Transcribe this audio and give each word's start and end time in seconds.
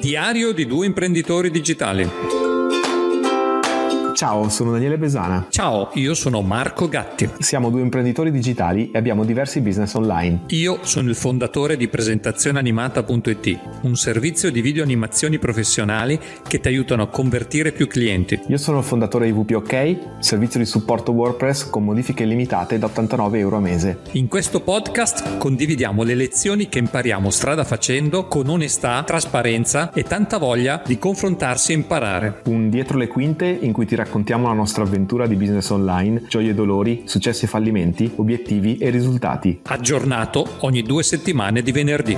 Diario 0.00 0.52
di 0.52 0.64
due 0.64 0.86
imprenditori 0.86 1.50
digitali. 1.50 2.37
Ciao, 4.18 4.48
sono 4.48 4.72
Daniele 4.72 4.98
Besana. 4.98 5.46
Ciao, 5.48 5.90
io 5.94 6.12
sono 6.12 6.42
Marco 6.42 6.88
Gatti. 6.88 7.30
Siamo 7.38 7.70
due 7.70 7.82
imprenditori 7.82 8.32
digitali 8.32 8.90
e 8.90 8.98
abbiamo 8.98 9.22
diversi 9.22 9.60
business 9.60 9.94
online. 9.94 10.40
Io 10.48 10.80
sono 10.82 11.08
il 11.08 11.14
fondatore 11.14 11.76
di 11.76 11.86
presentazioneanimata.it, 11.86 13.60
un 13.82 13.94
servizio 13.94 14.50
di 14.50 14.60
video 14.60 14.82
animazioni 14.82 15.38
professionali 15.38 16.18
che 16.48 16.58
ti 16.58 16.66
aiutano 16.66 17.04
a 17.04 17.06
convertire 17.06 17.70
più 17.70 17.86
clienti. 17.86 18.40
Io 18.48 18.56
sono 18.56 18.78
il 18.78 18.84
fondatore 18.84 19.26
di 19.26 19.30
WPOK, 19.30 20.16
servizio 20.18 20.58
di 20.58 20.66
supporto 20.66 21.12
WordPress 21.12 21.70
con 21.70 21.84
modifiche 21.84 22.24
limitate 22.24 22.76
da 22.76 22.86
89 22.86 23.38
euro 23.38 23.58
a 23.58 23.60
mese. 23.60 24.00
In 24.14 24.26
questo 24.26 24.62
podcast 24.62 25.36
condividiamo 25.36 26.02
le 26.02 26.16
lezioni 26.16 26.68
che 26.68 26.80
impariamo 26.80 27.30
strada 27.30 27.62
facendo 27.62 28.26
con 28.26 28.48
onestà, 28.48 29.00
trasparenza 29.04 29.92
e 29.92 30.02
tanta 30.02 30.38
voglia 30.38 30.82
di 30.84 30.98
confrontarsi 30.98 31.70
e 31.70 31.76
imparare. 31.76 32.40
Un 32.46 32.68
dietro 32.68 32.98
le 32.98 33.06
quinte 33.06 33.46
in 33.46 33.70
cui 33.70 33.86
ti 33.86 33.94
raccontiamo 33.94 34.06
raccontiamo 34.08 34.48
la 34.48 34.54
nostra 34.54 34.84
avventura 34.84 35.26
di 35.26 35.36
business 35.36 35.68
online, 35.68 36.24
gioie 36.28 36.50
e 36.50 36.54
dolori, 36.54 37.02
successi 37.04 37.44
e 37.44 37.48
fallimenti, 37.48 38.10
obiettivi 38.16 38.78
e 38.78 38.88
risultati. 38.88 39.60
Aggiornato 39.66 40.46
ogni 40.60 40.80
due 40.80 41.02
settimane 41.02 41.60
di 41.60 41.72
venerdì. 41.72 42.16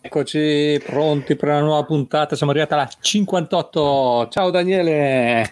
Eccoci 0.00 0.82
pronti 0.84 1.36
per 1.36 1.48
la 1.48 1.60
nuova 1.60 1.84
puntata, 1.84 2.34
siamo 2.34 2.50
arrivati 2.50 2.72
alla 2.72 2.88
58. 3.00 4.28
Ciao 4.30 4.50
Daniele. 4.50 5.48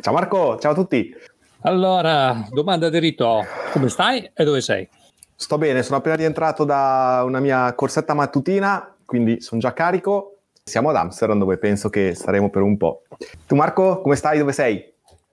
Ciao 0.00 0.14
Marco, 0.14 0.58
ciao 0.58 0.72
a 0.72 0.74
tutti. 0.74 1.14
Allora, 1.62 2.46
domanda 2.50 2.88
di 2.88 2.98
rito, 3.00 3.44
come 3.72 3.90
stai 3.90 4.30
e 4.32 4.44
dove 4.44 4.62
sei? 4.62 4.88
Sto 5.40 5.56
bene, 5.56 5.84
sono 5.84 5.98
appena 5.98 6.16
rientrato 6.16 6.64
da 6.64 7.22
una 7.24 7.38
mia 7.38 7.72
corsetta 7.74 8.12
mattutina, 8.12 8.96
quindi 9.04 9.40
sono 9.40 9.60
già 9.60 9.72
carico. 9.72 10.38
Siamo 10.64 10.88
ad 10.88 10.96
Amsterdam 10.96 11.38
dove 11.38 11.58
penso 11.58 11.88
che 11.90 12.12
staremo 12.12 12.50
per 12.50 12.62
un 12.62 12.76
po'. 12.76 13.04
Tu 13.46 13.54
Marco, 13.54 14.00
come 14.00 14.16
stai? 14.16 14.38
Dove 14.38 14.52
sei? 14.52 14.84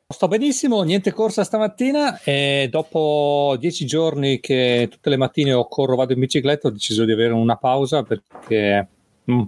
Sto 0.07 0.27
benissimo, 0.27 0.83
niente 0.83 1.11
corsa 1.11 1.43
stamattina 1.43 2.21
e 2.21 2.67
dopo 2.69 3.55
dieci 3.59 3.87
giorni 3.87 4.39
che 4.39 4.87
tutte 4.91 5.09
le 5.09 5.17
mattine 5.17 5.53
ho 5.53 5.67
corro, 5.67 5.95
vado 5.95 6.13
in 6.13 6.19
bicicletta, 6.19 6.67
ho 6.67 6.71
deciso 6.71 7.03
di 7.03 7.11
avere 7.11 7.33
una 7.33 7.57
pausa 7.57 8.03
perché 8.03 8.87
mm, 9.29 9.41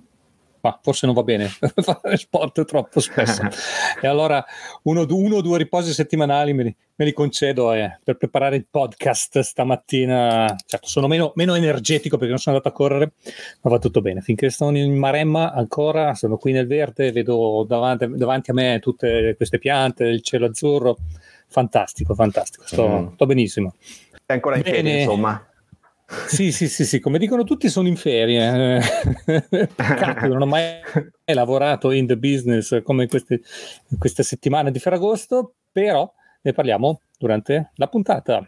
ma 0.68 0.80
forse 0.82 1.06
non 1.06 1.16
va 1.16 1.24
bene 1.24 1.48
fare 1.82 2.18
sport 2.18 2.66
troppo 2.66 3.00
spesso. 3.00 3.42
e 4.02 4.08
allora 4.08 4.44
uno 4.84 5.02
o 5.02 5.42
due 5.42 5.58
riposi 5.58 5.94
settimanali 5.94 6.54
me 6.54 6.64
li, 6.64 6.76
me 6.96 7.06
li 7.06 7.14
concedo 7.14 7.72
eh, 7.72 8.00
per 8.04 8.18
preparare 8.18 8.58
il 8.58 8.68
podcast 8.70 9.40
stamattina. 9.40 10.54
Certo, 10.66 10.88
sono 10.88 11.08
meno, 11.08 11.32
meno, 11.36 11.56
energetico 11.56 12.18
perché 12.18 12.32
non 12.32 12.40
sono 12.42 12.58
andato 12.58 12.74
a 12.74 12.78
correre, 12.78 13.14
ma 13.62 13.70
va 13.70 13.80
tutto 13.80 14.02
bene. 14.02 14.22
Finché 14.22 14.50
sono 14.50 14.78
in 14.78 14.98
Maremma 14.98 15.54
ancora, 15.54 16.14
sono 16.14 16.38
qui 16.38 16.52
nel 16.52 16.68
verde, 16.68 17.12
vedo 17.12 17.66
davanti, 17.68 18.08
davanti 18.16 18.52
a 18.52 18.54
me 18.54 18.80
tutte 18.82 19.36
queste 19.38 19.58
piante, 19.58 20.06
il 20.06 20.22
cielo 20.22 20.48
azzurro. 20.48 20.98
Fantastico, 21.50 22.14
fantastico, 22.14 22.66
sto, 22.68 22.88
mm. 22.88 23.14
sto 23.14 23.26
benissimo. 23.26 23.76
È 24.26 24.34
ancora 24.34 24.58
in 24.58 24.64
piedi, 24.64 25.00
insomma. 25.00 25.47
Sì, 26.10 26.54
sì, 26.54 26.70
sì, 26.70 26.86
sì, 26.86 27.02
come 27.02 27.18
dicono 27.18 27.44
tutti 27.44 27.68
sono 27.68 27.90
in 27.90 27.98
ferie. 27.98 28.80
Cacchio, 29.76 30.30
non 30.30 30.42
ho 30.42 30.46
mai 30.46 30.80
lavorato 31.26 31.92
in 31.92 32.08
the 32.08 32.18
business 32.18 32.82
come 32.82 33.08
queste, 33.08 33.42
in 33.90 33.98
queste 33.98 34.24
settimane 34.24 34.72
di 34.72 34.80
Ferragosto, 34.80 35.56
però 35.70 36.10
ne 36.42 36.54
parliamo 36.54 37.02
durante 37.18 37.72
la 37.76 37.88
puntata. 37.88 38.48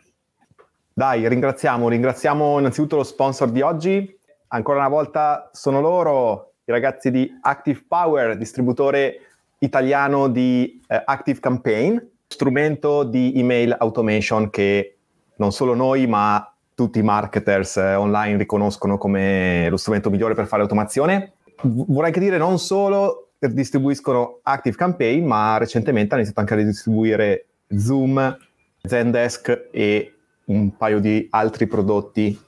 Dai, 0.94 1.28
ringraziamo, 1.28 1.90
ringraziamo 1.90 2.60
innanzitutto 2.60 2.96
lo 2.96 3.04
sponsor 3.04 3.52
di 3.52 3.62
oggi. 3.62 4.18
Ancora 4.48 4.80
una 4.80 4.90
volta 4.90 5.50
sono 5.52 5.82
loro, 5.82 6.54
i 6.64 6.72
ragazzi 6.72 7.12
di 7.12 7.30
Active 7.42 7.84
Power, 7.86 8.38
distributore 8.38 9.20
italiano 9.60 10.30
di 10.30 10.82
eh, 10.88 11.02
Active 11.06 11.40
Campaign, 11.40 11.98
strumento 12.26 13.04
di 13.04 13.34
email 13.36 13.76
automation 13.78 14.50
che 14.50 14.96
non 15.36 15.52
solo 15.52 15.74
noi, 15.74 16.08
ma 16.08 16.49
tutti 16.80 17.00
i 17.00 17.04
marketers 17.04 17.76
eh, 17.76 17.96
online 17.96 18.38
riconoscono 18.38 18.98
come 18.98 19.68
lo 19.70 19.76
strumento 19.76 20.10
migliore 20.10 20.34
per 20.34 20.48
fare 20.48 20.62
automazione. 20.62 21.34
Vorrei 21.62 22.08
anche 22.08 22.22
dire 22.22 22.38
non 22.38 22.58
solo 22.58 23.32
distribuiscono 23.38 24.40
Active 24.44 24.78
Campaign, 24.78 25.26
ma 25.26 25.58
recentemente 25.58 26.14
hanno 26.14 26.24
iniziato 26.24 26.40
anche 26.40 26.54
a 26.54 26.66
distribuire 26.66 27.48
Zoom, 27.76 28.38
Zendesk 28.82 29.68
e 29.72 30.14
un 30.46 30.78
paio 30.78 31.00
di 31.00 31.28
altri 31.32 31.68
prodotti. 31.68 32.40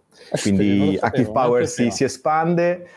Quindi 0.41 0.97
Active 0.97 1.31
Power 1.31 1.67
si, 1.67 1.91
si 1.91 2.05
espande 2.05 2.87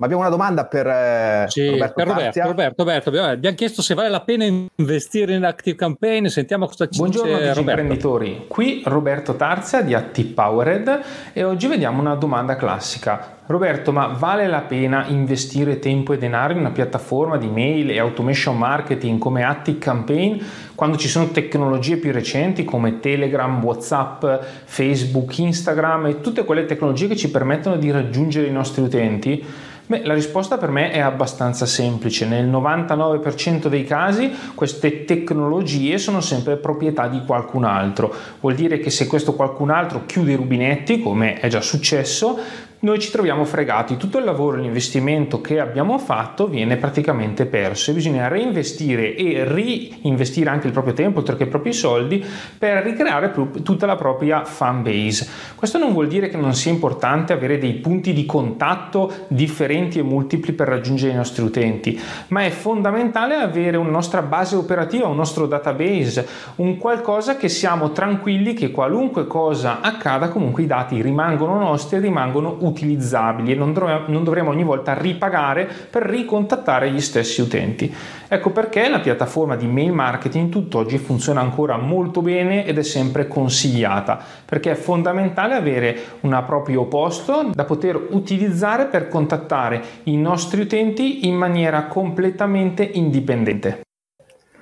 ma 0.00 0.06
abbiamo 0.06 0.22
una 0.22 0.30
domanda 0.30 0.64
per, 0.64 0.86
eh, 0.86 1.44
sì, 1.48 1.68
Roberto, 1.68 1.92
per 1.94 2.06
Roberto, 2.06 2.40
Roberto, 2.40 2.82
Roberto, 2.82 3.22
Abbiamo 3.22 3.54
chiesto 3.54 3.82
se 3.82 3.92
vale 3.92 4.08
la 4.08 4.22
pena 4.22 4.46
investire 4.46 5.34
in 5.34 5.44
Active 5.44 5.76
Campaign. 5.76 6.24
Sentiamo 6.24 6.64
cosa 6.64 6.88
ci 6.88 6.96
Buongiorno 6.96 7.36
dice 7.36 7.52
Roberto. 7.52 7.80
imprenditori. 7.80 8.44
Qui 8.48 8.80
Roberto 8.86 9.36
Tarzia 9.36 9.82
di 9.82 9.92
Active 9.92 10.32
Powered 10.32 11.00
e 11.34 11.44
oggi 11.44 11.66
vediamo 11.66 12.00
una 12.00 12.14
domanda 12.14 12.56
classica. 12.56 13.36
Roberto, 13.44 13.92
ma 13.92 14.06
vale 14.06 14.46
la 14.46 14.60
pena 14.60 15.04
investire 15.08 15.78
tempo 15.80 16.14
e 16.14 16.18
denaro 16.18 16.52
in 16.54 16.60
una 16.60 16.70
piattaforma 16.70 17.36
di 17.36 17.48
mail 17.48 17.90
e 17.90 17.98
automation 17.98 18.56
marketing 18.56 19.18
come 19.18 19.42
Active 19.42 19.78
Campaign 19.78 20.40
quando 20.74 20.96
ci 20.96 21.08
sono 21.08 21.26
tecnologie 21.26 21.98
più 21.98 22.10
recenti 22.10 22.64
come 22.64 23.00
Telegram, 23.00 23.62
WhatsApp, 23.62 24.24
Facebook, 24.64 25.36
Instagram 25.36 26.06
e 26.06 26.20
tutte 26.22 26.44
quelle 26.44 26.64
tecnologie 26.64 27.08
che 27.08 27.16
ci 27.16 27.30
permettono 27.30 27.76
di 27.76 27.90
raggiungere 27.90 28.46
i 28.46 28.52
nostri 28.52 28.82
utenti? 28.82 29.44
Beh, 29.90 30.02
la 30.04 30.14
risposta 30.14 30.56
per 30.56 30.70
me 30.70 30.92
è 30.92 31.00
abbastanza 31.00 31.66
semplice. 31.66 32.24
Nel 32.24 32.48
99% 32.48 33.66
dei 33.66 33.82
casi 33.82 34.30
queste 34.54 35.04
tecnologie 35.04 35.98
sono 35.98 36.20
sempre 36.20 36.58
proprietà 36.58 37.08
di 37.08 37.24
qualcun 37.26 37.64
altro. 37.64 38.14
Vuol 38.38 38.54
dire 38.54 38.78
che 38.78 38.88
se 38.88 39.08
questo 39.08 39.34
qualcun 39.34 39.70
altro 39.70 40.06
chiude 40.06 40.30
i 40.30 40.36
rubinetti, 40.36 41.00
come 41.00 41.40
è 41.40 41.48
già 41.48 41.60
successo, 41.60 42.38
noi 42.82 42.98
ci 42.98 43.10
troviamo 43.10 43.44
fregati, 43.44 43.98
tutto 43.98 44.16
il 44.16 44.24
lavoro 44.24 44.56
e 44.56 44.60
l'investimento 44.62 45.42
che 45.42 45.60
abbiamo 45.60 45.98
fatto 45.98 46.46
viene 46.46 46.78
praticamente 46.78 47.44
perso 47.44 47.90
e 47.90 47.94
bisogna 47.94 48.26
reinvestire 48.28 49.14
e 49.14 49.44
reinvestire 49.44 50.48
anche 50.48 50.66
il 50.66 50.72
proprio 50.72 50.94
tempo, 50.94 51.18
oltre 51.18 51.36
che 51.36 51.42
i 51.42 51.48
propri 51.48 51.74
soldi, 51.74 52.24
per 52.56 52.82
ricreare 52.82 53.34
tutta 53.62 53.84
la 53.84 53.96
propria 53.96 54.44
fan 54.46 54.82
base. 54.82 55.28
Questo 55.54 55.76
non 55.76 55.92
vuol 55.92 56.08
dire 56.08 56.30
che 56.30 56.38
non 56.38 56.54
sia 56.54 56.72
importante 56.72 57.34
avere 57.34 57.58
dei 57.58 57.74
punti 57.74 58.14
di 58.14 58.24
contatto 58.24 59.12
differenti 59.28 59.98
e 59.98 60.02
multipli 60.02 60.54
per 60.54 60.68
raggiungere 60.68 61.12
i 61.12 61.16
nostri 61.16 61.44
utenti, 61.44 62.00
ma 62.28 62.44
è 62.44 62.50
fondamentale 62.50 63.34
avere 63.34 63.76
una 63.76 63.90
nostra 63.90 64.22
base 64.22 64.56
operativa, 64.56 65.06
un 65.06 65.16
nostro 65.16 65.46
database, 65.46 66.26
un 66.56 66.78
qualcosa 66.78 67.36
che 67.36 67.50
siamo 67.50 67.92
tranquilli 67.92 68.54
che 68.54 68.70
qualunque 68.70 69.26
cosa 69.26 69.80
accada 69.82 70.30
comunque 70.30 70.62
i 70.62 70.66
dati 70.66 71.02
rimangono 71.02 71.58
nostri 71.58 71.98
e 71.98 72.00
rimangono 72.00 72.52
utili 72.52 72.68
utilizzabili 72.70 73.52
e 73.52 73.54
non 73.54 73.72
dovremo, 73.72 74.04
non 74.06 74.24
dovremo 74.24 74.50
ogni 74.50 74.64
volta 74.64 74.94
ripagare 74.94 75.68
per 75.90 76.02
ricontattare 76.04 76.90
gli 76.90 77.00
stessi 77.00 77.40
utenti. 77.40 77.94
Ecco 78.28 78.50
perché 78.50 78.88
la 78.88 79.00
piattaforma 79.00 79.56
di 79.56 79.66
mail 79.66 79.92
marketing 79.92 80.50
tutt'oggi 80.50 80.98
funziona 80.98 81.40
ancora 81.40 81.76
molto 81.76 82.22
bene 82.22 82.64
ed 82.64 82.78
è 82.78 82.82
sempre 82.82 83.26
consigliata, 83.26 84.18
perché 84.44 84.70
è 84.70 84.74
fondamentale 84.74 85.54
avere 85.54 85.98
un 86.20 86.42
proprio 86.46 86.86
posto 86.86 87.50
da 87.52 87.64
poter 87.64 88.08
utilizzare 88.10 88.86
per 88.86 89.08
contattare 89.08 89.82
i 90.04 90.16
nostri 90.16 90.60
utenti 90.62 91.26
in 91.26 91.34
maniera 91.34 91.86
completamente 91.86 92.82
indipendente. 92.84 93.82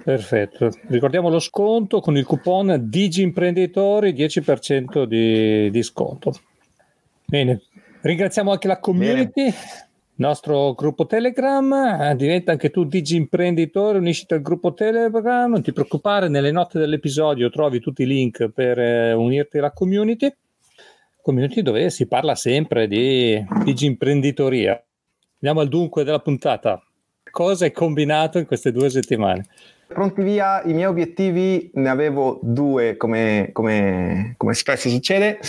Perfetto, 0.09 0.71
ricordiamo 0.89 1.29
lo 1.29 1.39
sconto 1.39 2.01
con 2.01 2.17
il 2.17 2.25
coupon 2.25 2.79
Digi 2.89 3.21
Imprenditori 3.21 4.15
10% 4.15 5.05
di, 5.05 5.71
di 5.71 5.83
sconto. 5.83 6.33
Bene, 7.27 7.61
Ringraziamo 8.01 8.53
anche 8.53 8.69
la 8.69 8.79
community, 8.79 9.47
il 9.47 9.55
nostro 10.15 10.73
gruppo 10.75 11.07
Telegram. 11.07 11.73
Eh, 12.01 12.15
diventa 12.15 12.53
anche 12.53 12.71
tu 12.71 12.85
Digi 12.85 13.17
Imprenditore, 13.17 13.99
unisciti 13.99 14.35
al 14.35 14.41
gruppo 14.41 14.73
Telegram. 14.73 15.51
Non 15.51 15.63
ti 15.63 15.73
preoccupare, 15.73 16.29
nelle 16.29 16.53
note 16.53 16.79
dell'episodio 16.79 17.51
trovi 17.51 17.81
tutti 17.81 18.03
i 18.03 18.07
link 18.07 18.51
per 18.51 18.79
eh, 18.79 19.13
unirti 19.15 19.59
alla 19.59 19.73
community. 19.73 20.33
Community 21.21 21.61
dove 21.61 21.91
si 21.91 22.07
parla 22.07 22.37
sempre 22.37 22.87
di 22.87 23.45
Digi 23.65 23.87
Imprenditoria. 23.87 24.81
Andiamo 25.41 25.61
al 25.61 25.69
dunque 25.69 26.05
della 26.05 26.21
puntata. 26.21 26.81
Cosa 27.29 27.67
è 27.67 27.73
combinato 27.73 28.39
in 28.39 28.47
queste 28.47 28.71
due 28.71 28.91
settimane? 28.91 29.45
Pronti 29.89 30.23
via, 30.23 30.63
i 30.65 30.75
miei 30.75 30.87
obiettivi 30.87 31.71
ne 31.75 31.89
avevo 31.89 32.39
due 32.43 32.97
come, 32.97 33.49
come, 33.53 34.35
come 34.37 34.55
spesso 34.55 34.89
succede. 34.89 35.41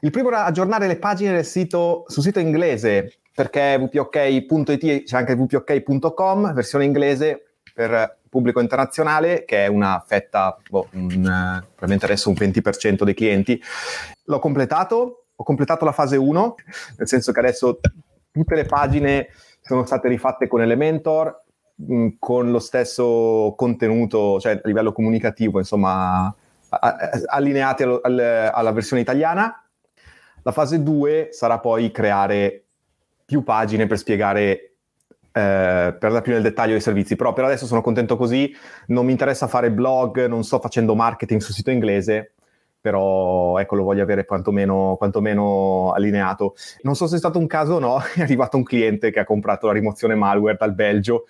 Il 0.00 0.10
primo 0.10 0.28
era 0.28 0.44
aggiornare 0.44 0.86
le 0.86 0.96
pagine 0.96 1.32
del 1.32 1.44
sito, 1.44 2.04
sul 2.06 2.22
sito 2.22 2.38
inglese 2.38 3.18
perché 3.34 3.76
wpok.it 3.80 5.04
c'è 5.04 5.16
anche 5.16 5.32
wpok.com, 5.32 6.52
versione 6.52 6.84
inglese 6.84 7.54
per 7.74 8.18
pubblico 8.28 8.60
internazionale, 8.60 9.44
che 9.44 9.64
è 9.64 9.66
una 9.66 10.02
fetta, 10.06 10.56
boh, 10.68 10.88
un, 10.92 11.10
probabilmente 11.20 12.04
adesso 12.04 12.28
un 12.28 12.36
20% 12.38 13.02
dei 13.02 13.14
clienti, 13.14 13.60
l'ho 14.24 14.38
completato, 14.38 15.24
ho 15.34 15.44
completato 15.44 15.84
la 15.84 15.92
fase 15.92 16.16
1, 16.16 16.54
nel 16.98 17.08
senso 17.08 17.32
che 17.32 17.40
adesso 17.40 17.80
tutte 18.30 18.54
le 18.54 18.64
pagine 18.64 19.28
sono 19.60 19.84
state 19.84 20.08
rifatte 20.08 20.46
con 20.46 20.62
Elementor, 20.62 21.41
mm, 21.90 22.08
con 22.18 22.50
lo 22.50 22.58
stesso 22.58 23.54
contenuto, 23.56 24.38
cioè 24.40 24.52
a 24.52 24.60
livello 24.64 24.92
comunicativo, 24.92 25.58
insomma, 25.58 26.34
allineati 27.26 27.82
al, 27.82 28.00
al, 28.02 28.18
alla 28.52 28.72
versione 28.72 29.02
italiana. 29.02 29.64
La 30.42 30.52
fase 30.52 30.82
2 30.82 31.28
sarà 31.30 31.58
poi 31.58 31.90
creare 31.90 32.64
più 33.24 33.42
pagine 33.44 33.86
per 33.86 33.98
spiegare 33.98 34.72
eh, 35.34 35.96
per 35.98 36.04
andare 36.04 36.22
più 36.22 36.32
nel 36.32 36.42
dettaglio 36.42 36.72
dei 36.72 36.80
servizi, 36.80 37.16
però 37.16 37.32
per 37.32 37.44
adesso 37.44 37.64
sono 37.64 37.80
contento 37.80 38.16
così, 38.16 38.54
non 38.88 39.06
mi 39.06 39.12
interessa 39.12 39.46
fare 39.46 39.70
blog, 39.70 40.26
non 40.26 40.44
sto 40.44 40.60
facendo 40.60 40.94
marketing 40.94 41.40
sul 41.40 41.54
sito 41.54 41.70
inglese, 41.70 42.34
però 42.78 43.58
ecco 43.58 43.76
lo 43.76 43.84
voglio 43.84 44.02
avere 44.02 44.26
quantomeno, 44.26 44.96
quantomeno 44.98 45.92
allineato. 45.92 46.54
Non 46.82 46.96
so 46.96 47.06
se 47.06 47.14
è 47.14 47.18
stato 47.18 47.38
un 47.38 47.46
caso 47.46 47.74
o 47.74 47.78
no, 47.78 48.02
è 48.14 48.20
arrivato 48.20 48.58
un 48.58 48.62
cliente 48.62 49.10
che 49.10 49.20
ha 49.20 49.24
comprato 49.24 49.68
la 49.68 49.72
rimozione 49.72 50.14
malware 50.14 50.56
dal 50.58 50.74
Belgio 50.74 51.24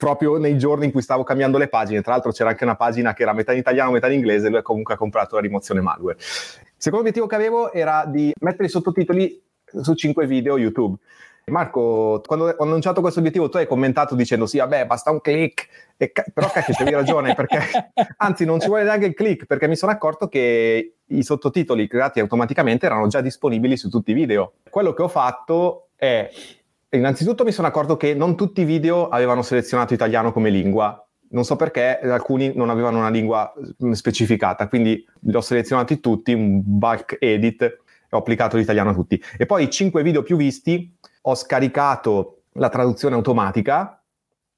proprio 0.00 0.38
nei 0.38 0.56
giorni 0.56 0.86
in 0.86 0.92
cui 0.92 1.02
stavo 1.02 1.24
cambiando 1.24 1.58
le 1.58 1.68
pagine. 1.68 2.00
Tra 2.00 2.12
l'altro 2.12 2.32
c'era 2.32 2.48
anche 2.48 2.64
una 2.64 2.74
pagina 2.74 3.12
che 3.12 3.20
era 3.20 3.34
metà 3.34 3.52
in 3.52 3.58
italiano, 3.58 3.90
metà 3.90 4.06
in 4.06 4.14
inglese, 4.14 4.48
lui 4.48 4.62
comunque 4.62 4.94
ha 4.94 4.96
comprato 4.96 5.34
la 5.34 5.42
rimozione 5.42 5.82
malware. 5.82 6.16
Il 6.16 6.72
secondo 6.78 7.00
obiettivo 7.00 7.26
che 7.26 7.34
avevo 7.34 7.70
era 7.70 8.06
di 8.06 8.32
mettere 8.40 8.64
i 8.64 8.70
sottotitoli 8.70 9.42
su 9.82 9.92
5 9.92 10.26
video 10.26 10.56
YouTube. 10.56 10.96
Marco, 11.48 12.22
quando 12.24 12.46
ho 12.46 12.64
annunciato 12.64 13.02
questo 13.02 13.18
obiettivo, 13.18 13.50
tu 13.50 13.58
hai 13.58 13.66
commentato 13.66 14.14
dicendo 14.14 14.46
sì, 14.46 14.56
vabbè, 14.56 14.86
basta 14.86 15.10
un 15.10 15.20
click, 15.20 15.68
ca- 15.98 16.24
però 16.32 16.50
cacchio, 16.50 16.72
avevi 16.78 16.96
ragione, 16.96 17.34
perché 17.36 17.92
anzi 18.16 18.46
non 18.46 18.58
ci 18.58 18.68
vuole 18.68 18.84
neanche 18.84 19.04
il 19.04 19.14
click, 19.14 19.44
perché 19.44 19.68
mi 19.68 19.76
sono 19.76 19.92
accorto 19.92 20.28
che 20.28 20.94
i 21.04 21.22
sottotitoli 21.22 21.86
creati 21.86 22.20
automaticamente 22.20 22.86
erano 22.86 23.06
già 23.08 23.20
disponibili 23.20 23.76
su 23.76 23.90
tutti 23.90 24.12
i 24.12 24.14
video. 24.14 24.54
Quello 24.70 24.94
che 24.94 25.02
ho 25.02 25.08
fatto 25.08 25.88
è, 25.94 26.30
innanzitutto 26.90 27.44
mi 27.44 27.52
sono 27.52 27.68
accorto 27.68 27.96
che 27.96 28.14
non 28.14 28.36
tutti 28.36 28.62
i 28.62 28.64
video 28.64 29.08
avevano 29.08 29.42
selezionato 29.42 29.94
italiano 29.94 30.32
come 30.32 30.50
lingua, 30.50 31.04
non 31.30 31.44
so 31.44 31.56
perché 31.56 31.98
alcuni 32.00 32.52
non 32.54 32.70
avevano 32.70 32.98
una 32.98 33.10
lingua 33.10 33.52
mm, 33.84 33.92
specificata, 33.92 34.68
quindi 34.68 35.04
li 35.20 35.34
ho 35.34 35.40
selezionati 35.40 36.00
tutti, 36.00 36.32
un 36.32 36.60
bulk 36.64 37.16
edit, 37.20 37.62
e 37.62 37.78
ho 38.10 38.18
applicato 38.18 38.56
l'italiano 38.56 38.90
a 38.90 38.94
tutti. 38.94 39.22
E 39.36 39.46
poi 39.46 39.64
i 39.64 39.70
5 39.70 40.02
video 40.02 40.22
più 40.22 40.36
visti 40.36 40.92
ho 41.22 41.34
scaricato 41.34 42.42
la 42.54 42.68
traduzione 42.68 43.14
automatica, 43.14 44.02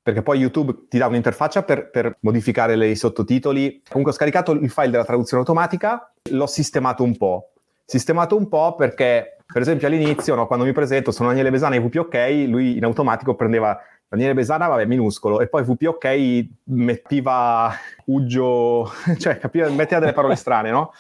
perché 0.03 0.23
poi 0.23 0.41
YouTube 0.41 0.87
ti 0.89 0.99
dà 0.99 1.07
un'interfaccia 1.07 1.63
per, 1.63 1.91
per 1.91 2.17
modificare 2.21 2.89
i 2.89 2.97
sottotitoli. 2.97 3.83
Comunque 3.89 4.13
ho 4.13 4.17
scaricato 4.17 4.53
il 4.53 4.71
file 4.71 4.91
della 4.91 5.05
traduzione 5.05 5.43
automatica, 5.43 6.13
l'ho 6.31 6.47
sistemato 6.47 7.05
un 7.05 7.17
po'. 7.17 7.53
Sistemato 7.85 8.37
un 8.37 8.49
po' 8.49 8.75
perché, 8.75 9.37
per 9.53 9.63
esempio, 9.63 9.87
all'inizio, 9.87 10.35
no, 10.35 10.47
quando 10.47 10.65
mi 10.65 10.73
presento, 10.73 11.11
sono 11.11 11.29
Daniele 11.29 11.51
Besana 11.51 11.75
e 11.75 11.81
VPOK, 11.81 12.15
lui 12.49 12.77
in 12.77 12.85
automatico 12.85 13.35
prendeva 13.35 13.79
Daniele 14.09 14.35
Besana, 14.35 14.67
vabbè, 14.67 14.85
minuscolo, 14.87 15.41
e 15.41 15.49
poi 15.49 15.63
VPOK 15.63 16.47
metteva 16.65 17.73
Uggio, 18.07 18.91
cioè 19.19 19.39
capiva, 19.39 19.69
metteva 19.69 20.01
delle 20.01 20.13
parole 20.13 20.37
strane, 20.37 20.71
no? 20.71 20.93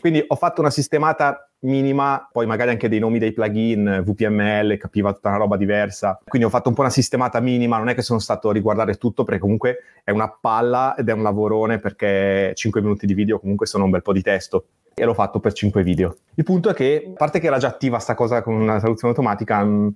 Quindi 0.00 0.22
ho 0.24 0.36
fatto 0.36 0.60
una 0.60 0.70
sistemata 0.70 1.48
minima, 1.60 2.28
poi 2.30 2.46
magari 2.46 2.70
anche 2.70 2.88
dei 2.88 3.00
nomi 3.00 3.18
dei 3.18 3.32
plugin, 3.32 4.02
VPML, 4.04 4.76
capiva 4.76 5.12
tutta 5.12 5.30
una 5.30 5.38
roba 5.38 5.56
diversa. 5.56 6.20
Quindi 6.24 6.46
ho 6.46 6.50
fatto 6.50 6.68
un 6.68 6.74
po' 6.74 6.82
una 6.82 6.90
sistemata 6.90 7.40
minima, 7.40 7.78
non 7.78 7.88
è 7.88 7.94
che 7.94 8.02
sono 8.02 8.20
stato 8.20 8.50
a 8.50 8.52
riguardare 8.52 8.94
tutto 8.94 9.24
perché 9.24 9.40
comunque 9.40 9.78
è 10.04 10.12
una 10.12 10.28
palla 10.28 10.94
ed 10.94 11.08
è 11.08 11.12
un 11.12 11.22
lavorone 11.22 11.78
perché 11.78 12.52
5 12.54 12.80
minuti 12.80 13.06
di 13.06 13.14
video 13.14 13.40
comunque 13.40 13.66
sono 13.66 13.84
un 13.84 13.90
bel 13.90 14.02
po' 14.02 14.12
di 14.12 14.22
testo 14.22 14.66
e 14.94 15.04
l'ho 15.04 15.14
fatto 15.14 15.40
per 15.40 15.52
5 15.52 15.82
video. 15.82 16.16
Il 16.34 16.44
punto 16.44 16.70
è 16.70 16.74
che, 16.74 17.10
a 17.12 17.16
parte 17.16 17.40
che 17.40 17.46
era 17.46 17.58
già 17.58 17.68
attiva 17.68 17.98
sta 17.98 18.14
cosa 18.14 18.42
con 18.42 18.54
una 18.54 18.78
traduzione 18.78 19.14
automatica, 19.14 19.64
mm, 19.64 19.88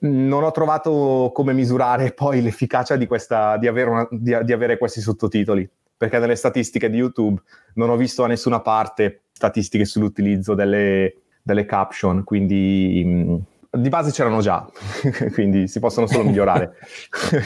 non 0.00 0.42
ho 0.42 0.50
trovato 0.50 1.30
come 1.34 1.52
misurare 1.52 2.12
poi 2.16 2.42
l'efficacia 2.42 2.96
di, 2.96 3.06
questa, 3.06 3.56
di, 3.56 3.66
avere, 3.66 3.90
una, 3.90 4.08
di, 4.10 4.36
di 4.42 4.52
avere 4.52 4.78
questi 4.78 5.00
sottotitoli 5.00 5.68
perché 5.96 6.18
nelle 6.18 6.36
statistiche 6.36 6.90
di 6.90 6.98
YouTube 6.98 7.40
non 7.74 7.88
ho 7.88 7.96
visto 7.96 8.22
da 8.22 8.28
nessuna 8.28 8.60
parte 8.60 9.22
statistiche 9.32 9.84
sull'utilizzo 9.84 10.54
delle, 10.54 11.14
delle 11.42 11.64
caption, 11.64 12.24
quindi 12.24 13.02
mh, 13.04 13.10
mm, 13.10 13.36
di 13.74 13.88
base 13.88 14.10
c'erano 14.10 14.40
già, 14.40 14.66
quindi 15.32 15.68
si 15.68 15.80
possono 15.80 16.06
solo 16.06 16.24
migliorare. 16.24 16.74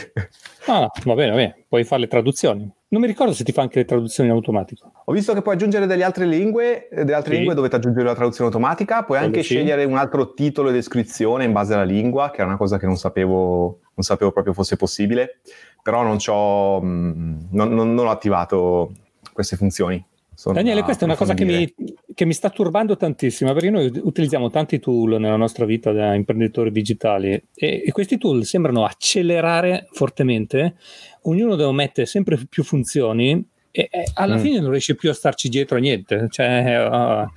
ah, 0.67 0.91
va 1.05 1.15
bene, 1.15 1.31
va 1.31 1.37
bene, 1.37 1.65
puoi 1.69 1.85
fare 1.85 2.03
le 2.03 2.09
traduzioni. 2.09 2.71
Non 2.91 3.01
mi 3.03 3.07
ricordo 3.07 3.33
se 3.35 3.45
ti 3.45 3.53
fa 3.53 3.63
anche 3.63 3.81
le 3.81 3.85
traduzioni 3.85 4.31
in 4.31 4.35
automatico. 4.35 4.91
Ho 5.05 5.13
visto 5.13 5.35
che 5.35 5.43
puoi 5.43 5.55
aggiungere 5.55 5.87
delle 5.87 6.05
altre 6.05 6.25
lingue, 6.25 6.89
delle 6.91 7.13
altre 7.13 7.33
sì. 7.33 7.39
lingue 7.39 7.55
dovete 7.55 7.77
aggiungere 7.77 8.05
la 8.05 8.15
traduzione 8.15 8.49
automatica, 8.51 9.03
puoi 9.03 9.19
Quello 9.19 9.25
anche 9.25 9.43
sì. 9.43 9.55
scegliere 9.55 9.85
un 9.85 9.97
altro 9.97 10.33
titolo 10.33 10.71
e 10.71 10.73
descrizione 10.73 11.45
in 11.45 11.53
base 11.53 11.75
alla 11.75 11.85
lingua, 11.85 12.31
che 12.31 12.43
è 12.43 12.45
una 12.45 12.57
cosa 12.57 12.79
che 12.79 12.87
non 12.87 12.97
sapevo, 12.97 13.81
non 13.95 14.05
sapevo 14.05 14.33
proprio 14.33 14.55
fosse 14.55 14.77
possibile, 14.77 15.41
però 15.83 16.03
non, 16.03 16.17
mm, 16.17 17.39
non, 17.51 17.75
non, 17.75 17.95
non 17.95 18.07
ho 18.07 18.11
attivato 18.11 18.93
queste 19.33 19.57
funzioni. 19.57 20.03
Daniele, 20.45 20.83
questa 20.83 21.03
è 21.03 21.05
una 21.07 21.17
cosa 21.17 21.35
che 21.35 21.45
mi, 21.45 21.75
che 22.15 22.25
mi, 22.25 22.33
sta 22.33 22.49
turbando 22.51 22.97
tantissimo, 22.97 23.53
perché 23.53 23.71
noi 23.71 23.91
utilizziamo 23.93 24.51
tanti 24.51 24.79
tool 24.79 25.21
nella 25.21 25.37
nostra 25.37 25.65
vita 25.65 25.91
da 25.91 26.15
imprenditori 26.15 26.71
digitali 26.71 27.33
e, 27.33 27.83
e 27.85 27.91
questi 27.91 28.19
tool 28.19 28.45
sembrano 28.45 28.85
accelerare 28.85 29.89
fortemente, 29.91 30.77
ognuno 31.23 31.57
deve 31.57 31.73
mettere 31.73 32.07
sempre 32.07 32.39
più 32.49 32.63
funzioni 32.63 33.45
e, 33.73 33.89
e 33.91 34.11
alla 34.15 34.37
mm. 34.37 34.39
fine 34.39 34.61
non 34.61 34.71
riesce 34.71 34.95
più 34.95 35.11
a 35.11 35.15
starci 35.15 35.49
dietro 35.49 35.77
a 35.77 35.81
niente, 35.81 36.29
cioè, 36.31 36.89
uh, 36.89 37.29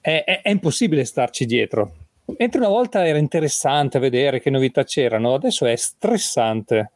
è, 0.00 0.24
è, 0.24 0.40
è 0.40 0.50
impossibile 0.50 1.04
starci 1.04 1.44
dietro. 1.44 1.94
Mentre 2.38 2.60
una 2.60 2.68
volta 2.68 3.06
era 3.06 3.18
interessante 3.18 3.98
vedere 3.98 4.40
che 4.40 4.48
novità 4.48 4.84
c'erano, 4.84 5.34
adesso 5.34 5.66
è 5.66 5.76
stressante. 5.76 6.92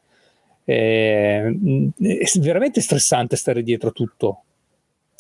È, 0.64 1.42
è 1.42 2.38
veramente 2.38 2.80
stressante 2.80 3.36
stare 3.36 3.62
dietro 3.62 3.90
a 3.90 3.92
tutto. 3.92 4.43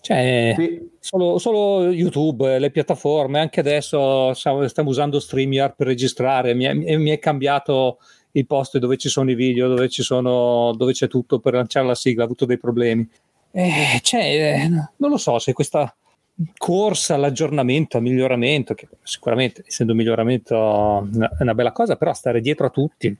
Cioè, 0.04 0.52
sì. 0.54 0.90
solo, 0.98 1.38
solo, 1.38 1.90
YouTube, 1.90 2.58
le 2.58 2.70
piattaforme, 2.70 3.40
anche 3.40 3.60
adesso 3.60 4.34
stiamo, 4.34 4.66
usando 4.84 5.18
StreamYard 5.18 5.76
per 5.76 5.86
registrare, 5.86 6.52
mi 6.52 6.64
è, 6.64 6.74
mi 6.74 7.08
è, 7.08 7.18
cambiato 7.18 7.96
il 8.32 8.44
posto 8.44 8.78
dove 8.78 8.98
ci 8.98 9.08
sono 9.08 9.30
i 9.30 9.34
video, 9.34 9.66
dove, 9.66 9.88
sono, 9.88 10.74
dove 10.76 10.92
c'è 10.92 11.08
tutto 11.08 11.38
per 11.38 11.54
lanciare 11.54 11.86
la 11.86 11.94
sigla, 11.94 12.20
ho 12.20 12.26
avuto 12.26 12.44
dei 12.44 12.58
problemi. 12.58 13.08
Eh, 13.50 13.98
cioè, 14.02 14.68
non 14.68 15.08
lo 15.08 15.16
so 15.16 15.38
se 15.38 15.54
questa 15.54 15.96
corsa 16.54 17.14
all'aggiornamento, 17.14 17.96
al 17.96 18.02
miglioramento, 18.02 18.74
che 18.74 18.88
sicuramente 19.04 19.64
essendo 19.66 19.94
miglioramento 19.94 21.08
è 21.08 21.40
una 21.40 21.54
bella 21.54 21.72
cosa, 21.72 21.96
però 21.96 22.12
stare 22.12 22.42
dietro 22.42 22.66
a 22.66 22.70
tutti, 22.70 23.16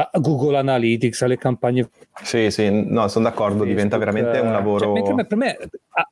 a 0.00 0.18
Google 0.18 0.58
Analytics, 0.58 1.22
alle 1.22 1.38
campagne. 1.38 1.88
Sì, 2.22 2.50
sì, 2.50 2.70
no, 2.70 3.08
sono 3.08 3.24
d'accordo, 3.24 3.58
Facebook, 3.58 3.68
diventa 3.68 3.96
veramente 3.96 4.38
un 4.38 4.46
cioè, 4.46 4.52
lavoro. 4.52 5.04
Cioè, 5.04 5.26
per 5.26 5.36
me, 5.36 5.56
a, 5.90 6.10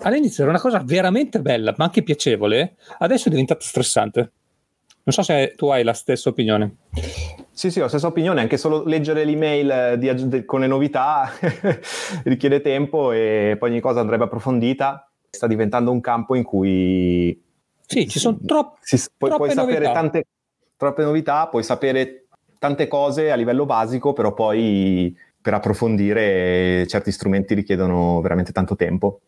all'inizio 0.00 0.42
era 0.42 0.52
una 0.52 0.60
cosa 0.60 0.82
veramente 0.84 1.40
bella, 1.40 1.74
ma 1.76 1.84
anche 1.84 2.02
piacevole, 2.02 2.76
adesso 2.98 3.28
è 3.28 3.30
diventata 3.30 3.60
stressante. 3.60 4.32
Non 5.04 5.14
so 5.14 5.22
se 5.22 5.54
tu 5.56 5.66
hai 5.68 5.82
la 5.82 5.94
stessa 5.94 6.28
opinione. 6.28 6.76
Sì, 7.50 7.70
sì, 7.70 7.80
ho 7.80 7.82
la 7.82 7.88
stessa 7.88 8.06
opinione, 8.06 8.40
anche 8.40 8.56
solo 8.56 8.84
leggere 8.84 9.24
l'email 9.24 9.98
di, 9.98 10.28
di, 10.28 10.44
con 10.44 10.60
le 10.60 10.68
novità 10.68 11.30
richiede 12.24 12.60
tempo 12.60 13.10
e 13.10 13.56
poi 13.58 13.70
ogni 13.70 13.80
cosa 13.80 14.00
andrebbe 14.00 14.24
approfondita. 14.24 15.10
Sta 15.28 15.46
diventando 15.46 15.90
un 15.90 16.00
campo 16.00 16.34
in 16.34 16.44
cui... 16.44 17.42
Sì, 17.84 18.08
ci 18.08 18.18
sono 18.18 18.38
troppo... 18.46 18.78
puoi, 19.18 19.36
puoi 19.36 19.50
sapere 19.50 19.90
tante, 19.92 20.26
troppe 20.76 21.02
novità, 21.02 21.48
puoi 21.48 21.62
sapere 21.62 22.21
tante 22.62 22.86
cose 22.86 23.32
a 23.32 23.34
livello 23.34 23.66
basico, 23.66 24.12
però 24.12 24.32
poi 24.34 25.12
per 25.40 25.52
approfondire 25.54 26.86
certi 26.86 27.10
strumenti 27.10 27.54
richiedono 27.54 28.20
veramente 28.20 28.52
tanto 28.52 28.76
tempo. 28.76 29.22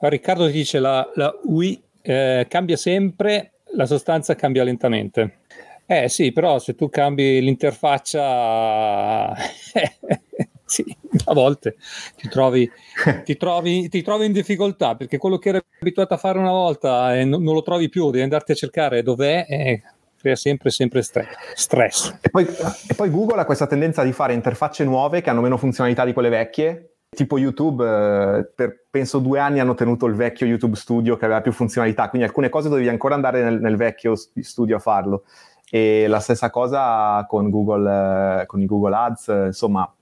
Riccardo 0.00 0.48
ti 0.48 0.52
dice 0.52 0.80
la, 0.80 1.10
la 1.14 1.34
UI 1.44 1.82
eh, 2.02 2.44
cambia 2.46 2.76
sempre, 2.76 3.52
la 3.72 3.86
sostanza 3.86 4.34
cambia 4.34 4.64
lentamente. 4.64 5.38
Eh 5.86 6.10
sì, 6.10 6.30
però 6.32 6.58
se 6.58 6.74
tu 6.74 6.90
cambi 6.90 7.40
l'interfaccia, 7.40 9.32
sì, 10.66 10.84
a 11.24 11.32
volte 11.32 11.76
ti 12.16 12.28
trovi, 12.28 12.70
ti, 13.24 13.38
trovi, 13.38 13.88
ti 13.88 14.02
trovi, 14.02 14.26
in 14.26 14.32
difficoltà 14.32 14.94
perché 14.94 15.16
quello 15.16 15.38
che 15.38 15.48
eri 15.48 15.60
abituato 15.80 16.12
a 16.12 16.18
fare 16.18 16.38
una 16.38 16.50
volta 16.50 17.16
e 17.18 17.24
non, 17.24 17.42
non 17.42 17.54
lo 17.54 17.62
trovi 17.62 17.88
più, 17.88 18.10
devi 18.10 18.24
andarti 18.24 18.52
a 18.52 18.56
cercare 18.56 19.02
dov'è. 19.02 19.46
Eh, 19.48 19.82
crea 20.24 20.36
sempre, 20.36 20.70
sempre 20.70 21.02
stress. 21.02 22.16
E 22.22 22.30
poi, 22.30 22.46
e 22.46 22.94
poi 22.94 23.10
Google 23.10 23.40
ha 23.40 23.44
questa 23.44 23.66
tendenza 23.66 24.02
di 24.02 24.12
fare 24.12 24.32
interfacce 24.32 24.82
nuove 24.82 25.20
che 25.20 25.28
hanno 25.28 25.42
meno 25.42 25.58
funzionalità 25.58 26.06
di 26.06 26.14
quelle 26.14 26.30
vecchie, 26.30 26.94
tipo 27.10 27.36
YouTube, 27.36 27.84
eh, 27.84 28.50
per 28.54 28.86
penso 28.88 29.18
due 29.18 29.38
anni 29.38 29.60
hanno 29.60 29.74
tenuto 29.74 30.06
il 30.06 30.14
vecchio 30.14 30.46
YouTube 30.46 30.76
Studio 30.76 31.18
che 31.18 31.26
aveva 31.26 31.42
più 31.42 31.52
funzionalità, 31.52 32.08
quindi 32.08 32.26
alcune 32.26 32.48
cose 32.48 32.70
dovevi 32.70 32.88
ancora 32.88 33.14
andare 33.14 33.42
nel, 33.42 33.60
nel 33.60 33.76
vecchio 33.76 34.14
studio 34.16 34.76
a 34.76 34.78
farlo. 34.78 35.24
E 35.68 36.06
la 36.06 36.20
stessa 36.20 36.48
cosa 36.48 37.26
con 37.28 37.50
Google, 37.50 38.40
eh, 38.40 38.46
con 38.46 38.62
i 38.62 38.66
Google 38.66 38.94
Ads, 38.96 39.28
eh, 39.28 39.46
insomma. 39.46 39.92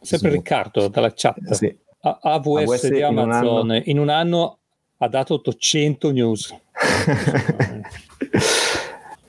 Sempre 0.00 0.30
su... 0.30 0.34
Riccardo 0.34 0.88
dalla 0.88 1.12
chat. 1.14 1.52
Sì. 1.52 1.78
AWS, 2.00 2.68
AWS 2.68 2.88
di 2.88 3.02
Amazon 3.02 3.66
in 3.66 3.70
un, 3.70 3.82
in 3.84 3.98
un, 4.00 4.08
anno 4.08 4.58
ha 4.98 5.08
dato 5.08 5.34
800 5.34 6.10
news. 6.10 6.54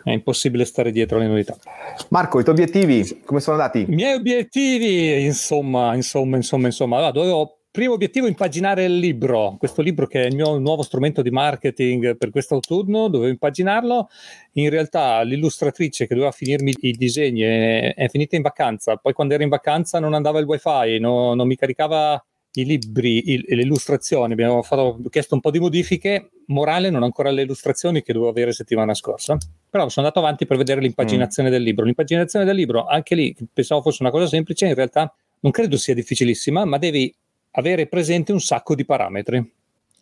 è 0.05 0.11
impossibile 0.11 0.65
stare 0.65 0.91
dietro 0.91 1.17
alle 1.17 1.27
novità. 1.27 1.57
Marco, 2.09 2.39
i 2.39 2.43
tuoi 2.43 2.55
obiettivi 2.55 3.21
come 3.25 3.39
sono 3.39 3.57
andati? 3.57 3.85
I 3.89 3.93
miei 3.95 4.13
obiettivi, 4.13 5.23
insomma, 5.23 5.95
insomma, 5.95 6.35
insomma, 6.35 6.67
insomma, 6.67 6.97
allora, 6.97 7.11
dovevo 7.11 7.57
primo 7.71 7.93
obiettivo 7.93 8.27
impaginare 8.27 8.85
il 8.85 8.99
libro, 8.99 9.55
questo 9.57 9.81
libro 9.81 10.05
che 10.05 10.21
è 10.21 10.25
il 10.27 10.35
mio 10.35 10.59
nuovo 10.59 10.83
strumento 10.83 11.23
di 11.23 11.31
marketing 11.31 12.15
per 12.17 12.29
quest'autunno, 12.29 13.07
dovevo 13.07 13.31
impaginarlo. 13.31 14.07
In 14.53 14.69
realtà 14.69 15.23
l'illustratrice 15.23 16.05
che 16.05 16.13
doveva 16.13 16.31
finirmi 16.31 16.73
i 16.81 16.91
disegni 16.91 17.41
è, 17.41 17.95
è 17.95 18.07
finita 18.07 18.35
in 18.35 18.43
vacanza, 18.43 18.97
poi 18.97 19.13
quando 19.13 19.33
ero 19.33 19.41
in 19.41 19.49
vacanza 19.49 19.99
non 19.99 20.13
andava 20.13 20.37
il 20.39 20.45
wifi, 20.45 20.99
no, 20.99 21.33
non 21.33 21.47
mi 21.47 21.55
caricava 21.55 22.23
i 22.61 22.65
libri, 22.65 23.31
il, 23.31 23.45
le 23.47 23.61
illustrazioni, 23.61 24.33
abbiamo 24.33 24.61
fatto, 24.61 24.99
chiesto 25.09 25.35
un 25.35 25.41
po' 25.41 25.51
di 25.51 25.59
modifiche, 25.59 26.31
morale 26.47 26.89
non 26.89 27.03
ancora 27.03 27.31
le 27.31 27.43
illustrazioni 27.43 28.01
che 28.01 28.13
dovevo 28.13 28.31
avere 28.31 28.53
settimana 28.53 28.93
scorsa, 28.93 29.37
però 29.69 29.89
sono 29.89 30.05
andato 30.05 30.23
avanti 30.23 30.45
per 30.45 30.57
vedere 30.57 30.81
l'impaginazione 30.81 31.49
mm. 31.49 31.51
del 31.51 31.61
libro. 31.61 31.85
L'impaginazione 31.85 32.45
del 32.45 32.55
libro, 32.55 32.85
anche 32.85 33.15
lì 33.15 33.35
pensavo 33.51 33.81
fosse 33.81 34.01
una 34.01 34.11
cosa 34.11 34.27
semplice, 34.27 34.67
in 34.67 34.75
realtà 34.75 35.13
non 35.41 35.51
credo 35.51 35.77
sia 35.77 35.93
difficilissima, 35.93 36.65
ma 36.65 36.77
devi 36.77 37.13
avere 37.51 37.87
presente 37.87 38.31
un 38.31 38.41
sacco 38.41 38.75
di 38.75 38.85
parametri 38.85 39.51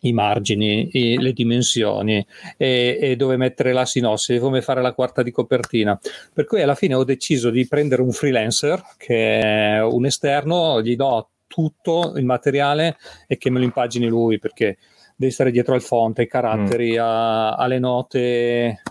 i 0.04 0.12
margini, 0.12 0.88
i, 0.92 1.18
le 1.18 1.32
dimensioni 1.32 2.24
e, 2.56 2.98
e, 3.00 3.16
dove 3.16 3.36
mettere 3.36 3.72
la 3.72 3.84
sinossi, 3.84 4.38
come 4.38 4.62
fare 4.62 4.82
la 4.82 4.92
quarta 4.92 5.22
di 5.22 5.30
copertina. 5.30 5.98
Per 6.32 6.44
cui 6.44 6.62
alla 6.62 6.74
fine 6.74 6.94
ho 6.94 7.04
deciso 7.04 7.50
di 7.50 7.66
prendere 7.66 8.02
un 8.02 8.12
freelancer 8.12 8.82
che 8.96 9.40
è 9.40 9.82
un 9.82 10.06
esterno, 10.06 10.82
gli 10.82 10.94
do 10.96 11.28
tutto 11.54 12.14
il 12.16 12.24
materiale 12.24 12.96
e 13.28 13.38
che 13.38 13.48
me 13.48 13.58
lo 13.58 13.64
impagini 13.64 14.08
lui 14.08 14.40
perché 14.40 14.78
devi 15.14 15.30
stare 15.30 15.52
dietro 15.52 15.74
al 15.74 15.82
fonte, 15.82 16.22
ai 16.22 16.26
caratteri, 16.26 16.96
mm. 16.96 17.00
a, 17.00 17.54
alle 17.54 17.78
note 17.78 18.82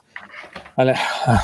alle, 0.75 0.93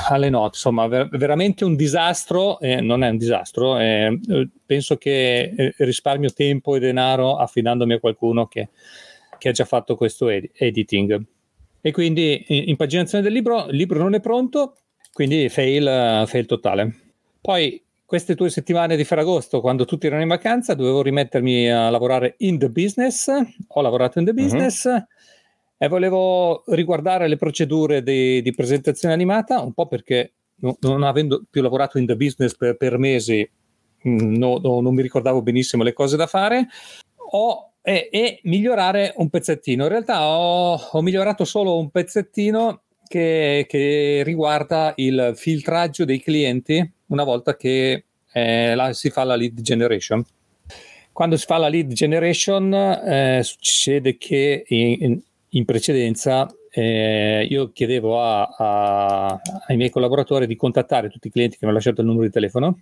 alle 0.10 0.30
note. 0.30 0.56
Insomma, 0.56 0.88
ver- 0.88 1.10
veramente 1.18 1.66
un 1.66 1.76
disastro, 1.76 2.58
eh, 2.62 2.80
non 2.80 3.04
è 3.04 3.10
un 3.10 3.18
disastro, 3.18 3.78
eh, 3.78 4.18
penso 4.66 4.96
che 4.96 5.54
eh, 5.56 5.74
risparmio 5.80 6.32
tempo 6.32 6.76
e 6.76 6.80
denaro 6.80 7.36
affidandomi 7.36 7.94
a 7.94 8.00
qualcuno 8.00 8.48
che, 8.48 8.70
che 9.38 9.50
ha 9.50 9.52
già 9.52 9.66
fatto 9.66 9.96
questo 9.98 10.30
ed- 10.30 10.50
editing. 10.54 11.22
E 11.82 11.92
quindi 11.92 12.46
impaginazione 12.70 13.24
del 13.24 13.34
libro, 13.34 13.68
il 13.68 13.76
libro 13.76 14.00
non 14.00 14.14
è 14.14 14.20
pronto, 14.20 14.76
quindi 15.14 15.50
fail, 15.50 16.26
fail 16.28 16.46
totale. 16.46 16.94
Poi 17.42 17.82
queste 18.10 18.34
due 18.34 18.50
settimane 18.50 18.96
di 18.96 19.04
Ferragosto, 19.04 19.62
quando 19.62 19.86
tutti 19.86 20.08
erano 20.08 20.24
in 20.24 20.28
vacanza, 20.28 20.74
dovevo 20.74 21.04
rimettermi 21.04 21.72
a 21.72 21.92
lavorare 21.92 22.34
in 22.40 22.58
the 22.58 22.72
business. 22.72 23.30
Ho 23.68 23.82
lavorato 23.82 24.18
in 24.18 24.26
the 24.26 24.34
mhm. 24.34 24.42
business. 24.42 24.84
Uh-huh 24.86 25.06
e 25.82 25.88
volevo 25.88 26.64
riguardare 26.68 27.30
le 27.30 27.38
procedure 27.38 28.04
di, 28.04 28.42
di 28.42 28.54
presentazione 28.54 29.14
animata, 29.14 29.62
un 29.62 29.72
po' 29.72 29.88
perché 29.88 30.34
no, 30.56 30.76
non 30.82 31.04
avendo 31.04 31.46
più 31.50 31.62
lavorato 31.62 31.98
in 31.98 32.06
the 32.06 32.18
business 32.18 32.54
per, 32.54 32.76
per 32.76 32.98
mesi, 32.98 33.50
mm, 34.06 34.36
no, 34.36 34.60
no, 34.62 34.82
non 34.82 34.94
mi 34.94 35.02
ricordavo 35.02 35.42
benissimo 35.42 35.84
le 35.84 35.94
cose 35.94 36.18
da 36.18 36.28
fare, 36.28 36.68
ho, 37.32 37.72
e, 37.82 38.10
e 38.12 38.42
migliorare 38.44 39.14
un 39.16 39.30
pezzettino. 39.30 39.84
In 39.84 39.90
realtà 39.90 40.28
ho, 40.28 40.76
ho 40.76 41.02
migliorato 41.02 41.46
solo 41.46 41.78
un 41.78 41.90
pezzettino 41.92 42.82
che, 43.08 43.66
che, 43.70 44.22
riguarda 44.26 44.92
il 44.98 45.32
filtraggio 45.34 46.04
dei 46.04 46.20
clienti 46.20 46.92
una 47.10 47.24
volta 47.24 47.56
che 47.56 48.06
eh, 48.32 48.76
la, 48.76 48.94
si 48.94 49.10
fa 49.10 49.24
la 49.24 49.36
lead 49.36 49.62
generation. 49.62 50.24
Quando 51.12 51.38
si 51.38 51.46
fa 51.46 51.58
la 51.58 51.68
lead 51.68 51.92
generation 51.92 52.74
eh, 52.74 53.42
succede 53.44 54.18
che 54.18 54.64
in, 54.68 55.20
in 55.50 55.66
precedenza 55.66 56.48
eh, 56.72 57.46
io 57.50 57.72
chiedevo 57.72 58.22
a, 58.22 58.44
a, 58.58 59.42
ai 59.68 59.76
miei 59.76 59.90
collaboratori 59.90 60.48
di 60.48 60.56
contattare 60.56 61.10
tutti 61.10 61.28
i 61.28 61.32
clienti 61.32 61.54
che 61.54 61.60
mi 61.62 61.70
hanno 61.70 61.78
lasciato 61.78 62.02
il 62.02 62.08
numero 62.08 62.26
di 62.26 62.32
telefono 62.32 62.80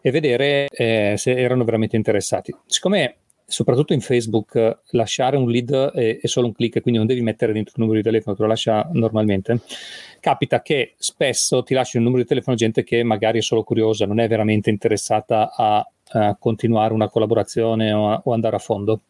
e 0.00 0.10
vedere 0.10 0.68
eh, 0.68 1.14
se 1.16 1.32
erano 1.36 1.64
veramente 1.64 1.96
interessati. 1.96 2.54
Siccome 2.66 3.16
soprattutto 3.50 3.92
in 3.92 4.00
Facebook 4.00 4.80
lasciare 4.90 5.36
un 5.36 5.50
lead 5.50 5.92
è, 5.92 6.20
è, 6.20 6.26
solo 6.26 6.46
un 6.46 6.52
click, 6.52 6.80
quindi 6.80 6.98
non 6.98 7.08
devi 7.08 7.20
mettere 7.20 7.52
dentro 7.52 7.72
il 7.76 7.82
numero 7.82 7.98
di 7.98 8.04
telefono, 8.04 8.36
te 8.36 8.42
lo 8.42 8.48
lascia 8.48 8.88
normalmente. 8.92 9.60
Capita 10.20 10.62
che 10.62 10.94
spesso 10.96 11.62
ti 11.62 11.74
lasci 11.74 11.96
un 11.96 12.04
numero 12.04 12.22
di 12.22 12.28
telefono 12.28 12.56
gente 12.56 12.84
che 12.84 13.02
magari 13.02 13.38
è 13.38 13.42
solo 13.42 13.62
curiosa, 13.62 14.06
non 14.06 14.20
è 14.20 14.28
veramente 14.28 14.70
interessata 14.70 15.52
a 15.54 15.86
a 16.12 16.36
continuare 16.38 16.92
una 16.92 17.08
collaborazione 17.08 17.92
o, 17.92 18.10
a, 18.10 18.20
o 18.24 18.32
andare 18.32 18.56
a 18.56 18.58
fondo. 18.58 19.02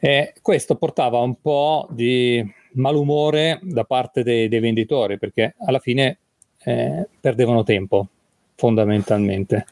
E 0.00 0.34
questo 0.42 0.76
portava 0.76 1.18
un 1.18 1.40
po' 1.40 1.86
di 1.90 2.44
malumore 2.72 3.60
da 3.62 3.84
parte 3.84 4.22
dei, 4.22 4.48
dei 4.48 4.60
venditori 4.60 5.18
perché 5.18 5.54
alla 5.58 5.78
fine 5.78 6.18
eh, 6.64 7.08
perdevano 7.20 7.62
tempo 7.62 8.08
fondamentalmente. 8.54 9.66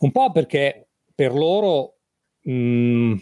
Un 0.00 0.10
po' 0.10 0.32
perché 0.32 0.86
per 1.14 1.32
loro 1.32 1.94
mh, 2.42 2.52
mm, 2.52 3.14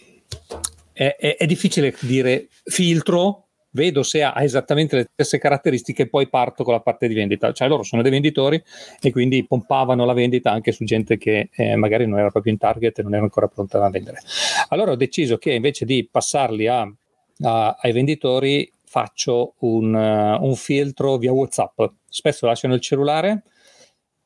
è, 0.93 1.17
è, 1.19 1.37
è 1.37 1.47
difficile 1.47 1.95
dire 2.01 2.49
filtro 2.65 3.47
vedo 3.73 4.03
se 4.03 4.23
ha 4.23 4.43
esattamente 4.43 4.97
le 4.97 5.09
stesse 5.13 5.39
caratteristiche 5.39 6.03
e 6.03 6.09
poi 6.09 6.29
parto 6.29 6.65
con 6.65 6.75
la 6.75 6.81
parte 6.81 7.09
di 7.09 7.15
vendita. 7.15 7.53
Cioè 7.53 7.69
loro 7.69 7.83
sono 7.83 8.03
dei 8.03 8.11
venditori 8.11 8.63
e 9.01 9.13
quindi 9.13 9.47
pompavano 9.47 10.05
la 10.05 10.13
vendita 10.13 10.51
anche 10.51 10.73
su 10.73 10.85
gente 10.85 11.19
che 11.19 11.51
eh, 11.53 11.77
magari 11.77 12.07
non 12.07 12.19
era 12.19 12.31
proprio 12.31 12.53
in 12.53 12.59
target 12.59 12.99
e 12.99 13.03
non 13.03 13.15
era 13.15 13.23
ancora 13.23 13.49
pronta 13.49 13.85
a 13.85 13.91
vendere. 13.91 14.19
Allora 14.69 14.93
ho 14.93 14.97
deciso 14.97 15.39
che 15.39 15.53
invece 15.53 15.85
di 15.85 16.09
passarli 16.11 16.67
a, 16.67 16.81
a, 17.43 17.77
ai 17.81 17.93
venditori 17.93 18.71
faccio 18.85 19.55
un, 19.61 19.95
uh, 19.95 20.45
un 20.45 20.55
filtro 20.57 21.17
via 21.17 21.33
WhatsApp. 21.33 21.81
Spesso 22.09 22.47
lasciano 22.47 22.75
il 22.75 22.81
cellulare 22.81 23.45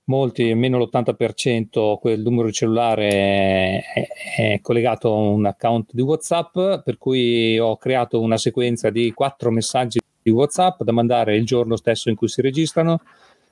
molti, 0.07 0.53
meno 0.55 0.79
l'80%, 0.79 1.99
quel 1.99 2.21
numero 2.21 2.47
di 2.49 2.53
cellulare 2.53 3.09
è, 3.09 3.83
è, 4.37 4.59
collegato 4.61 5.13
a 5.13 5.17
un 5.17 5.47
account 5.47 5.93
di 5.93 6.03
WhatsApp, 6.03 6.83
per 6.85 6.99
cui 6.99 7.59
ho 7.59 7.77
creato 7.77 8.21
una 8.21 8.37
sequenza 8.37 8.91
di 8.91 9.13
quattro 9.13 9.51
messaggi 9.51 10.01
di 10.23 10.31
WhatsApp 10.31 10.83
da 10.83 10.93
mandare 10.93 11.37
il 11.37 11.45
giorno 11.45 11.77
stesso 11.77 12.09
in 12.09 12.17
cui 12.17 12.29
si 12.29 12.41
registrano, 12.41 13.01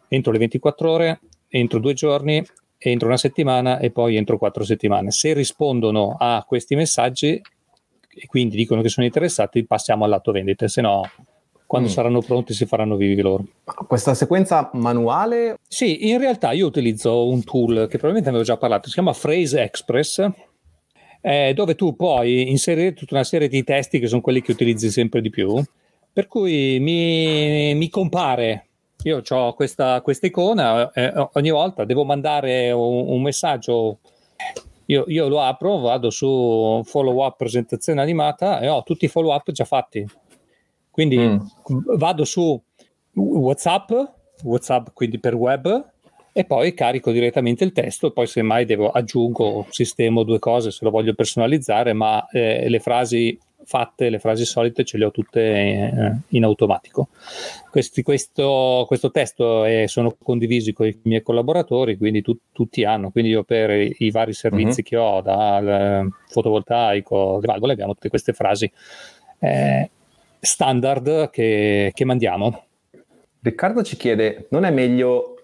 entro 0.08 0.32
le 0.32 0.38
24 0.38 0.90
ore, 0.90 1.20
entro 1.48 1.78
due 1.78 1.94
giorni, 1.94 2.44
entro 2.78 3.08
una 3.08 3.16
settimana 3.16 3.78
e 3.78 3.90
poi 3.90 4.16
entro 4.16 4.38
quattro 4.38 4.64
settimane. 4.64 5.10
Se 5.10 5.32
rispondono 5.32 6.16
a 6.18 6.44
questi 6.46 6.74
messaggi 6.74 7.40
e 8.14 8.26
quindi 8.26 8.56
dicono 8.56 8.82
che 8.82 8.88
sono 8.88 9.06
interessati, 9.06 9.64
passiamo 9.64 10.04
all'atto 10.04 10.32
vendita, 10.32 10.68
se 10.68 10.80
no 10.80 11.02
quando 11.72 11.88
mm. 11.88 11.92
saranno 11.92 12.20
pronti 12.20 12.52
si 12.52 12.66
faranno 12.66 12.96
vivi 12.96 13.22
loro. 13.22 13.44
Questa 13.64 14.12
sequenza 14.12 14.68
manuale? 14.74 15.56
Sì, 15.66 16.10
in 16.10 16.18
realtà 16.18 16.52
io 16.52 16.66
utilizzo 16.66 17.26
un 17.26 17.42
tool 17.44 17.86
che 17.88 17.96
probabilmente 17.96 18.28
avevo 18.28 18.44
già 18.44 18.58
parlato, 18.58 18.88
si 18.88 18.92
chiama 18.92 19.14
Phrase 19.18 19.62
Express, 19.62 20.28
eh, 21.22 21.54
dove 21.54 21.74
tu 21.74 21.96
puoi 21.96 22.50
inserire 22.50 22.92
tutta 22.92 23.14
una 23.14 23.24
serie 23.24 23.48
di 23.48 23.64
testi 23.64 23.98
che 24.00 24.06
sono 24.06 24.20
quelli 24.20 24.42
che 24.42 24.52
utilizzi 24.52 24.90
sempre 24.90 25.22
di 25.22 25.30
più, 25.30 25.64
per 26.12 26.26
cui 26.26 26.78
mi, 26.78 27.74
mi 27.74 27.88
compare 27.88 28.66
io 29.04 29.22
ho 29.26 29.54
questa, 29.54 30.02
questa 30.02 30.26
icona, 30.26 30.92
eh, 30.92 31.10
ogni 31.32 31.50
volta 31.50 31.86
devo 31.86 32.04
mandare 32.04 32.70
un, 32.70 33.08
un 33.08 33.22
messaggio, 33.22 34.00
io, 34.86 35.04
io, 35.06 35.26
lo 35.26 35.40
apro, 35.40 35.78
vado 35.78 36.10
su 36.10 36.82
follow 36.84 37.24
up 37.24 37.36
presentazione 37.38 38.02
animata 38.02 38.60
e 38.60 38.68
ho 38.68 38.82
tutti 38.82 39.06
i 39.06 39.08
follow 39.08 39.34
up 39.34 39.50
già 39.52 39.64
fatti. 39.64 40.06
Quindi 40.92 41.16
mm. 41.18 41.38
vado 41.96 42.24
su 42.24 42.62
WhatsApp, 43.14 43.90
WhatsApp 44.42 44.88
quindi 44.92 45.18
per 45.18 45.34
web, 45.34 45.90
e 46.34 46.44
poi 46.44 46.72
carico 46.74 47.10
direttamente 47.10 47.64
il 47.64 47.72
testo 47.72 48.10
poi 48.10 48.26
semmai 48.26 48.64
devo 48.64 48.90
aggiungo, 48.90 49.66
sistemo 49.70 50.22
due 50.22 50.38
cose 50.38 50.70
se 50.70 50.84
lo 50.84 50.90
voglio 50.90 51.14
personalizzare, 51.14 51.94
ma 51.94 52.26
eh, 52.28 52.68
le 52.68 52.78
frasi 52.78 53.38
fatte, 53.64 54.10
le 54.10 54.18
frasi 54.18 54.44
solite 54.44 54.84
ce 54.84 54.98
le 54.98 55.04
ho 55.04 55.10
tutte 55.10 55.40
eh, 55.40 56.16
in 56.28 56.44
automatico. 56.44 57.08
Questi, 57.70 58.02
questo, 58.02 58.84
questo, 58.86 59.10
testo 59.10 59.64
è, 59.64 59.86
sono 59.86 60.16
condivisi 60.22 60.72
con 60.72 60.86
i 60.86 60.98
miei 61.02 61.22
collaboratori, 61.22 61.96
quindi 61.96 62.22
tu, 62.22 62.36
tutti 62.52 62.84
hanno, 62.84 63.10
quindi 63.10 63.30
io 63.30 63.44
per 63.44 63.70
i, 63.70 64.10
vari 64.10 64.32
servizi 64.32 64.80
uh-huh. 64.80 64.86
che 64.86 64.96
ho, 64.96 65.20
dal 65.20 66.10
fotovoltaico, 66.28 67.38
le 67.40 67.46
valvole, 67.46 67.72
abbiamo 67.72 67.94
tutte 67.94 68.08
queste 68.08 68.32
frasi. 68.32 68.70
Eh, 69.38 69.90
standard 70.44 71.30
che, 71.30 71.92
che 71.94 72.04
mandiamo. 72.04 72.64
Riccardo 73.40 73.82
ci 73.82 73.96
chiede, 73.96 74.46
non 74.50 74.64
è 74.64 74.70
meglio 74.70 75.36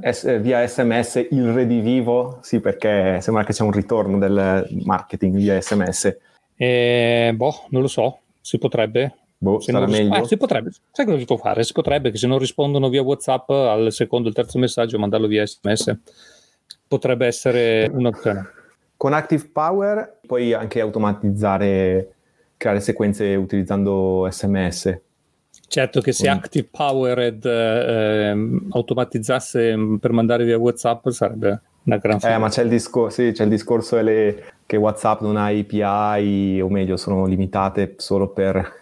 S- 0.00 0.40
via 0.40 0.66
sms 0.66 1.26
il 1.30 1.52
redivivo? 1.52 2.38
Sì, 2.42 2.60
perché 2.60 3.20
sembra 3.20 3.44
che 3.44 3.52
c'è 3.52 3.62
un 3.62 3.72
ritorno 3.72 4.18
del 4.18 4.66
marketing 4.84 5.36
via 5.36 5.60
sms. 5.60 6.16
Eh, 6.56 7.32
boh, 7.34 7.66
non 7.70 7.82
lo 7.82 7.88
so, 7.88 8.20
si 8.40 8.58
potrebbe. 8.58 9.14
Boh, 9.38 9.60
se 9.60 9.72
sarà 9.72 9.86
meglio. 9.86 10.14
Ah, 10.14 10.24
si 10.24 10.36
potrebbe. 10.36 10.70
Sai 10.90 11.04
cosa 11.04 11.18
si 11.18 11.24
può 11.24 11.36
fare? 11.36 11.64
Si 11.64 11.72
potrebbe 11.72 12.10
che 12.10 12.16
se 12.16 12.26
non 12.26 12.38
rispondono 12.38 12.88
via 12.88 13.02
WhatsApp 13.02 13.50
al 13.50 13.92
secondo 13.92 14.26
o 14.26 14.30
il 14.30 14.36
terzo 14.36 14.58
messaggio, 14.58 14.98
mandarlo 14.98 15.26
via 15.26 15.44
sms. 15.44 15.98
Potrebbe 16.86 17.26
essere 17.26 17.90
un'opzione. 17.92 18.50
Con 18.96 19.12
Active 19.14 19.48
Power 19.52 20.20
puoi 20.26 20.52
anche 20.52 20.80
automatizzare 20.80 22.14
creare 22.62 22.80
sequenze 22.80 23.34
utilizzando 23.34 24.28
SMS. 24.30 25.00
Certo 25.66 26.00
che 26.00 26.12
se. 26.12 26.28
Active 26.28 26.68
Powered 26.70 27.44
eh, 27.44 28.36
automatizzasse 28.70 29.76
mm, 29.76 29.96
per 29.96 30.12
mandare 30.12 30.44
via 30.44 30.56
WhatsApp 30.56 31.08
sarebbe 31.08 31.60
una 31.84 31.96
gran. 31.96 32.18
Eh, 32.22 32.38
ma 32.38 32.48
c'è 32.48 32.62
il, 32.62 32.68
discor- 32.68 33.10
sì, 33.10 33.32
c'è 33.32 33.42
il 33.42 33.50
discorso 33.50 34.00
le, 34.00 34.44
che 34.64 34.76
WhatsApp 34.76 35.22
non 35.22 35.36
ha 35.36 35.46
API, 35.46 36.60
o 36.60 36.68
meglio, 36.68 36.96
sono 36.96 37.26
limitate 37.26 37.94
solo 37.96 38.28
per 38.28 38.80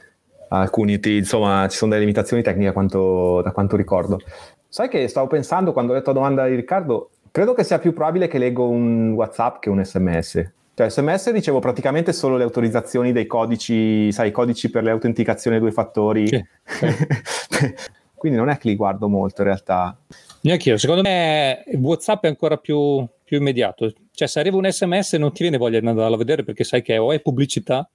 alcuni 0.49 1.01
insomma, 1.03 1.67
ci 1.69 1.77
sono 1.77 1.93
delle 1.93 2.05
limitazioni 2.05 2.43
tecniche 2.43 2.73
quanto, 2.73 3.41
da 3.41 3.53
quanto 3.53 3.77
ricordo. 3.77 4.21
Sai 4.69 4.89
che 4.89 5.09
stavo 5.09 5.27
pensando 5.27 5.73
quando 5.73 5.93
ho 5.93 5.95
letto 5.95 6.13
la 6.13 6.19
domanda 6.19 6.47
di 6.47 6.55
Riccardo, 6.55 7.11
credo 7.31 7.55
che 7.55 7.65
sia 7.65 7.79
più 7.79 7.95
probabile 7.95 8.29
che 8.29 8.39
leggo 8.39 8.69
un 8.69 9.13
WhatsApp 9.13 9.61
che 9.61 9.71
un 9.71 9.83
SMS. 9.83 10.53
Cioè, 10.81 10.89
SMS 10.89 11.31
ricevo 11.33 11.59
praticamente 11.59 12.15
solo 12.15 12.39
le 12.39 12.43
autorizzazioni 12.45 13.13
dei 13.13 13.27
codici, 13.27 14.11
sai, 14.13 14.29
i 14.29 14.31
codici 14.31 14.71
per 14.71 14.83
le 14.83 14.91
autenticazioni 14.91 15.59
a 15.59 15.61
due 15.61 15.73
fattori. 15.73 16.27
Sì, 16.27 16.43
sì. 16.65 16.87
Quindi 18.17 18.39
non 18.39 18.49
è 18.49 18.57
che 18.57 18.69
li 18.69 18.77
guardo 18.77 19.07
molto 19.07 19.43
in 19.43 19.49
realtà. 19.49 19.95
Neanche 20.41 20.71
io, 20.71 20.79
secondo 20.79 21.03
me 21.03 21.65
WhatsApp 21.75 22.25
è 22.25 22.29
ancora 22.29 22.57
più, 22.57 23.07
più 23.23 23.37
immediato. 23.37 23.93
Cioè, 24.11 24.27
se 24.27 24.41
arriva 24.41 24.57
un 24.57 24.71
SMS 24.71 25.13
non 25.15 25.33
ti 25.33 25.43
viene 25.43 25.59
voglia 25.59 25.81
di 25.81 25.87
andarlo 25.87 26.15
a 26.15 26.19
vedere 26.19 26.45
perché 26.45 26.65
sai 26.65 26.81
che 26.81 26.97
o 26.97 27.13
è 27.13 27.21
pubblicità, 27.21 27.87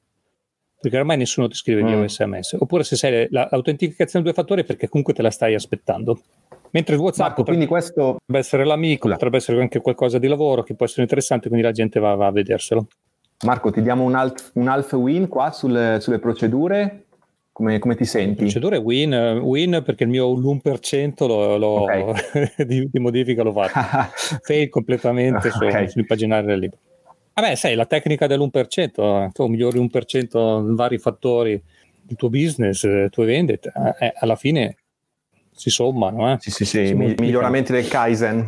perché 0.80 0.98
ormai 1.00 1.18
nessuno 1.18 1.48
ti 1.48 1.56
scrive 1.56 1.82
via 1.82 1.96
mm. 1.96 2.06
SMS, 2.06 2.56
oppure 2.60 2.84
se 2.84 2.96
sei 2.96 3.27
l'autenticazione 3.32 4.24
a 4.24 4.32
due 4.32 4.34
fattori 4.34 4.63
perché 4.63 4.89
comunque 4.89 5.15
te 5.15 5.24
la 5.24 5.32
stai 5.32 5.56
aspettando. 5.56 6.22
Mentre 6.75 6.96
il 6.96 7.01
WhatsApp 7.01 7.27
Marco, 7.27 7.44
potrebbe, 7.44 7.67
questo... 7.67 8.17
potrebbe 8.17 8.39
essere 8.39 8.65
l'amico, 8.65 9.08
Là. 9.08 9.13
potrebbe 9.13 9.38
essere 9.38 9.62
anche 9.62 9.79
qualcosa 9.79 10.20
di 10.20 10.27
lavoro 10.27 10.62
che 10.62 10.75
può 10.75 10.86
essere 10.86 11.03
interessante, 11.03 11.48
quindi 11.48 11.65
la 11.65 11.72
gente 11.72 12.01
va, 12.01 12.15
va 12.15 12.27
a 12.27 12.32
vederselo. 12.32 12.88
Marco, 13.46 13.72
ti 13.72 13.82
diamo 13.82 14.03
un, 14.03 14.13
alt, 14.13 14.51
un 14.55 14.67
half 14.67 14.91
win 14.91 15.29
qua 15.29 15.51
sulle, 15.51 16.00
sulle 16.01 16.20
procedure. 16.20 17.05
Come, 17.53 17.79
come, 17.79 17.96
ti 17.96 18.03
senti? 18.03 18.41
Procedure 18.41 18.75
win, 18.75 19.13
win 19.41 19.82
perché 19.86 20.03
il 20.03 20.10
mio 20.10 20.34
l'1% 20.34 21.25
lo, 21.25 21.55
lo 21.55 21.84
okay. 21.84 22.51
di, 22.67 22.89
di, 22.91 23.00
modifica 23.00 23.41
l'ho 23.44 23.53
fatto. 23.53 24.12
Fail 24.44 24.67
completamente 24.67 25.48
okay. 25.48 25.88
sull'impaginare 25.88 26.46
del 26.46 26.60
libro. 26.60 26.79
Vabbè, 27.36 27.55
sai, 27.55 27.75
la 27.75 27.86
tecnica 27.86 28.27
dell'1%, 28.27 29.32
tu 29.32 29.46
migliori 29.46 29.79
1% 29.79 30.67
in 30.67 30.75
vari 30.75 30.98
fattori 30.98 31.62
del 32.01 32.17
tuo 32.17 32.29
business, 32.29 32.84
le 32.86 33.08
tue 33.10 33.25
vendite, 33.25 33.72
eh, 34.00 34.13
alla 34.17 34.36
fine 34.36 34.75
si 35.55 35.69
sommano. 35.69 36.31
Eh? 36.31 36.38
Sì, 36.39 36.51
sì, 36.51 36.65
sì, 36.65 36.93
Mi- 36.93 37.15
miglioramenti 37.17 37.71
del 37.71 37.88
Kaizen. 37.88 38.45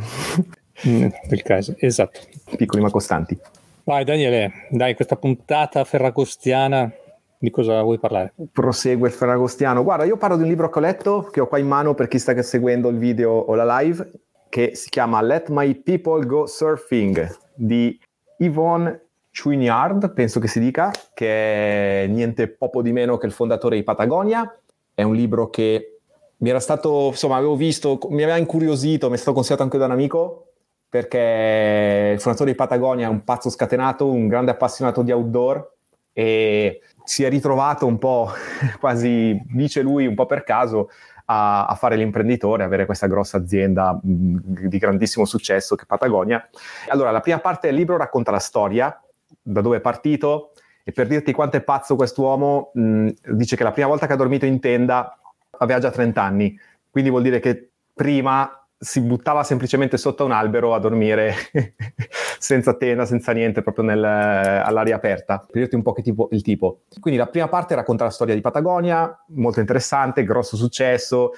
Mm, 0.88 1.08
del 1.28 1.42
Kaizen, 1.42 1.76
esatto. 1.80 2.20
Piccoli 2.56 2.82
ma 2.82 2.92
costanti. 2.92 3.38
Vai 3.84 4.04
Daniele, 4.04 4.68
dai, 4.70 4.96
questa 4.96 5.16
puntata 5.16 5.84
ferragostiana, 5.86 6.92
di 7.40 7.50
cosa 7.50 7.82
vuoi 7.82 7.98
parlare? 7.98 8.34
Prosegue 8.52 9.08
il 9.08 9.14
ferragostiano. 9.14 9.84
Guarda, 9.84 10.04
io 10.04 10.18
parlo 10.18 10.36
di 10.36 10.44
un 10.44 10.50
libro 10.50 10.70
che 10.70 10.80
ho 10.80 10.82
letto, 10.82 11.24
che 11.32 11.40
ho 11.40 11.48
qua 11.48 11.58
in 11.58 11.68
mano 11.68 11.94
per 11.94 12.10
chi 12.10 12.20
sta 12.20 12.40
seguendo 12.42 12.90
il 12.90 12.98
video 12.98 13.32
o 13.32 13.56
la 13.56 13.80
live, 13.80 14.12
che 14.50 14.76
si 14.76 14.90
chiama 14.90 15.22
Let 15.22 15.50
My 15.50 15.74
People 15.76 16.26
Go 16.26 16.46
Surfing, 16.48 17.34
di 17.54 17.98
Yvonne 18.40 19.08
Chouinard, 19.32 20.14
penso 20.14 20.40
che 20.40 20.48
si 20.48 20.60
dica, 20.60 20.92
che 21.14 22.04
è 22.04 22.08
niente 22.08 22.48
poco 22.48 22.82
di 22.82 22.92
meno 22.92 23.18
che 23.18 23.28
il 23.28 23.32
fondatore 23.32 23.78
di 23.78 23.84
Patagonia. 23.84 24.54
È 24.94 25.04
un 25.04 25.16
libro 25.16 25.50
che 25.50 25.97
mi 26.38 26.50
era 26.50 26.60
stato, 26.60 27.08
insomma, 27.08 27.38
avevo 27.38 27.56
visto, 27.56 28.00
mi 28.10 28.24
aveva 28.24 28.38
incuriosito, 28.38 29.08
mi 29.10 29.16
è 29.16 29.18
stato 29.18 29.34
consigliato 29.34 29.64
anche 29.64 29.78
da 29.78 29.86
un 29.86 29.92
amico, 29.92 30.54
perché 30.90 32.12
il 32.14 32.20
fondatore 32.20 32.52
di 32.52 32.56
Patagonia 32.56 33.08
è 33.08 33.10
un 33.10 33.24
pazzo 33.24 33.50
scatenato, 33.50 34.10
un 34.10 34.28
grande 34.28 34.52
appassionato 34.52 35.02
di 35.02 35.12
outdoor 35.12 35.76
e 36.14 36.82
si 37.04 37.24
è 37.24 37.30
ritrovato 37.30 37.86
un 37.86 37.98
po', 37.98 38.32
quasi 38.80 39.40
dice 39.54 39.82
lui, 39.82 40.06
un 40.06 40.16
po' 40.16 40.26
per 40.26 40.44
caso, 40.44 40.90
a, 41.26 41.66
a 41.66 41.76
fare 41.76 41.96
l'imprenditore, 41.96 42.64
avere 42.64 42.86
questa 42.86 43.08
grossa 43.08 43.38
azienda 43.38 44.00
di 44.02 44.78
grandissimo 44.78 45.26
successo 45.26 45.76
che 45.76 45.84
è 45.84 45.88
Patagonia. 45.88 46.48
Allora, 46.90 47.12
la 47.12 47.20
prima 47.20 47.40
parte 47.40 47.68
del 47.68 47.76
libro 47.76 47.98
racconta 47.98 48.32
la 48.32 48.40
storia, 48.40 49.00
da 49.42 49.62
dove 49.62 49.78
è 49.78 49.82
partito, 49.82 50.52
e 50.84 50.92
per 50.94 51.08
dirti 51.08 51.34
quanto 51.34 51.58
è 51.58 51.62
pazzo 51.62 51.96
quest'uomo, 51.96 52.72
mh, 52.74 53.10
dice 53.34 53.58
che 53.58 53.64
la 53.64 53.72
prima 53.72 53.90
volta 53.90 54.08
che 54.08 54.14
ha 54.14 54.18
dormito 54.18 54.46
in 54.46 54.60
tenda 54.62 55.20
aveva 55.58 55.80
già 55.80 55.92
30 55.92 56.22
anni, 56.22 56.60
quindi 56.90 57.10
vuol 57.10 57.24
dire 57.24 57.40
che 57.40 57.70
prima 57.94 58.52
si 58.80 59.02
buttava 59.02 59.44
semplicemente 59.44 59.98
sotto 59.98 60.24
un 60.24 60.32
albero 60.32 60.76
a 60.76 60.80
dormire 60.80 61.34
senza 62.38 62.76
tenda, 62.76 63.06
senza 63.06 63.32
niente, 63.32 63.64
proprio 63.64 63.86
nel, 63.86 64.04
all'aria 64.04 64.96
aperta, 64.96 65.40
per 65.40 65.62
dirti 65.62 65.76
un 65.76 65.82
po' 65.82 65.94
che 65.94 66.04
tipo, 66.04 66.28
il 66.32 66.44
tipo. 66.44 66.82
Quindi 67.00 67.20
la 67.20 67.28
prima 67.28 67.48
parte 67.48 67.74
racconta 67.74 68.04
la 68.04 68.12
storia 68.12 68.36
di 68.36 68.42
Patagonia, 68.42 69.24
molto 69.30 69.60
interessante, 69.60 70.24
grosso 70.24 70.56
successo. 70.56 71.32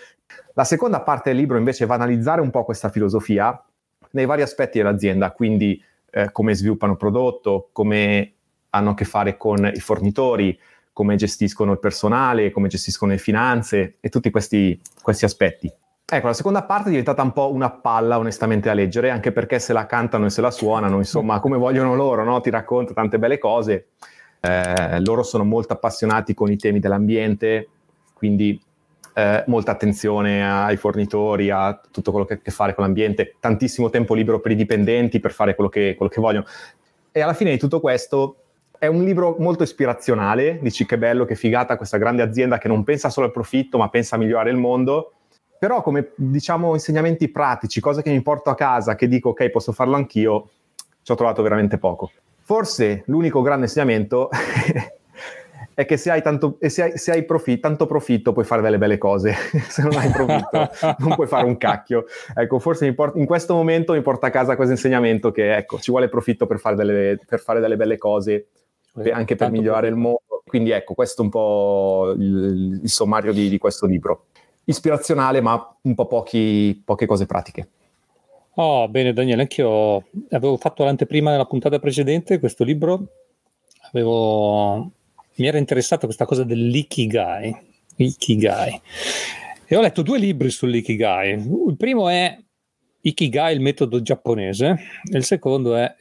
La 0.54 0.66
seconda 0.66 1.02
parte 1.02 1.30
del 1.30 1.40
libro 1.40 1.58
invece 1.58 1.86
va 1.86 1.94
a 1.94 1.98
analizzare 1.98 2.42
un 2.42 2.50
po' 2.50 2.66
questa 2.66 2.90
filosofia 2.90 3.64
nei 4.12 4.26
vari 4.26 4.42
aspetti 4.42 4.78
dell'azienda, 4.78 5.32
quindi 5.32 5.82
eh, 6.12 6.32
come 6.32 6.54
sviluppano 6.56 6.98
prodotto, 6.98 7.70
come 7.72 8.34
hanno 8.72 8.92
a 8.92 8.94
che 8.94 9.06
fare 9.06 9.38
con 9.38 9.72
i 9.74 9.80
fornitori, 9.80 10.60
come 11.00 11.16
gestiscono 11.16 11.72
il 11.72 11.80
personale, 11.80 12.52
come 12.52 12.68
gestiscono 12.68 13.14
le 13.14 13.18
finanze 13.18 13.96
e 14.02 14.10
tutti 14.10 14.30
questi, 14.32 14.78
questi 15.02 15.24
aspetti. 15.24 15.72
Ecco, 16.06 16.28
la 16.28 16.34
seconda 16.34 16.64
parte 16.64 16.88
è 16.88 16.90
diventata 16.90 17.22
un 17.22 17.32
po' 17.32 17.54
una 17.54 17.70
palla, 17.70 18.18
onestamente, 18.18 18.68
da 18.68 18.74
leggere, 18.74 19.10
anche 19.10 19.32
perché 19.32 19.60
se 19.60 19.72
la 19.72 19.86
cantano 19.86 20.26
e 20.26 20.30
se 20.30 20.42
la 20.42 20.52
suonano, 20.52 20.98
insomma, 20.98 21.40
come 21.40 21.56
vogliono 21.56 21.96
loro, 21.96 22.26
no? 22.26 22.42
Ti 22.42 22.50
racconta 22.50 22.92
tante 22.92 23.18
belle 23.18 23.38
cose. 23.38 23.92
Eh, 24.42 25.00
loro 25.00 25.24
sono 25.24 25.46
molto 25.46 25.72
appassionati 25.72 26.34
con 26.34 26.52
i 26.52 26.58
temi 26.58 26.80
dell'ambiente, 26.80 27.70
quindi 28.14 28.62
eh, 29.14 29.46
molta 29.48 29.72
attenzione 29.72 30.46
ai 30.46 30.76
fornitori, 30.76 31.50
a 31.50 31.80
tutto 31.90 32.12
quello 32.12 32.26
che 32.26 32.34
ha 32.34 32.36
a 32.36 32.42
che 32.44 32.52
fare 32.52 32.76
con 32.76 32.84
l'ambiente, 32.84 33.38
tantissimo 33.40 33.90
tempo 33.90 34.16
libero 34.16 34.42
per 34.42 34.52
i 34.52 34.56
dipendenti 34.56 35.22
per 35.22 35.32
fare 35.32 35.56
quello 35.56 35.70
che, 35.70 35.96
quello 35.96 36.12
che 36.12 36.20
vogliono. 36.20 36.46
E 37.10 37.22
alla 37.22 37.34
fine 37.34 37.52
di 37.52 37.58
tutto 37.58 37.80
questo 37.80 38.49
è 38.80 38.88
un 38.88 39.04
libro 39.04 39.36
molto 39.40 39.64
ispirazionale, 39.64 40.58
dici 40.62 40.86
che 40.86 40.98
bello, 40.98 41.26
che 41.26 41.36
figata 41.36 41.76
questa 41.76 41.98
grande 41.98 42.22
azienda 42.22 42.58
che 42.58 42.70
non 42.70 42.86
pensa 42.86 43.10
solo 43.10 43.26
al 43.26 43.34
profitto, 43.34 43.78
ma 43.78 43.90
pensa 43.90 44.16
a 44.16 44.20
migliorare 44.20 44.50
il 44.50 44.58
mondo. 44.58 45.12
Però 45.60 45.82
come 45.82 46.12
diciamo 46.16 46.74
insegnamenti 46.74 47.28
pratici, 47.28 47.82
cose 47.82 48.02
che 48.02 48.10
mi 48.10 48.22
porto 48.22 48.50
a 48.50 48.56
casa, 48.56 48.96
che 48.96 49.10
dico 49.10 49.30
ok, 49.30 49.50
posso 49.50 49.74
farlo 49.74 49.98
anch'io, 49.98 50.50
ci 51.04 51.12
ho 51.12 51.16
trovato 51.16 51.42
veramente 51.42 51.78
poco. 51.78 52.10
Forse 52.42 53.04
l'unico 53.08 53.42
grande 53.42 53.66
insegnamento 53.66 54.30
è 55.74 55.86
che 55.86 55.98
se 55.98 56.12
hai, 56.12 56.22
tanto, 56.22 56.58
se 56.62 56.82
hai, 56.82 56.98
se 56.98 57.12
hai 57.12 57.26
profit, 57.26 57.60
tanto 57.60 57.86
profitto 57.86 58.32
puoi 58.32 58.46
fare 58.46 58.62
delle 58.62 58.78
belle 58.78 58.98
cose, 58.98 59.36
se 59.68 59.82
non 59.82 59.98
hai 59.98 60.10
profitto 60.10 60.70
non 61.00 61.16
puoi 61.16 61.28
fare 61.28 61.46
un 61.46 61.58
cacchio. 61.58 62.06
Ecco, 62.34 62.60
forse 62.60 62.94
porta, 62.94 63.20
in 63.20 63.26
questo 63.26 63.54
momento 63.54 63.92
mi 63.92 64.02
porta 64.02 64.28
a 64.28 64.30
casa 64.30 64.56
questo 64.56 64.74
insegnamento 64.74 65.32
che 65.32 65.54
ecco, 65.58 65.80
ci 65.80 65.92
vuole 65.92 66.08
profitto 66.08 66.48
per 66.48 66.60
fare 66.60 66.78
delle, 66.78 67.20
per 67.28 67.42
fare 67.42 67.60
delle 67.60 67.76
belle 67.76 67.98
cose 67.98 68.48
anche 69.12 69.36
per 69.36 69.52
migliorare 69.52 69.88
il 69.88 69.96
mondo. 69.96 70.44
Quindi 70.46 70.72
ecco, 70.72 70.94
questo 70.94 71.22
è 71.22 71.26
un 71.26 71.32
po' 71.32 72.14
il, 72.18 72.80
il 72.84 72.90
sommario 72.90 73.32
di, 73.34 73.50
di, 73.50 73.58
questo 73.58 73.86
libro. 73.86 74.26
Ispirazionale, 74.66 75.42
ma 75.42 75.76
un 75.82 75.96
po' 75.96 76.08
pochi, 76.08 76.82
poche 76.84 77.06
cose 77.06 77.26
pratiche. 77.26 77.68
Oh, 78.56 78.88
bene 78.90 79.14
Daniele, 79.14 79.44
anch'io 79.44 80.06
avevo 80.30 80.58
fatto 80.58 80.84
l'anteprima 80.84 81.32
nella 81.32 81.46
puntata 81.46 81.80
precedente 81.80 82.40
questo 82.40 82.64
libro, 82.64 83.08
avevo... 83.92 84.92
mi 85.36 85.48
era 85.48 85.58
interessata 85.58 86.06
questa 86.06 86.26
cosa 86.26 86.44
dell'ikigai, 86.44 87.56
ikigai. 87.96 88.82
E 89.66 89.76
ho 89.76 89.82
letto 89.82 90.02
due 90.02 90.18
libri 90.18 90.50
sull'ikigai. 90.50 91.32
Il 91.68 91.76
primo 91.78 92.10
è 92.10 92.38
Ikigai, 93.02 93.54
il 93.54 93.62
metodo 93.62 94.02
giapponese, 94.02 94.78
e 95.10 95.18
il 95.18 95.24
secondo 95.24 95.76
è 95.76 95.96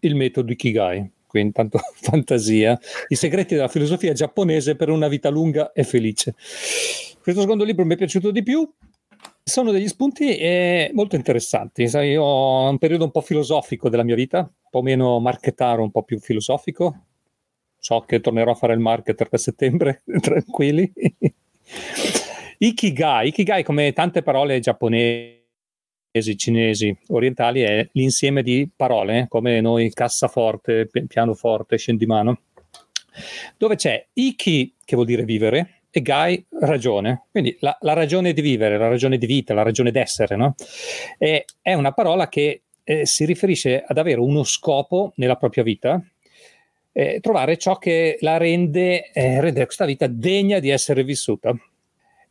il 0.00 0.14
metodo 0.14 0.52
Ikigai, 0.52 1.10
qui 1.32 1.40
intanto 1.40 1.80
fantasia, 1.96 2.78
i 3.08 3.14
segreti 3.14 3.54
della 3.54 3.68
filosofia 3.68 4.12
giapponese 4.12 4.76
per 4.76 4.90
una 4.90 5.08
vita 5.08 5.30
lunga 5.30 5.72
e 5.72 5.82
felice. 5.82 6.34
Questo 7.22 7.40
secondo 7.40 7.64
libro 7.64 7.86
mi 7.86 7.94
è 7.94 7.96
piaciuto 7.96 8.30
di 8.30 8.42
più, 8.42 8.70
sono 9.42 9.70
degli 9.70 9.88
spunti 9.88 10.36
eh, 10.36 10.90
molto 10.92 11.16
interessanti. 11.16 11.88
Sai, 11.88 12.10
io 12.10 12.22
ho 12.22 12.68
un 12.68 12.76
periodo 12.76 13.04
un 13.04 13.10
po' 13.10 13.22
filosofico 13.22 13.88
della 13.88 14.02
mia 14.02 14.14
vita, 14.14 14.40
un 14.40 14.70
po' 14.70 14.82
meno 14.82 15.18
marketaro, 15.20 15.82
un 15.82 15.90
po' 15.90 16.02
più 16.02 16.18
filosofico. 16.20 17.06
So 17.78 18.00
che 18.06 18.20
tornerò 18.20 18.52
a 18.52 18.54
fare 18.54 18.74
il 18.74 18.80
marketer 18.80 19.28
da 19.30 19.38
settembre, 19.38 20.02
tranquilli. 20.20 20.92
Ikigai, 22.58 23.28
Ikigai 23.28 23.64
come 23.64 23.92
tante 23.92 24.22
parole 24.22 24.60
giapponesi 24.60 25.41
cinesi, 26.36 26.94
orientali 27.08 27.62
è 27.62 27.88
l'insieme 27.92 28.42
di 28.42 28.68
parole, 28.74 29.26
come 29.28 29.60
noi 29.60 29.90
cassaforte, 29.90 30.88
pianoforte, 31.06 31.78
scendimano, 31.78 32.42
dove 33.56 33.76
c'è 33.76 34.06
iki, 34.14 34.74
che 34.84 34.94
vuol 34.94 35.06
dire 35.06 35.24
vivere, 35.24 35.82
e 35.90 36.00
gai, 36.02 36.44
ragione. 36.60 37.24
Quindi 37.30 37.56
la, 37.60 37.76
la 37.80 37.92
ragione 37.92 38.32
di 38.32 38.40
vivere, 38.40 38.78
la 38.78 38.88
ragione 38.88 39.18
di 39.18 39.26
vita, 39.26 39.54
la 39.54 39.62
ragione 39.62 39.90
d'essere, 39.90 40.36
no? 40.36 40.54
E, 41.18 41.44
è 41.60 41.74
una 41.74 41.92
parola 41.92 42.28
che 42.28 42.62
eh, 42.84 43.06
si 43.06 43.24
riferisce 43.24 43.82
ad 43.86 43.98
avere 43.98 44.20
uno 44.20 44.42
scopo 44.42 45.12
nella 45.16 45.36
propria 45.36 45.62
vita, 45.62 46.02
eh, 46.92 47.20
trovare 47.20 47.56
ciò 47.56 47.76
che 47.78 48.18
la 48.20 48.36
rende, 48.36 49.10
eh, 49.12 49.40
rende 49.40 49.64
questa 49.64 49.84
vita 49.84 50.06
degna 50.06 50.58
di 50.58 50.68
essere 50.68 51.04
vissuta. 51.04 51.54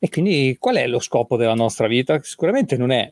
E 0.03 0.09
quindi 0.09 0.55
qual 0.59 0.77
è 0.77 0.87
lo 0.87 0.99
scopo 0.99 1.37
della 1.37 1.53
nostra 1.53 1.87
vita? 1.87 2.19
Sicuramente 2.23 2.75
non 2.77 2.91
è 2.91 3.11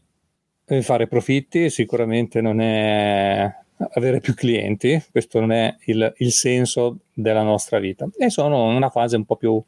fare 0.82 1.08
profitti, 1.08 1.69
sicuramente 1.69 2.41
non 2.41 2.62
è 2.62 3.51
avere 3.91 4.19
più 4.19 4.34
clienti, 4.34 5.01
questo 5.12 5.39
non 5.39 5.51
è 5.51 5.75
il, 5.86 6.13
il 6.17 6.32
senso 6.32 6.99
della 7.13 7.43
nostra 7.43 7.79
vita. 7.79 8.08
E 8.17 8.29
sono 8.29 8.69
in 8.69 8.75
una 8.75 8.89
fase 8.89 9.15
un 9.15 9.25
po' 9.25 9.36
più 9.36 9.62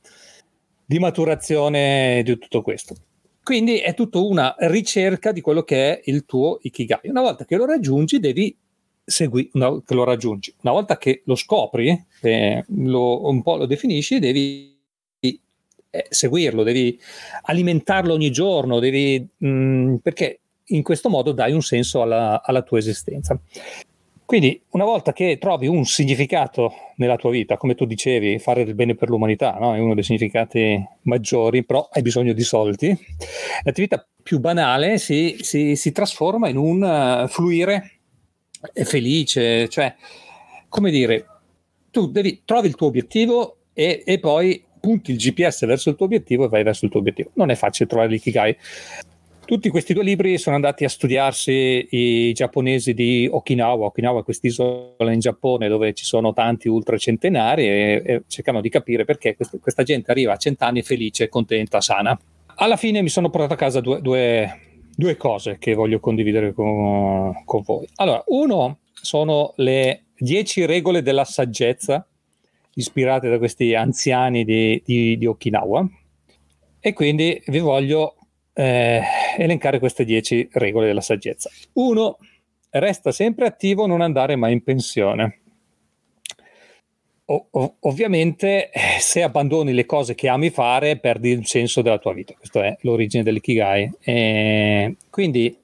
di 0.86 1.00
maturazione 1.00 2.22
di 2.24 2.38
tutto 2.38 2.62
questo. 2.62 2.96
Quindi 3.44 3.80
è 3.80 3.94
tutta 3.94 4.20
una 4.20 4.56
ricerca 4.60 5.32
di 5.32 5.42
quello 5.42 5.64
che 5.64 5.94
è 5.94 6.02
il 6.06 6.26
tuo 6.26 6.60
Ikigai. 6.62 7.10
Una 7.10 7.22
volta 7.22 7.46
che 7.46 7.56
lo 7.56 7.66
raggiungi, 7.66 8.20
devi 8.20 8.56
seguire, 9.04 9.50
una, 9.54 9.82
che 9.84 9.94
lo 9.94 10.04
raggiungi. 10.04 10.54
Una 10.62 10.74
volta 10.74 10.98
che 10.98 11.22
lo 11.26 11.36
scopri, 11.36 12.06
eh, 12.22 12.64
lo, 12.68 13.28
un 13.28 13.42
po' 13.42 13.56
lo 13.56 13.66
definisci, 13.66 14.20
devi 14.20 14.78
eh, 15.20 16.06
seguirlo, 16.10 16.64
devi 16.64 17.00
alimentarlo 17.44 18.14
ogni 18.14 18.32
giorno, 18.32 18.80
devi, 18.80 19.28
mh, 19.38 19.48
mm, 19.48 19.96
perché 19.98 20.41
in 20.76 20.84
questo 20.84 21.10
modo 21.10 21.32
dai 21.32 21.54
un 21.54 21.62
senso 21.62 22.02
alla, 22.02 22.42
alla 22.44 22.62
tua 22.62 22.78
esistenza. 22.78 23.40
Quindi 24.26 24.62
una 24.70 24.86
volta 24.86 25.12
che 25.12 25.38
trovi 25.38 25.68
un 25.68 25.84
significato 25.84 26.74
nella 26.96 27.18
tua 27.18 27.32
vita, 27.32 27.58
come 27.58 27.76
tu 27.76 27.84
dicevi, 27.84 28.40
fare 28.40 28.64
del 28.64 28.76
bene 28.76 28.96
per 28.96 29.10
l'umanità 29.10 29.58
no? 29.60 29.76
è 29.76 29.80
uno 29.80 29.94
dei 29.94 30.04
significati 30.04 30.82
maggiori, 31.02 31.66
però 31.66 31.90
hai 31.92 32.02
bisogno 32.02 32.32
di 32.32 32.44
soldi, 32.44 32.98
l'attività 33.64 34.08
più 34.24 34.40
banale 34.40 35.00
si, 35.00 35.36
si, 35.42 35.76
si 35.76 35.92
trasforma 35.92 36.48
in 36.48 36.56
un 36.56 36.82
uh, 36.82 37.28
fluire 37.28 38.00
felice, 38.86 39.68
cioè 39.68 39.94
come 40.70 40.92
dire, 40.92 41.26
tu 41.92 42.10
devi, 42.10 42.44
trovi 42.46 42.70
il 42.70 42.76
tuo 42.76 42.88
obiettivo 42.88 43.58
e, 43.74 44.04
e 44.06 44.20
poi 44.20 44.64
punti 44.80 45.12
il 45.12 45.18
GPS 45.18 45.66
verso 45.66 45.90
il 45.90 45.98
tuo 45.98 46.06
obiettivo 46.06 46.46
e 46.46 46.48
vai 46.48 46.64
verso 46.64 46.86
il 46.86 46.92
tuo 46.92 47.02
obiettivo. 47.02 47.32
Non 47.34 47.50
è 47.50 47.56
facile 47.56 47.90
trovare 47.90 48.10
l'ikigai. 48.10 48.56
Tutti 49.52 49.68
questi 49.68 49.94
due 49.94 50.06
libri 50.06 50.38
sono 50.38 50.56
andati 50.56 50.86
a 50.86 50.88
studiarsi 50.88 51.86
i 51.90 52.32
giapponesi 52.32 52.94
di 52.94 53.28
Okinawa. 53.30 53.88
Okinawa 53.88 54.22
è 54.22 54.24
quest'isola 54.24 55.12
in 55.12 55.20
Giappone 55.20 55.68
dove 55.68 55.94
ci 55.94 56.06
sono 56.06 56.32
tanti 56.32 56.70
ultracentenari 56.70 57.68
e, 57.68 58.02
e 58.06 58.22
cercano 58.28 58.62
di 58.62 58.70
capire 58.70 59.04
perché 59.04 59.36
quest- 59.36 59.60
questa 59.60 59.84
gente 59.84 60.10
arriva 60.10 60.32
a 60.32 60.38
cent'anni 60.38 60.84
felice, 60.84 61.28
contenta, 61.28 61.82
sana. 61.82 62.18
Alla 62.56 62.78
fine 62.78 63.02
mi 63.02 63.10
sono 63.10 63.30
portato 63.30 63.56
a 63.56 63.58
casa 63.58 63.82
due, 63.82 64.00
due, 64.00 64.60
due 64.96 65.18
cose 65.18 65.58
che 65.60 65.74
voglio 65.74 66.00
condividere 66.00 66.54
con, 66.54 67.44
con 67.44 67.62
voi. 67.66 67.86
Allora, 67.96 68.24
uno 68.28 68.80
sono 68.94 69.52
le 69.58 70.06
dieci 70.18 70.66
regole 70.66 71.02
della 71.02 71.26
saggezza 71.26 72.08
ispirate 72.76 73.28
da 73.28 73.38
questi 73.38 73.76
anziani 73.76 74.46
di, 74.46 74.82
di, 74.86 75.18
di 75.18 75.26
Okinawa 75.26 75.86
e 76.80 76.94
quindi 76.94 77.44
vi 77.48 77.60
voglio 77.60 78.16
eh, 78.54 79.02
elencare 79.38 79.80
queste 79.80 80.04
10 80.06 80.50
regole 80.54 80.88
della 80.88 81.02
saggezza. 81.02 81.50
Uno, 81.74 82.18
resta 82.70 83.12
sempre 83.12 83.46
attivo, 83.46 83.86
non 83.86 84.02
andare 84.02 84.36
mai 84.36 84.54
in 84.54 84.64
pensione. 84.64 85.40
O- 87.26 87.48
ov- 87.52 87.74
ovviamente, 87.82 88.70
se 89.00 89.24
abbandoni 89.24 89.74
le 89.74 89.86
cose 89.86 90.16
che 90.16 90.28
ami 90.28 90.50
fare, 90.50 90.98
perdi 90.98 91.30
il 91.30 91.46
senso 91.46 91.82
della 91.82 92.00
tua 92.00 92.14
vita. 92.14 92.34
Questa 92.34 92.66
è 92.66 92.78
l'origine 92.82 93.24
dell'ikigai. 93.24 93.92
E 94.02 94.96
quindi, 95.10 95.56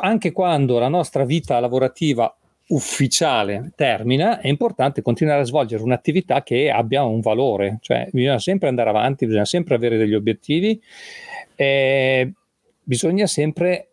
anche 0.00 0.32
quando 0.32 0.78
la 0.78 0.88
nostra 0.88 1.24
vita 1.24 1.58
lavorativa 1.60 2.34
ufficiale 2.68 3.72
termina, 3.74 4.40
è 4.40 4.48
importante 4.48 5.02
continuare 5.02 5.40
a 5.40 5.44
svolgere 5.44 5.82
un'attività 5.82 6.42
che 6.42 6.70
abbia 6.70 7.02
un 7.02 7.20
valore, 7.20 7.78
cioè 7.80 8.08
bisogna 8.12 8.38
sempre 8.38 8.68
andare 8.68 8.90
avanti, 8.90 9.26
bisogna 9.26 9.44
sempre 9.44 9.74
avere 9.74 9.96
degli 9.96 10.14
obiettivi 10.14 10.80
eh, 11.60 12.32
bisogna 12.90 13.28
sempre 13.28 13.92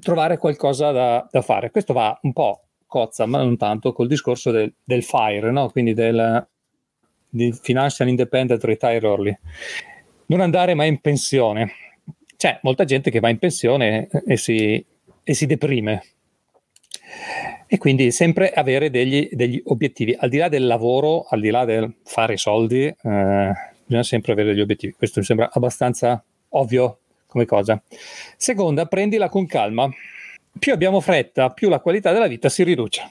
trovare 0.00 0.36
qualcosa 0.36 0.90
da, 0.90 1.26
da, 1.30 1.40
fare. 1.40 1.70
Questo 1.70 1.94
va 1.94 2.18
un 2.24 2.34
po' 2.34 2.66
cozza, 2.86 3.24
ma 3.24 3.38
non 3.38 3.56
tanto, 3.56 3.94
col 3.94 4.06
discorso 4.06 4.50
del, 4.50 4.70
del 4.84 5.02
FIRE, 5.02 5.50
no? 5.50 5.70
quindi 5.70 5.94
del 5.94 6.46
Financial 7.62 8.06
Independent 8.06 8.62
Retire 8.62 9.00
Early. 9.00 9.38
Non 10.26 10.40
andare 10.40 10.74
mai 10.74 10.88
in 10.88 11.00
pensione. 11.00 11.72
C'è 12.36 12.58
molta 12.60 12.84
gente 12.84 13.10
che 13.10 13.18
va 13.18 13.30
in 13.30 13.38
pensione 13.38 14.08
e 14.26 14.36
si, 14.36 14.84
e 15.22 15.32
si 15.34 15.46
deprime. 15.46 16.02
E 17.66 17.78
quindi 17.78 18.10
sempre 18.10 18.50
avere 18.50 18.90
degli, 18.90 19.26
degli, 19.32 19.62
obiettivi. 19.64 20.14
Al 20.18 20.28
di 20.28 20.36
là 20.36 20.50
del 20.50 20.66
lavoro, 20.66 21.22
al 21.30 21.40
di 21.40 21.48
là 21.48 21.64
del 21.64 21.94
fare 22.04 22.36
soldi, 22.36 22.84
eh, 22.84 23.52
bisogna 23.86 24.02
sempre 24.02 24.32
avere 24.32 24.50
degli 24.50 24.60
obiettivi. 24.60 24.92
Questo 24.92 25.20
mi 25.20 25.24
sembra 25.24 25.48
abbastanza 25.50 26.22
ovvio 26.50 26.98
come 27.34 27.46
cosa. 27.46 27.82
Seconda, 28.36 28.86
prendila 28.86 29.28
con 29.28 29.44
calma. 29.46 29.90
Più 30.56 30.72
abbiamo 30.72 31.00
fretta, 31.00 31.50
più 31.50 31.68
la 31.68 31.80
qualità 31.80 32.12
della 32.12 32.28
vita 32.28 32.48
si 32.48 32.62
riduce. 32.62 33.10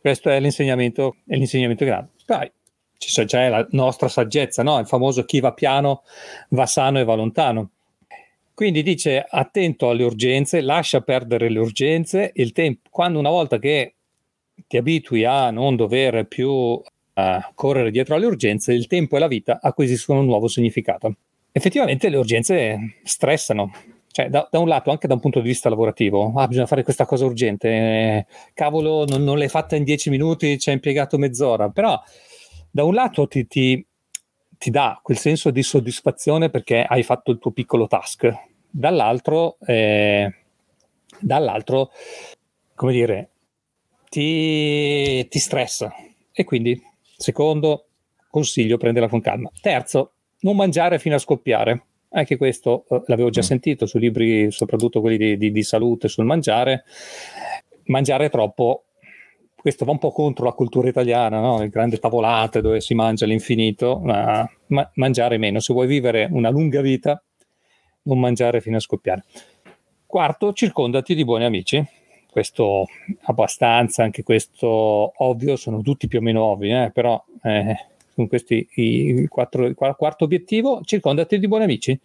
Questo 0.00 0.30
è 0.30 0.38
l'insegnamento, 0.38 1.16
è 1.26 1.34
l'insegnamento 1.34 1.84
grande. 1.84 2.10
Poi 2.24 2.50
c'è 2.96 3.48
la 3.48 3.66
nostra 3.70 4.08
saggezza, 4.08 4.62
no? 4.62 4.78
il 4.78 4.86
famoso 4.86 5.24
chi 5.24 5.40
va 5.40 5.52
piano 5.52 6.04
va 6.50 6.64
sano 6.66 7.00
e 7.00 7.04
va 7.04 7.14
lontano. 7.14 7.70
Quindi 8.54 8.82
dice 8.82 9.26
attento 9.28 9.90
alle 9.90 10.04
urgenze, 10.04 10.60
lascia 10.60 11.00
perdere 11.00 11.50
le 11.50 11.58
urgenze, 11.58 12.30
il 12.36 12.52
tempo, 12.52 12.88
quando 12.88 13.18
una 13.18 13.28
volta 13.28 13.58
che 13.58 13.94
ti 14.68 14.76
abitui 14.76 15.24
a 15.24 15.50
non 15.50 15.76
dover 15.76 16.26
più 16.26 16.50
uh, 16.50 16.82
correre 17.54 17.90
dietro 17.90 18.14
alle 18.14 18.26
urgenze, 18.26 18.72
il 18.72 18.86
tempo 18.86 19.16
e 19.16 19.18
la 19.18 19.26
vita 19.26 19.58
acquisiscono 19.60 20.20
un 20.20 20.26
nuovo 20.26 20.48
significato 20.48 21.16
effettivamente 21.56 22.10
le 22.10 22.18
urgenze 22.18 22.98
stressano. 23.02 23.72
Cioè, 24.10 24.28
da, 24.28 24.46
da, 24.50 24.58
un 24.58 24.68
lato, 24.68 24.90
anche 24.90 25.06
da 25.06 25.14
un 25.14 25.20
punto 25.20 25.40
di 25.40 25.48
vista 25.48 25.70
lavorativo, 25.70 26.32
ah, 26.36 26.46
bisogna 26.46 26.66
fare 26.66 26.82
questa 26.82 27.06
cosa 27.06 27.24
urgente, 27.24 27.68
eh, 27.68 28.26
cavolo, 28.52 29.04
non, 29.06 29.24
non, 29.24 29.38
l'hai 29.38 29.48
fatta 29.48 29.76
in 29.76 29.84
dieci 29.84 30.10
minuti, 30.10 30.58
ci 30.58 30.68
hai 30.68 30.74
impiegato 30.74 31.18
mezz'ora, 31.18 31.70
però 31.70 31.98
da 32.70 32.84
un 32.84 32.94
lato 32.94 33.26
ti, 33.26 33.46
ti, 33.46 33.86
ti, 34.56 34.70
dà 34.70 34.98
quel 35.02 35.18
senso 35.18 35.50
di 35.50 35.62
soddisfazione 35.62 36.50
perché 36.50 36.82
hai 36.82 37.02
fatto 37.02 37.30
il 37.30 37.38
tuo 37.38 37.50
piccolo 37.52 37.86
task, 37.86 38.30
dall'altro, 38.70 39.56
eh, 39.66 40.34
dall'altro 41.20 41.90
come 42.74 42.92
dire, 42.92 43.30
ti, 44.10 45.26
ti 45.28 45.38
stressa. 45.38 45.92
E 46.32 46.44
quindi, 46.44 46.78
secondo 47.16 47.88
consiglio, 48.30 48.76
prendela 48.76 49.08
con 49.08 49.20
calma. 49.20 49.50
Terzo, 49.60 50.15
non 50.40 50.56
mangiare 50.56 50.98
fino 50.98 51.14
a 51.14 51.18
scoppiare. 51.18 51.84
Anche 52.10 52.36
questo 52.36 52.84
eh, 52.88 53.02
l'avevo 53.06 53.30
già 53.30 53.40
mm. 53.40 53.44
sentito 53.44 53.86
su 53.86 53.98
libri, 53.98 54.50
soprattutto 54.50 55.00
quelli 55.00 55.16
di, 55.16 55.36
di, 55.36 55.50
di, 55.50 55.62
salute 55.62 56.08
sul 56.08 56.24
mangiare. 56.24 56.84
Mangiare 57.86 58.30
troppo, 58.30 58.84
questo 59.54 59.84
va 59.84 59.92
un 59.92 59.98
po' 59.98 60.12
contro 60.12 60.44
la 60.44 60.52
cultura 60.52 60.88
italiana, 60.88 61.40
no? 61.40 61.58
le 61.58 61.68
grandi 61.68 61.98
tavolate 61.98 62.60
dove 62.60 62.80
si 62.80 62.94
mangia 62.94 63.24
all'infinito, 63.24 64.00
ma, 64.02 64.48
ma 64.68 64.90
mangiare 64.94 65.38
meno. 65.38 65.60
Se 65.60 65.72
vuoi 65.72 65.86
vivere 65.86 66.28
una 66.30 66.50
lunga 66.50 66.80
vita, 66.80 67.22
non 68.02 68.18
mangiare 68.18 68.60
fino 68.60 68.76
a 68.76 68.80
scoppiare. 68.80 69.24
Quarto, 70.06 70.52
circondati 70.52 71.14
di 71.14 71.24
buoni 71.24 71.44
amici. 71.44 71.84
Questo 72.30 72.86
abbastanza, 73.22 74.02
anche 74.02 74.22
questo 74.22 74.68
ovvio, 74.68 75.56
sono 75.56 75.80
tutti 75.80 76.06
più 76.06 76.18
o 76.18 76.22
meno 76.22 76.44
ovvi, 76.44 76.70
eh? 76.70 76.90
però 76.92 77.22
eh, 77.42 77.76
con 78.16 78.26
questi 78.28 78.66
i 78.76 79.26
quattro, 79.28 79.66
il 79.66 79.74
quarto 79.74 80.24
obiettivo, 80.24 80.80
circondati 80.82 81.38
di 81.38 81.46
buoni 81.46 81.64
amici. 81.64 82.00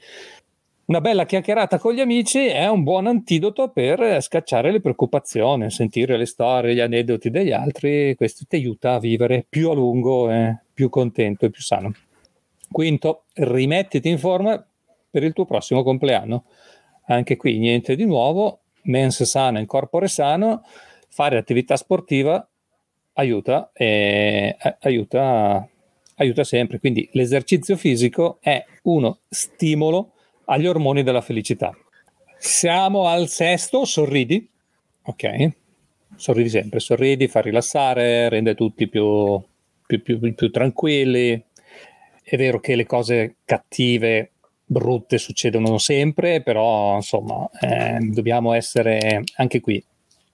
Una 0.86 1.00
bella 1.00 1.26
chiacchierata 1.26 1.80
con 1.80 1.94
gli 1.94 2.02
amici 2.02 2.48
è 2.48 2.68
un 2.68 2.84
buon 2.84 3.08
antidoto 3.08 3.70
per 3.70 4.22
scacciare 4.22 4.74
le 4.74 4.82
preoccupazioni, 4.82 5.72
sentire 5.72 6.18
le 6.18 6.26
storie, 6.26 6.76
gli 6.76 6.82
aneddoti 6.82 7.30
degli 7.30 7.54
altri, 7.54 8.14
questo 8.16 8.44
ti 8.46 8.58
aiuta 8.58 8.96
a 8.96 9.00
vivere 9.00 9.46
più 9.48 9.70
a 9.70 9.74
lungo, 9.74 10.30
eh, 10.30 10.60
più 10.74 10.90
contento 10.90 11.46
e 11.46 11.50
più 11.50 11.62
sano. 11.62 11.94
Quinto, 12.70 13.24
rimettiti 13.36 14.10
in 14.10 14.18
forma 14.18 14.62
per 15.10 15.24
il 15.24 15.32
tuo 15.32 15.46
prossimo 15.46 15.82
compleanno. 15.82 16.44
Anche 17.06 17.38
qui 17.38 17.58
niente 17.58 17.96
di 17.96 18.06
nuovo, 18.06 18.60
mens 18.84 19.24
sana 19.24 19.60
in 19.60 19.66
corpore 19.66 20.10
sano, 20.10 20.64
fare 21.08 21.38
attività 21.38 21.78
sportiva 21.78 22.46
aiuta, 23.14 23.72
eh, 23.74 24.58
aiuta 24.82 25.68
aiuta 26.22 26.44
sempre. 26.44 26.80
Quindi 26.80 27.08
l'esercizio 27.14 27.76
fisico 27.76 28.38
è 28.42 28.64
uno 28.84 29.20
stimolo 29.30 30.14
agli 30.46 30.68
ormoni 30.68 31.04
della 31.04 31.22
felicità. 31.22 31.76
Siamo 32.38 33.08
al 33.08 33.28
sesto, 33.28 33.86
sorridi. 33.86 34.48
Ok, 35.04 35.52
sorridi 36.16 36.50
sempre, 36.50 36.80
sorridi, 36.80 37.28
fa 37.28 37.42
rilassare, 37.42 38.30
rende 38.30 38.56
tutti 38.56 38.88
più, 38.88 39.42
più, 39.86 40.02
più, 40.02 40.34
più 40.34 40.50
tranquilli. 40.52 41.44
È 42.24 42.38
vero 42.38 42.60
che 42.60 42.76
le 42.76 42.86
cose 42.86 43.38
cattive, 43.46 44.32
brutte 44.66 45.18
succedono 45.18 45.78
sempre, 45.80 46.42
però 46.42 46.96
insomma 46.96 47.50
eh, 47.60 47.98
dobbiamo 48.00 48.54
essere 48.54 49.24
anche 49.36 49.60
qui. 49.60 49.84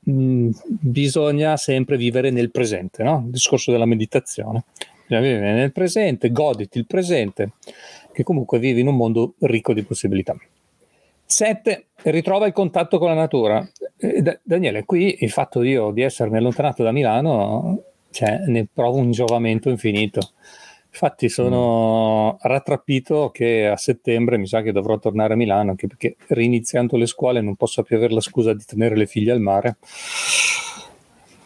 Mm, 0.09 0.51
bisogna 0.65 1.57
sempre 1.57 1.97
vivere 1.97 2.29
nel 2.29 2.51
presente, 2.51 3.03
no? 3.03 3.23
Il 3.25 3.31
discorso 3.31 3.71
della 3.71 3.85
meditazione 3.85 4.63
bisogna 5.07 5.21
vivere 5.21 5.53
nel 5.53 5.71
presente, 5.71 6.31
goditi 6.31 6.77
il 6.77 6.85
presente, 6.85 7.53
che 8.11 8.23
comunque 8.23 8.59
vivi 8.59 8.81
in 8.81 8.87
un 8.87 8.95
mondo 8.95 9.33
ricco 9.39 9.73
di 9.73 9.83
possibilità. 9.83 10.35
7. 11.25 11.85
Ritrova 12.03 12.47
il 12.47 12.53
contatto 12.53 12.99
con 12.99 13.09
la 13.09 13.13
natura. 13.13 13.67
Eh, 13.97 14.39
Daniele, 14.43 14.85
qui 14.85 15.17
il 15.21 15.29
fatto 15.29 15.61
io 15.61 15.91
di 15.91 16.01
essermi 16.01 16.37
allontanato 16.37 16.83
da 16.83 16.91
Milano, 16.91 17.81
cioè, 18.11 18.43
ne 18.47 18.67
provo 18.71 18.97
un 18.97 19.11
giovamento 19.11 19.69
infinito. 19.69 20.31
Infatti 20.89 21.29
sono 21.29 22.33
mm. 22.33 22.47
rattrappito 22.47 23.29
che 23.31 23.67
a 23.67 23.77
settembre 23.77 24.37
mi 24.37 24.47
sa 24.47 24.61
che 24.61 24.71
dovrò 24.71 24.97
tornare 24.97 25.33
a 25.33 25.35
Milano, 25.37 25.71
anche 25.71 25.87
perché 25.87 26.15
riniziando 26.27 26.97
le 26.97 27.05
scuole 27.05 27.41
non 27.41 27.55
posso 27.55 27.83
più 27.83 27.97
avere 27.97 28.13
la 28.13 28.21
scusa 28.21 28.53
di 28.53 28.63
tenere 28.65 28.95
le 28.95 29.05
figlie 29.05 29.33
al 29.33 29.41
mare. 29.41 29.77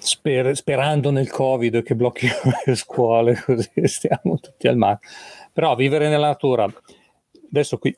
Sper- 0.04 0.56
sperando 0.56 1.12
nel 1.12 1.30
Covid 1.30 1.84
che 1.84 1.96
blocchi 1.96 2.28
le 2.66 2.76
scuole, 2.76 3.42
così 3.46 3.70
stiamo 3.84 4.40
tutti 4.40 4.68
al 4.68 4.78
mare. 4.78 5.00
Però 5.54 5.76
vivere 5.76 6.10
nella 6.10 6.28
natura, 6.28 6.68
adesso 7.50 7.78
qui 7.78 7.96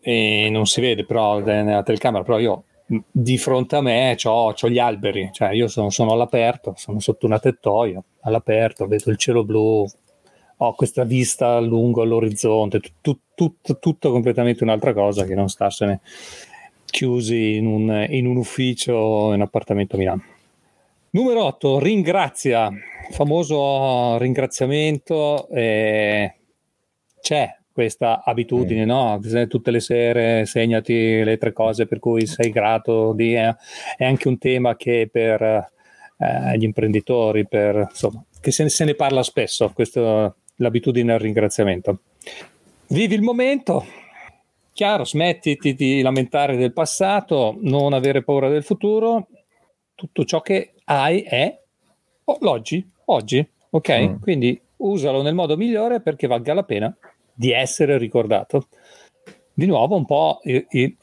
e 0.00 0.48
non 0.50 0.66
si 0.66 0.80
vede 0.80 1.04
però 1.04 1.40
nella 1.40 1.82
telecamera, 1.82 2.24
però 2.24 2.38
io 2.38 2.64
di 3.10 3.38
fronte 3.38 3.76
a 3.76 3.82
me 3.82 4.16
ho 4.24 4.52
gli 4.68 4.78
alberi, 4.78 5.30
cioè 5.32 5.52
io 5.52 5.68
sono, 5.68 5.90
sono, 5.90 6.12
all'aperto, 6.12 6.74
sono 6.76 6.98
sotto 6.98 7.26
una 7.26 7.38
tettoia, 7.38 8.02
all'aperto, 8.22 8.86
vedo 8.86 9.10
il 9.10 9.16
cielo 9.16 9.44
blu, 9.44 9.86
ho 10.56 10.74
questa 10.74 11.04
vista 11.04 11.60
lungo 11.60 12.02
all'orizzonte, 12.02 12.80
tutto, 12.80 13.20
tutto, 13.34 13.78
tutto 13.78 14.10
completamente 14.10 14.64
un'altra 14.64 14.92
cosa 14.92 15.24
che 15.24 15.34
non 15.34 15.48
starsene 15.48 16.00
chiusi 16.86 17.54
in 17.56 17.66
un, 17.66 18.06
in 18.08 18.26
un 18.26 18.36
ufficio 18.36 19.28
in 19.28 19.34
un 19.34 19.42
appartamento 19.42 19.94
a 19.94 19.98
Milano. 19.98 20.24
Numero 21.12 21.42
8, 21.42 21.80
ringrazia, 21.80 22.70
famoso 23.10 24.16
ringraziamento, 24.18 25.48
eh, 25.48 26.36
c'è, 27.20 27.56
questa 27.72 28.22
abitudine, 28.24 28.84
mm. 28.84 28.88
no? 28.88 29.20
Tutte 29.48 29.72
le 29.72 29.80
sere 29.80 30.46
segnati 30.46 31.24
le 31.24 31.36
tre 31.36 31.52
cose 31.52 31.86
per 31.86 31.98
cui 31.98 32.26
sei 32.26 32.50
grato. 32.50 33.12
Di, 33.12 33.34
eh, 33.34 33.56
è 33.96 34.04
anche 34.04 34.28
un 34.28 34.38
tema 34.38 34.76
che 34.76 35.08
per 35.10 35.42
eh, 35.42 36.56
gli 36.56 36.62
imprenditori, 36.62 37.44
per, 37.44 37.88
insomma, 37.90 38.22
che 38.40 38.52
se 38.52 38.62
ne, 38.62 38.68
se 38.68 38.84
ne 38.84 38.94
parla 38.94 39.24
spesso, 39.24 39.72
questo, 39.74 40.36
l'abitudine 40.56 41.12
al 41.12 41.18
ringraziamento. 41.18 42.02
Vivi 42.86 43.16
il 43.16 43.22
momento, 43.22 43.84
chiaro, 44.72 45.04
smettiti 45.04 45.74
di 45.74 46.02
lamentare 46.02 46.56
del 46.56 46.72
passato, 46.72 47.58
non 47.62 47.94
avere 47.94 48.22
paura 48.22 48.48
del 48.48 48.62
futuro, 48.62 49.26
tutto 49.96 50.24
ciò 50.24 50.40
che 50.40 50.74
hai 50.90 51.22
è 51.22 51.56
l'oggi, 52.40 52.88
oggi, 53.06 53.46
ok? 53.70 54.00
Mm. 54.00 54.14
Quindi 54.20 54.60
usalo 54.78 55.22
nel 55.22 55.34
modo 55.34 55.56
migliore 55.56 56.00
perché 56.00 56.26
valga 56.26 56.52
la 56.52 56.64
pena 56.64 56.94
di 57.32 57.52
essere 57.52 57.96
ricordato. 57.96 58.66
Di 59.52 59.66
nuovo 59.66 59.96
un 59.96 60.04
po' 60.04 60.40
il, 60.44 60.66
il, 60.70 60.96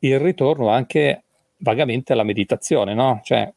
il 0.00 0.18
ritorno 0.18 0.68
anche 0.68 1.22
vagamente 1.58 2.12
alla 2.12 2.24
meditazione, 2.24 2.94
no? 2.94 3.20
Cioè, 3.22 3.52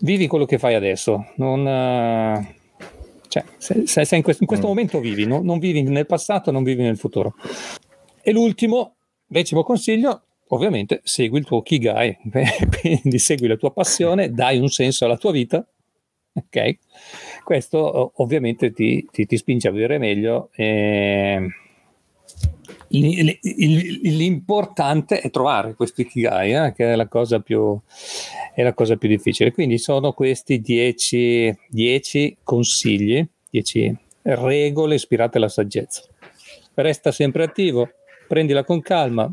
vivi 0.00 0.26
quello 0.26 0.44
che 0.44 0.58
fai 0.58 0.74
adesso, 0.74 1.32
non... 1.36 1.60
Uh, 1.60 2.54
cioè, 3.28 3.44
se, 3.58 3.86
se, 3.86 4.04
se 4.04 4.16
in, 4.16 4.22
questo, 4.22 4.42
in, 4.42 4.48
questo, 4.48 4.66
mm. 4.66 4.68
momento 4.68 5.00
vivi, 5.00 5.26
no? 5.26 5.40
non 5.42 5.58
vivi 5.58 5.82
nel 5.82 6.06
passato, 6.06 6.50
non 6.50 6.62
vivi 6.62 6.82
nel 6.82 6.96
futuro. 6.96 7.34
E 8.20 8.32
l'ultimo, 8.32 8.96
decimo 9.26 9.62
consiglio, 9.62 10.25
ovviamente 10.48 11.00
segui 11.04 11.38
il 11.38 11.44
tuo 11.44 11.62
Kigai, 11.62 12.16
quindi 12.80 13.18
segui 13.18 13.48
la 13.48 13.56
tua 13.56 13.72
passione, 13.72 14.32
dai 14.32 14.58
un 14.58 14.68
senso 14.68 15.04
alla 15.04 15.16
tua 15.16 15.32
vita, 15.32 15.66
ok? 16.34 16.78
Questo 17.44 18.12
ovviamente 18.16 18.72
ti, 18.72 19.06
ti, 19.10 19.26
ti, 19.26 19.36
spinge 19.36 19.68
a 19.68 19.70
vivere 19.70 19.98
meglio. 19.98 20.50
E... 20.54 21.48
L'importante 22.88 25.20
è 25.20 25.30
trovare 25.30 25.74
questo 25.74 26.00
Ikigai, 26.02 26.54
eh, 26.54 26.72
che 26.72 26.92
è 26.92 26.96
la, 26.96 27.08
cosa 27.08 27.40
più, 27.40 27.78
è 28.54 28.62
la 28.62 28.74
cosa 28.74 28.96
più 28.96 29.08
difficile. 29.08 29.52
Quindi 29.52 29.78
sono 29.78 30.12
questi 30.12 30.60
10 30.60 32.36
consigli, 32.42 33.26
10 33.50 33.96
regole 34.22 34.96
ispirate 34.96 35.38
alla 35.38 35.48
saggezza. 35.48 36.02
Resta 36.74 37.12
sempre 37.12 37.44
attivo, 37.44 37.88
prendila 38.26 38.64
con 38.64 38.82
calma. 38.82 39.32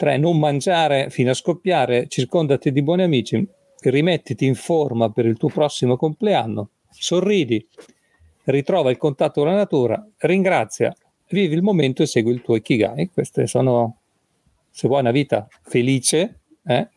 3. 0.00 0.16
Non 0.16 0.38
mangiare 0.38 1.10
fino 1.10 1.30
a 1.30 1.34
scoppiare, 1.34 2.06
circondati 2.08 2.72
di 2.72 2.82
buoni 2.82 3.02
amici, 3.02 3.46
rimettiti 3.82 4.46
in 4.46 4.54
forma 4.54 5.10
per 5.10 5.26
il 5.26 5.36
tuo 5.36 5.50
prossimo 5.50 5.98
compleanno 5.98 6.70
sorridi, 6.88 7.66
ritrova 8.44 8.90
il 8.90 8.96
contatto 8.96 9.42
con 9.42 9.50
la 9.50 9.56
natura, 9.56 10.02
ringrazia, 10.20 10.90
vivi 11.28 11.54
il 11.54 11.62
momento 11.62 12.02
e 12.02 12.06
segui 12.06 12.32
il 12.32 12.40
tuo 12.40 12.56
Ikigai. 12.56 13.10
Queste 13.12 13.46
sono, 13.46 13.98
se 14.70 14.88
vuoi, 14.88 15.00
una 15.00 15.10
vita 15.10 15.46
felice. 15.62 16.40
Eh? 16.64 16.88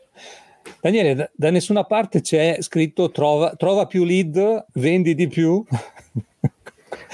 Daniele, 0.80 1.13
da, 1.13 1.30
da, 1.36 1.50
nessuna 1.52 1.84
parte 1.84 2.22
c'è 2.22 2.56
scritto 2.62 3.12
trova, 3.12 3.54
trova 3.58 3.86
più 3.86 4.06
lead, 4.06 4.68
vendi 4.76 5.13
di 5.13 5.28
più. 5.28 5.62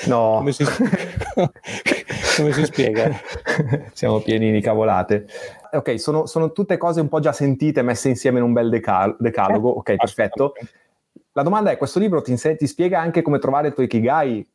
No. 0.06 0.36
come, 0.38 0.52
si, 0.52 0.64
come 2.38 2.54
si 2.54 2.66
spiega? 2.66 3.20
Siamo 3.94 4.20
pieni 4.20 4.52
di 4.52 4.62
cavolate. 4.62 5.26
Ok, 5.72 6.00
sono, 6.00 6.26
sono, 6.26 6.52
tutte 6.52 6.78
cose 6.78 7.02
un 7.02 7.10
po' 7.10 7.20
già 7.20 7.32
sentite, 7.32 7.82
messe 7.82 8.10
insieme 8.10 8.40
in 8.40 8.46
un 8.46 8.54
bel 8.54 8.70
decal- 8.70 9.16
decalogo. 9.20 9.70
Ok, 9.70 9.96
perfetto. 9.96 10.54
La 11.34 11.44
domanda 11.44 11.72
è, 11.72 11.78
questo 11.78 12.00
libro 12.00 12.22
ti, 12.22 12.36
ti 12.36 12.68
spiega 12.68 13.00
anche 13.00 13.22
come 13.22 13.40
trovare 13.40 13.68
il 13.68 13.74
tuo 13.74 13.84
Ikigai? 13.84 14.48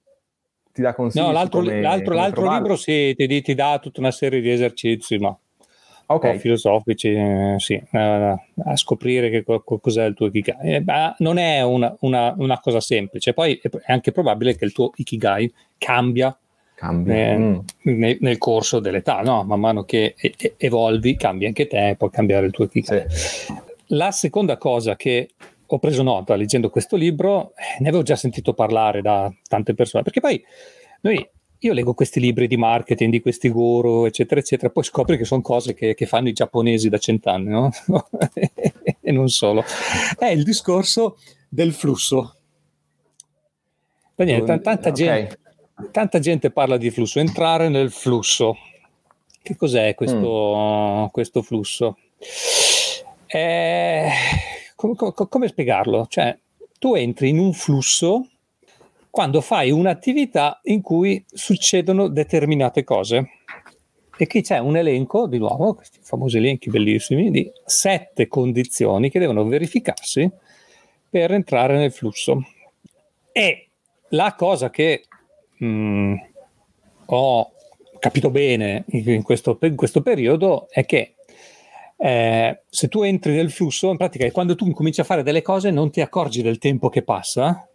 Ti 0.72 0.82
dà 0.82 0.92
consigli? 0.92 1.22
No, 1.22 1.30
l'altro, 1.30 1.60
come, 1.60 1.80
l'altro, 1.80 2.14
come 2.14 2.20
l'altro 2.20 2.52
libro 2.52 2.76
sì, 2.76 3.14
ti, 3.16 3.42
ti, 3.42 3.54
dà 3.54 3.78
tutta 3.80 4.00
una 4.00 4.10
serie 4.10 4.40
di 4.40 4.50
esercizi, 4.50 5.18
ma 5.18 5.36
okay. 6.06 6.38
filosofici, 6.38 7.12
eh, 7.12 7.54
sì, 7.58 7.80
eh, 7.92 7.98
a 7.98 8.76
scoprire 8.76 9.30
che, 9.30 9.44
cos'è 9.44 10.04
il 10.04 10.14
tuo 10.14 10.26
Ikigai. 10.26 10.74
Eh, 10.74 10.84
non 11.18 11.38
è 11.38 11.62
una, 11.62 11.94
una, 12.00 12.34
una, 12.36 12.58
cosa 12.58 12.80
semplice, 12.80 13.32
poi 13.32 13.60
è 13.62 13.92
anche 13.92 14.10
probabile 14.10 14.56
che 14.56 14.64
il 14.64 14.72
tuo 14.72 14.90
Ikigai 14.96 15.52
cambia 15.78 16.36
eh, 16.80 17.38
mm. 17.38 17.58
nel, 17.82 18.16
nel, 18.20 18.38
corso 18.38 18.80
dell'età, 18.80 19.20
no? 19.22 19.44
man 19.44 19.60
mano 19.60 19.84
che 19.84 20.14
e, 20.16 20.54
evolvi, 20.56 21.16
cambia 21.16 21.48
anche 21.48 21.66
te, 21.66 21.94
può 21.96 22.08
cambiare 22.08 22.46
il 22.46 22.52
tuo 22.52 22.64
Ikigai. 22.64 23.04
Sì. 23.08 23.54
La 23.88 24.10
seconda 24.10 24.56
cosa 24.56 24.96
che 24.96 25.30
ho 25.66 25.78
preso 25.78 26.02
nota 26.02 26.34
leggendo 26.36 26.70
questo 26.70 26.96
libro, 26.96 27.52
eh, 27.56 27.80
ne 27.80 27.88
avevo 27.88 28.02
già 28.02 28.16
sentito 28.16 28.54
parlare 28.54 29.02
da 29.02 29.32
tante 29.48 29.74
persone, 29.74 30.02
perché 30.02 30.20
poi 30.20 30.42
noi, 31.02 31.28
io 31.58 31.72
leggo 31.72 31.94
questi 31.94 32.20
libri 32.20 32.46
di 32.46 32.56
marketing, 32.56 33.10
di 33.10 33.20
questi 33.20 33.48
guru, 33.48 34.04
eccetera, 34.04 34.40
eccetera, 34.40 34.70
poi 34.70 34.84
scopri 34.84 35.16
che 35.16 35.24
sono 35.24 35.40
cose 35.42 35.74
che, 35.74 35.94
che 35.94 36.06
fanno 36.06 36.28
i 36.28 36.32
giapponesi 36.32 36.88
da 36.88 36.98
cent'anni, 36.98 37.48
no? 37.48 37.70
e 39.00 39.12
non 39.12 39.28
solo. 39.28 39.64
È 40.18 40.26
il 40.26 40.42
discorso 40.42 41.18
del 41.48 41.72
flusso. 41.72 42.36
Daniele, 44.14 44.42
t- 44.42 44.60
tanta, 44.60 44.90
okay. 44.90 44.92
gente, 44.92 45.38
tanta 45.90 46.18
gente 46.18 46.50
parla 46.50 46.76
di 46.76 46.90
flusso, 46.90 47.18
entrare 47.18 47.68
nel 47.68 47.90
flusso. 47.90 48.56
Che 49.42 49.56
cos'è 49.56 49.94
questo, 49.94 50.56
mm. 50.56 51.06
questo 51.06 51.42
flusso? 51.42 51.98
Eh, 53.26 54.08
come, 54.74 54.94
come, 54.94 55.12
come 55.12 55.48
spiegarlo? 55.48 56.06
Cioè, 56.08 56.36
tu 56.78 56.94
entri 56.94 57.28
in 57.28 57.38
un 57.38 57.52
flusso 57.52 58.28
quando 59.10 59.40
fai 59.40 59.70
un'attività 59.70 60.60
in 60.64 60.80
cui 60.80 61.24
succedono 61.26 62.08
determinate 62.08 62.84
cose. 62.84 63.28
E 64.16 64.26
qui 64.26 64.42
c'è 64.42 64.58
un 64.58 64.76
elenco, 64.76 65.26
di 65.26 65.38
nuovo, 65.38 65.74
questi 65.74 65.98
famosi 66.00 66.36
elenchi 66.36 66.70
bellissimi, 66.70 67.30
di 67.30 67.50
sette 67.64 68.28
condizioni 68.28 69.10
che 69.10 69.18
devono 69.18 69.44
verificarsi 69.44 70.30
per 71.08 71.32
entrare 71.32 71.76
nel 71.76 71.92
flusso. 71.92 72.44
E 73.30 73.68
la 74.10 74.34
cosa 74.34 74.70
che 74.70 75.04
mh, 75.64 76.12
mm, 76.12 76.14
ho 77.06 77.52
capito 77.98 78.30
bene 78.30 78.84
in 78.88 79.22
questo, 79.22 79.58
in 79.62 79.76
questo 79.76 80.02
periodo 80.02 80.68
è 80.68 80.84
che 80.84 81.14
eh, 81.96 82.62
se 82.68 82.88
tu 82.88 83.02
entri 83.02 83.34
nel 83.34 83.50
flusso, 83.50 83.90
in 83.90 83.96
pratica 83.96 84.30
quando 84.30 84.54
tu 84.54 84.70
cominci 84.72 85.00
a 85.00 85.04
fare 85.04 85.22
delle 85.22 85.42
cose 85.42 85.70
non 85.70 85.90
ti 85.90 86.00
accorgi 86.00 86.42
del 86.42 86.58
tempo 86.58 86.88
che 86.88 87.02
passa, 87.02 87.66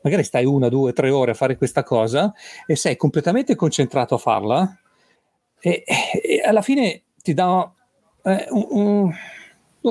magari 0.00 0.24
stai 0.24 0.44
una, 0.44 0.68
due, 0.68 0.92
tre 0.92 1.10
ore 1.10 1.32
a 1.32 1.34
fare 1.34 1.56
questa 1.56 1.82
cosa 1.82 2.32
e 2.66 2.76
sei 2.76 2.96
completamente 2.96 3.54
concentrato 3.54 4.14
a 4.14 4.18
farla 4.18 4.80
e, 5.60 5.84
e 5.86 6.40
alla 6.44 6.62
fine 6.62 7.02
ti 7.22 7.34
dà 7.34 7.72
eh, 8.24 8.46
un, 8.50 8.66
un, 8.70 9.14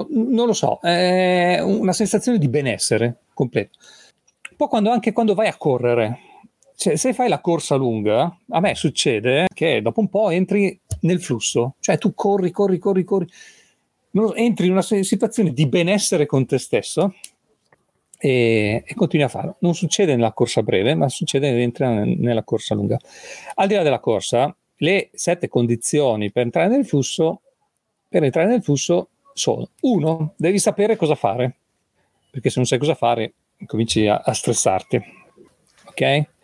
non 0.10 0.48
lo 0.48 0.54
so, 0.54 0.82
eh, 0.82 1.62
una 1.62 1.94
sensazione 1.94 2.38
di 2.38 2.50
benessere 2.50 3.20
completo. 3.34 3.78
Un 4.50 4.58
po' 4.58 4.68
quando, 4.68 4.90
anche 4.90 5.12
quando 5.14 5.34
vai 5.34 5.48
a 5.48 5.56
correre, 5.56 6.20
cioè, 6.78 6.96
se 6.96 7.12
fai 7.12 7.28
la 7.28 7.42
corsa 7.42 7.74
lunga, 7.76 8.38
a 8.50 8.60
me 8.60 8.76
succede 8.76 9.48
che 9.52 9.82
dopo 9.82 10.00
un 10.00 10.10
po' 10.10 10.30
entri 10.30 10.80
nel 11.02 11.20
flusso, 11.20 11.74
cioè 11.80 11.98
tu 11.98 12.14
corri, 12.14 12.52
corri, 12.52 12.78
corri, 12.78 13.04
corri 13.04 13.28
entri 14.36 14.68
in 14.68 14.74
una 14.74 14.84
situazione 14.84 15.54
di 15.54 15.66
benessere 15.66 16.28
con 16.28 16.46
te 16.46 16.60
stesso 16.60 17.16
e, 18.20 18.84
e 18.86 18.94
continui 18.94 19.26
a 19.26 19.30
farlo. 19.30 19.56
Non 19.62 19.74
succede 19.74 20.16
nella 20.16 20.34
corsa 20.34 20.62
breve, 20.62 20.94
ma 20.94 21.10
succede 21.10 21.50
nell'entrare 21.50 22.16
nella 22.16 22.44
corsa 22.44 22.76
lunga. 22.76 23.00
Al 23.56 23.68
di 23.68 23.74
là 23.74 23.82
della 23.82 24.00
corsa, 24.00 24.56
le 24.76 25.10
sette 25.14 25.50
condizioni 25.50 26.32
per 26.32 26.44
entrare 26.44 26.70
nel 26.70 26.86
flusso, 26.86 27.42
per 28.08 28.24
entrare 28.24 28.50
nel 28.50 28.62
flusso 28.62 29.10
sono, 29.34 29.68
uno, 29.82 30.34
devi 30.38 30.60
sapere 30.60 30.96
cosa 30.96 31.16
fare, 31.16 31.56
perché 32.30 32.50
se 32.50 32.58
non 32.58 32.68
sai 32.68 32.78
cosa 32.78 32.94
fare 32.94 33.34
cominci 33.66 34.06
a, 34.06 34.22
a 34.24 34.34
stressarti, 34.34 35.02
ok? 35.88 36.36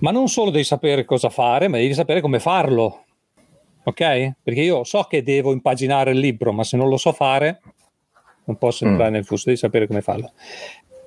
Ma 0.00 0.10
non 0.10 0.28
solo 0.28 0.50
devi 0.50 0.64
sapere 0.64 1.04
cosa 1.04 1.28
fare, 1.28 1.68
ma 1.68 1.76
devi 1.76 1.94
sapere 1.94 2.20
come 2.20 2.38
farlo, 2.38 3.04
ok? 3.82 4.32
Perché 4.42 4.60
io 4.60 4.84
so 4.84 5.02
che 5.04 5.22
devo 5.22 5.52
impaginare 5.52 6.12
il 6.12 6.18
libro, 6.18 6.52
ma 6.52 6.62
se 6.62 6.76
non 6.76 6.88
lo 6.88 6.96
so 6.96 7.12
fare, 7.12 7.60
non 8.44 8.56
posso 8.56 8.84
mm. 8.84 8.90
entrare 8.90 9.10
mm. 9.10 9.14
nel 9.14 9.24
flusso, 9.24 9.44
devi 9.46 9.58
sapere 9.58 9.86
come 9.86 10.00
farlo. 10.00 10.32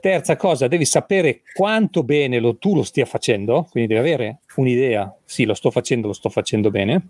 Terza 0.02 0.36
cosa, 0.36 0.68
devi 0.68 0.86
sapere 0.86 1.42
quanto 1.54 2.04
bene 2.04 2.40
lo, 2.40 2.58
tu 2.58 2.76
lo 2.76 2.84
stia 2.84 3.06
facendo, 3.06 3.68
quindi 3.70 3.94
devi 3.94 4.08
avere 4.08 4.40
un'idea, 4.56 5.16
sì, 5.24 5.46
lo 5.46 5.54
sto 5.54 5.72
facendo, 5.72 6.08
lo 6.08 6.14
sto 6.14 6.30
facendo 6.30 6.72
bene, 6.72 7.10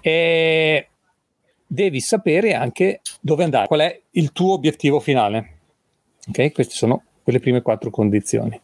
e 0.00 0.88
devi 1.66 2.00
sapere 2.00 2.54
anche 2.54 3.02
dove 3.20 3.44
andare, 3.44 3.66
qual 3.66 3.80
è 3.80 4.00
il 4.12 4.32
tuo 4.32 4.54
obiettivo 4.54 5.00
finale. 5.00 5.56
Ok, 6.28 6.52
queste 6.52 6.74
sono 6.74 7.04
quelle 7.22 7.40
prime 7.40 7.62
quattro 7.62 7.90
condizioni. 7.90 8.58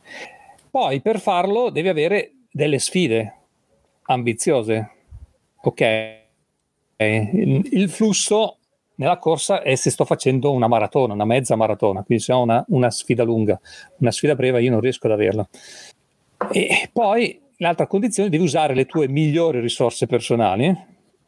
Poi 0.75 1.01
per 1.01 1.21
farlo 1.21 1.71
devi 1.71 1.87
avere 1.87 2.33
delle 2.51 2.81
sfide 2.81 3.33
ambiziose. 4.07 4.91
Ok, 5.63 6.17
il 6.97 7.89
flusso 7.89 8.57
nella 8.97 9.19
corsa 9.19 9.63
è 9.63 9.77
se 9.77 9.91
sto 9.91 10.05
facendo 10.05 10.51
una 10.51 10.67
maratona, 10.67 11.15
una 11.15 11.25
mezza 11.25 11.55
maratona, 11.55 12.03
quindi 12.03 12.25
se 12.25 12.33
ho 12.33 12.43
una, 12.43 12.65
una 12.71 12.91
sfida 12.91 13.23
lunga, 13.23 13.61
una 13.99 14.11
sfida 14.11 14.35
breve 14.35 14.65
io 14.65 14.73
non 14.73 14.81
riesco 14.81 15.07
ad 15.07 15.13
averla. 15.13 15.49
E 16.51 16.91
poi 16.93 17.41
l'altra 17.59 17.87
condizione 17.87 18.29
devi 18.29 18.43
usare 18.43 18.75
le 18.75 18.87
tue 18.87 19.07
migliori 19.07 19.61
risorse 19.61 20.09
personali 20.09 20.77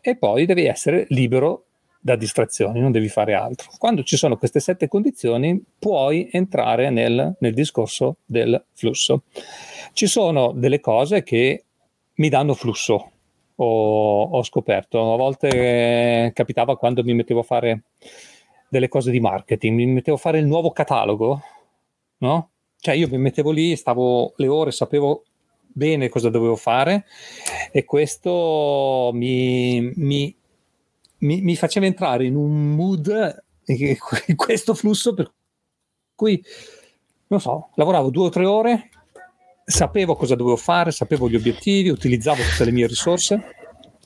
e 0.01 0.17
poi 0.17 0.45
devi 0.45 0.65
essere 0.65 1.07
libero 1.11 1.66
da 2.07 2.15
distrazioni, 2.15 2.79
non 2.79 2.93
devi 2.93 3.09
fare 3.09 3.35
altro. 3.35 3.69
Quando 3.79 4.05
ci 4.05 4.17
sono 4.17 4.37
queste 4.37 4.61
sette 4.61 4.87
condizioni 4.87 5.61
puoi 5.77 6.29
entrare 6.31 6.89
nel, 6.89 7.35
nel 7.41 7.53
discorso 7.53 8.19
del 8.25 8.65
flusso. 8.75 9.25
Ci 9.93 10.07
sono 10.07 10.53
delle 10.53 10.79
cose 10.79 11.25
che 11.25 11.65
mi 12.15 12.29
danno 12.29 12.55
flusso, 12.55 13.11
ho, 13.57 14.23
ho 14.23 14.43
scoperto. 14.45 15.15
A 15.15 15.17
volte 15.17 15.49
eh, 15.49 16.33
capitava 16.33 16.77
quando 16.77 17.03
mi 17.03 17.13
mettevo 17.13 17.41
a 17.41 17.43
fare 17.43 17.83
delle 18.69 18.87
cose 18.87 19.11
di 19.11 19.19
marketing, 19.19 19.75
mi 19.75 19.87
mettevo 19.87 20.17
a 20.17 20.21
fare 20.21 20.39
il 20.39 20.47
nuovo 20.47 20.71
catalogo, 20.71 21.43
no? 22.19 22.51
Cioè 22.79 22.95
io 22.95 23.09
mi 23.09 23.19
mettevo 23.19 23.51
lì, 23.51 23.75
stavo 23.75 24.33
le 24.37 24.47
ore, 24.47 24.71
sapevo 24.71 25.25
bene 25.77 26.09
cosa 26.09 26.31
dovevo 26.31 26.55
fare 26.55 27.05
e 27.73 27.85
questo 27.85 29.11
mi, 29.13 29.93
mi, 29.97 30.35
mi, 31.27 31.41
mi 31.43 31.57
faceva 31.57 31.87
entrare 31.87 32.25
in 32.25 32.37
un 32.37 32.71
mood, 32.71 33.45
in 33.67 33.97
questo 34.37 34.75
flusso 34.75 35.13
per 35.15 35.33
cui, 36.15 36.43
non 37.27 37.41
so, 37.41 37.71
lavoravo 37.75 38.11
due 38.11 38.27
o 38.27 38.31
tre 38.31 38.47
ore 38.47 38.91
sapevo 39.67 40.15
cosa 40.15 40.37
dovevo 40.37 40.57
fare, 40.57 40.93
sapevo 40.93 41.29
gli 41.29 41.35
obiettivi, 41.35 41.89
utilizzavo 41.89 42.41
tutte 42.41 42.65
le 42.65 42.71
mie 42.71 42.87
risorse, 42.87 43.55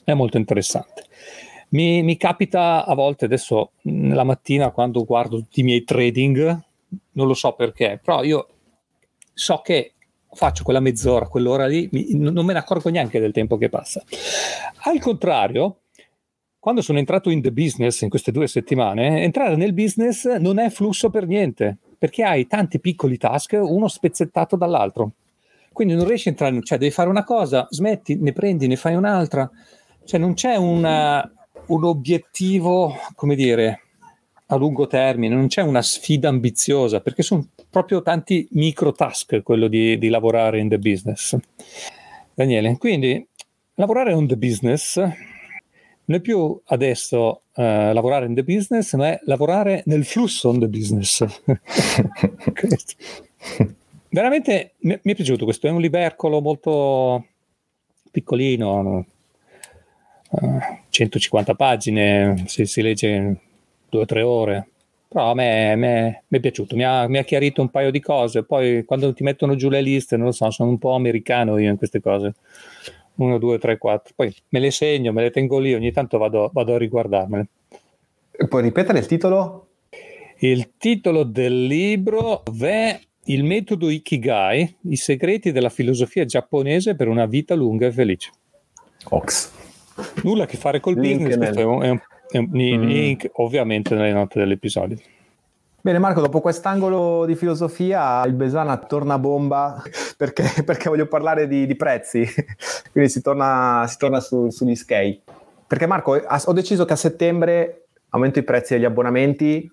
è 0.02 0.14
molto 0.14 0.38
interessante. 0.38 1.04
Mi, 1.68 2.02
mi 2.02 2.16
capita 2.16 2.84
a 2.86 2.94
volte 2.94 3.26
adesso 3.26 3.72
la 3.82 4.24
mattina 4.24 4.70
quando 4.70 5.04
guardo 5.04 5.36
tutti 5.36 5.60
i 5.60 5.62
miei 5.62 5.84
trading, 5.84 6.60
non 7.12 7.26
lo 7.26 7.34
so 7.34 7.52
perché, 7.52 8.00
però 8.02 8.24
io 8.24 8.48
so 9.34 9.60
che 9.62 9.92
faccio 10.32 10.64
quella 10.64 10.80
mezz'ora, 10.80 11.28
quell'ora 11.28 11.66
lì, 11.66 11.88
mi, 11.92 12.06
non 12.14 12.44
me 12.44 12.54
ne 12.54 12.58
accorgo 12.58 12.88
neanche 12.88 13.20
del 13.20 13.32
tempo 13.32 13.58
che 13.58 13.68
passa. 13.68 14.02
Al 14.84 14.98
contrario, 14.98 15.82
quando 16.60 16.82
sono 16.82 16.98
entrato 16.98 17.30
in 17.30 17.40
the 17.40 17.52
business 17.52 18.02
in 18.02 18.10
queste 18.10 18.30
due 18.32 18.46
settimane, 18.46 19.22
entrare 19.22 19.56
nel 19.56 19.72
business 19.72 20.26
non 20.36 20.58
è 20.58 20.68
flusso 20.68 21.08
per 21.08 21.26
niente, 21.26 21.78
perché 21.98 22.22
hai 22.22 22.46
tanti 22.46 22.78
piccoli 22.78 23.16
task, 23.16 23.58
uno 23.58 23.88
spezzettato 23.88 24.56
dall'altro. 24.56 25.12
Quindi 25.72 25.94
non 25.94 26.06
riesci 26.06 26.28
a 26.28 26.32
entrare, 26.32 26.62
cioè 26.62 26.76
devi 26.76 26.90
fare 26.90 27.08
una 27.08 27.24
cosa, 27.24 27.66
smetti, 27.70 28.16
ne 28.16 28.32
prendi, 28.32 28.66
ne 28.66 28.76
fai 28.76 28.94
un'altra. 28.94 29.50
Cioè 30.04 30.20
non 30.20 30.34
c'è 30.34 30.56
una, 30.56 31.32
un 31.66 31.84
obiettivo, 31.84 32.94
come 33.14 33.34
dire, 33.34 33.80
a 34.46 34.56
lungo 34.56 34.86
termine, 34.86 35.34
non 35.34 35.46
c'è 35.46 35.62
una 35.62 35.80
sfida 35.80 36.28
ambiziosa, 36.28 37.00
perché 37.00 37.22
sono 37.22 37.46
proprio 37.70 38.02
tanti 38.02 38.46
micro 38.52 38.92
task 38.92 39.42
quello 39.42 39.66
di, 39.66 39.96
di 39.96 40.08
lavorare 40.08 40.58
in 40.58 40.68
the 40.68 40.78
business. 40.78 41.38
Daniele, 42.34 42.76
quindi 42.76 43.26
lavorare 43.76 44.12
on 44.12 44.26
the 44.26 44.36
business 44.36 45.00
non 46.10 46.18
è 46.18 46.20
più 46.20 46.60
adesso 46.66 47.42
eh, 47.54 47.92
lavorare 47.92 48.26
in 48.26 48.34
the 48.34 48.42
business, 48.42 48.94
ma 48.94 49.12
è 49.12 49.20
lavorare 49.26 49.84
nel 49.86 50.04
flusso 50.04 50.48
on 50.48 50.58
the 50.58 50.66
business. 50.66 51.24
veramente 54.10 54.72
mi, 54.78 54.98
mi, 55.00 55.12
è 55.12 55.14
piaciuto 55.14 55.44
questo, 55.44 55.68
è 55.68 55.70
un 55.70 55.80
libercolo 55.80 56.40
molto 56.40 57.26
piccolino, 58.10 59.06
uh, 60.30 60.46
eh, 60.46 60.80
150 60.88 61.54
pagine, 61.54 62.42
si, 62.46 62.66
si 62.66 62.82
legge 62.82 63.36
due 63.88 64.00
o 64.00 64.04
tre 64.04 64.22
ore, 64.22 64.68
però 65.06 65.30
a 65.30 65.34
me, 65.34 65.76
me 65.76 66.24
mi 66.26 66.38
è 66.38 66.40
piaciuto, 66.40 66.74
mi 66.74 66.82
ha, 66.84 67.06
mi 67.06 67.18
ha, 67.18 67.22
chiarito 67.22 67.60
un 67.60 67.68
paio 67.68 67.92
di 67.92 68.00
cose, 68.00 68.42
poi 68.42 68.84
quando 68.84 69.14
ti 69.14 69.22
mettono 69.22 69.54
giù 69.54 69.68
le 69.68 69.80
liste, 69.80 70.16
non 70.16 70.26
lo 70.26 70.32
so, 70.32 70.50
sono 70.50 70.70
un 70.70 70.78
po' 70.78 70.94
americano 70.94 71.56
io 71.56 71.70
in 71.70 71.76
queste 71.76 72.00
cose, 72.00 72.34
1, 73.22 73.38
2, 73.38 73.58
3, 73.58 73.78
4, 73.78 74.14
poi 74.16 74.34
me 74.48 74.58
le 74.58 74.70
segno, 74.70 75.12
me 75.12 75.22
le 75.22 75.30
tengo 75.30 75.58
lì, 75.58 75.74
ogni 75.74 75.92
tanto 75.92 76.16
vado, 76.16 76.50
vado 76.52 76.74
a 76.74 76.78
riguardarmele. 76.78 77.48
Puoi 78.48 78.62
ripetere 78.62 78.98
il 78.98 79.06
titolo? 79.06 79.66
Il 80.38 80.70
titolo 80.78 81.24
del 81.24 81.66
libro 81.66 82.42
è 82.58 82.98
il 83.24 83.44
metodo 83.44 83.90
Ikigai, 83.90 84.76
i 84.88 84.96
segreti 84.96 85.52
della 85.52 85.68
filosofia 85.68 86.24
giapponese 86.24 86.96
per 86.96 87.08
una 87.08 87.26
vita 87.26 87.54
lunga 87.54 87.86
e 87.86 87.92
felice. 87.92 88.30
Ox. 89.10 89.52
Nulla 90.22 90.44
a 90.44 90.46
che 90.46 90.56
fare 90.56 90.80
col 90.80 90.94
business, 90.94 91.36
nel... 91.36 91.54
è 91.54 91.62
un, 91.62 91.82
è 91.82 91.90
un, 91.90 92.00
è 92.30 92.38
un 92.38 92.48
mm. 92.50 92.82
link 92.82 93.30
ovviamente 93.34 93.94
nelle 93.94 94.12
note 94.12 94.38
dell'episodio. 94.38 94.96
Bene 95.82 95.98
Marco, 95.98 96.20
dopo 96.20 96.40
quest'angolo 96.40 97.24
di 97.24 97.34
filosofia 97.34 98.22
il 98.26 98.34
Besana 98.34 98.76
torna 98.76 99.14
a 99.14 99.18
bomba 99.18 99.82
perché, 100.16 100.62
perché 100.62 100.90
voglio 100.90 101.06
parlare 101.06 101.48
di, 101.48 101.66
di, 101.66 101.74
prezzi, 101.74 102.26
quindi 102.92 103.08
si 103.08 103.22
torna, 103.22 103.86
si 103.88 103.96
torna 103.96 104.20
su, 104.20 104.50
sugli 104.50 104.74
skate. 104.74 105.22
Perché 105.66 105.86
Marco, 105.86 106.12
ho 106.12 106.52
deciso 106.52 106.84
che 106.84 106.92
a 106.92 106.96
settembre 106.96 107.86
aumento 108.10 108.38
i 108.38 108.42
prezzi 108.42 108.74
degli 108.74 108.84
abbonamenti, 108.84 109.72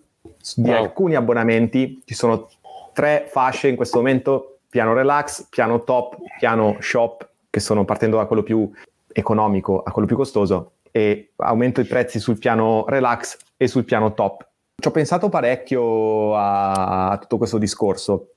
di 0.56 0.70
wow. 0.70 0.84
alcuni 0.84 1.16
abbonamenti, 1.16 2.02
ci 2.06 2.14
sono 2.14 2.48
tre 2.94 3.26
fasce 3.28 3.68
in 3.68 3.76
questo 3.76 3.98
momento, 3.98 4.60
piano 4.70 4.94
relax, 4.94 5.48
piano 5.50 5.84
top, 5.84 6.16
piano 6.40 6.78
shop, 6.80 7.28
che 7.50 7.60
sono 7.60 7.84
partendo 7.84 8.18
da 8.18 8.26
quello 8.26 8.44
più 8.44 8.70
economico 9.12 9.82
a 9.82 9.92
quello 9.92 10.08
più 10.08 10.16
costoso 10.16 10.74
e 10.92 11.32
aumento 11.38 11.82
i 11.82 11.86
prezzi 11.86 12.20
sul 12.20 12.38
piano 12.38 12.86
relax 12.88 13.38
e 13.58 13.68
sul 13.68 13.84
piano 13.84 14.14
top. 14.14 14.47
Ci 14.80 14.88
ho 14.88 14.92
pensato 14.92 15.30
parecchio 15.30 16.36
a, 16.36 17.10
a 17.10 17.18
tutto 17.18 17.38
questo 17.38 17.58
discorso 17.58 18.30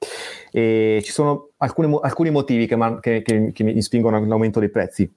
e 0.51 1.01
ci 1.05 1.13
sono 1.13 1.51
alcuni, 1.59 1.99
alcuni 2.01 2.31
motivi 2.31 2.67
che, 2.67 2.77
che, 3.01 3.23
che, 3.23 3.53
che, 3.53 3.65
mi 3.65 3.83
spingono 3.83 4.17
all'aumento 4.17 4.59
dei 4.59 4.71
prezzi. 4.71 5.13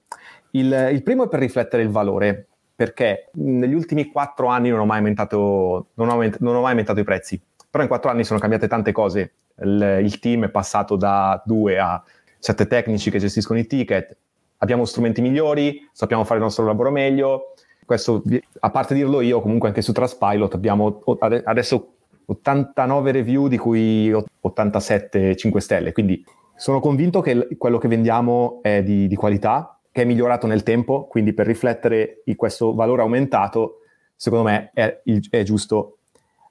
Il, 0.50 0.90
il, 0.92 1.02
primo 1.02 1.24
è 1.24 1.28
per 1.28 1.40
riflettere 1.40 1.82
il 1.82 1.88
valore, 1.88 2.46
perché 2.74 3.30
negli 3.34 3.74
ultimi 3.74 4.10
quattro 4.10 4.48
anni 4.48 4.68
non 4.68 4.80
ho 4.80 4.84
mai 4.84 4.98
aumentato, 4.98 5.88
non 5.94 6.08
ho 6.08 6.12
aumentato, 6.12 6.44
non 6.44 6.56
ho 6.56 6.60
mai 6.60 6.70
aumentato 6.70 7.00
i 7.00 7.04
prezzi 7.04 7.40
però 7.74 7.82
in 7.82 7.90
quattro 7.90 8.12
anni 8.12 8.22
sono 8.22 8.38
cambiate 8.38 8.68
tante 8.68 8.92
cose. 8.92 9.32
Il, 9.62 9.98
il 10.04 10.20
team 10.20 10.44
è 10.44 10.48
passato 10.48 10.94
da 10.94 11.42
due 11.44 11.76
a 11.76 12.00
sette 12.38 12.68
tecnici 12.68 13.10
che 13.10 13.18
gestiscono 13.18 13.58
i 13.58 13.66
ticket, 13.66 14.16
abbiamo 14.58 14.84
strumenti 14.84 15.20
migliori, 15.20 15.84
sappiamo 15.90 16.22
fare 16.22 16.38
il 16.38 16.44
nostro 16.44 16.64
lavoro 16.64 16.92
meglio. 16.92 17.54
Questo, 17.84 18.22
a 18.60 18.70
parte 18.70 18.94
dirlo 18.94 19.20
io, 19.20 19.40
comunque 19.40 19.68
anche 19.68 19.82
su 19.82 19.92
Traspilot 19.92 20.54
abbiamo 20.54 21.00
adesso 21.44 21.94
89 22.26 23.12
review, 23.12 23.48
di 23.48 23.58
cui 23.58 24.12
87 24.12 25.36
5 25.36 25.60
stelle. 25.60 25.92
Quindi 25.92 26.24
sono 26.56 26.80
convinto 26.80 27.20
che 27.20 27.48
quello 27.58 27.78
che 27.78 27.88
vendiamo 27.88 28.60
è 28.62 28.82
di, 28.82 29.06
di 29.06 29.16
qualità, 29.16 29.78
che 29.90 30.02
è 30.02 30.04
migliorato 30.04 30.46
nel 30.46 30.62
tempo. 30.62 31.06
Quindi 31.06 31.32
per 31.32 31.46
riflettere 31.46 32.22
questo 32.36 32.74
valore 32.74 33.02
aumentato, 33.02 33.80
secondo 34.16 34.44
me 34.44 34.70
è, 34.72 35.02
è 35.30 35.42
giusto 35.42 35.98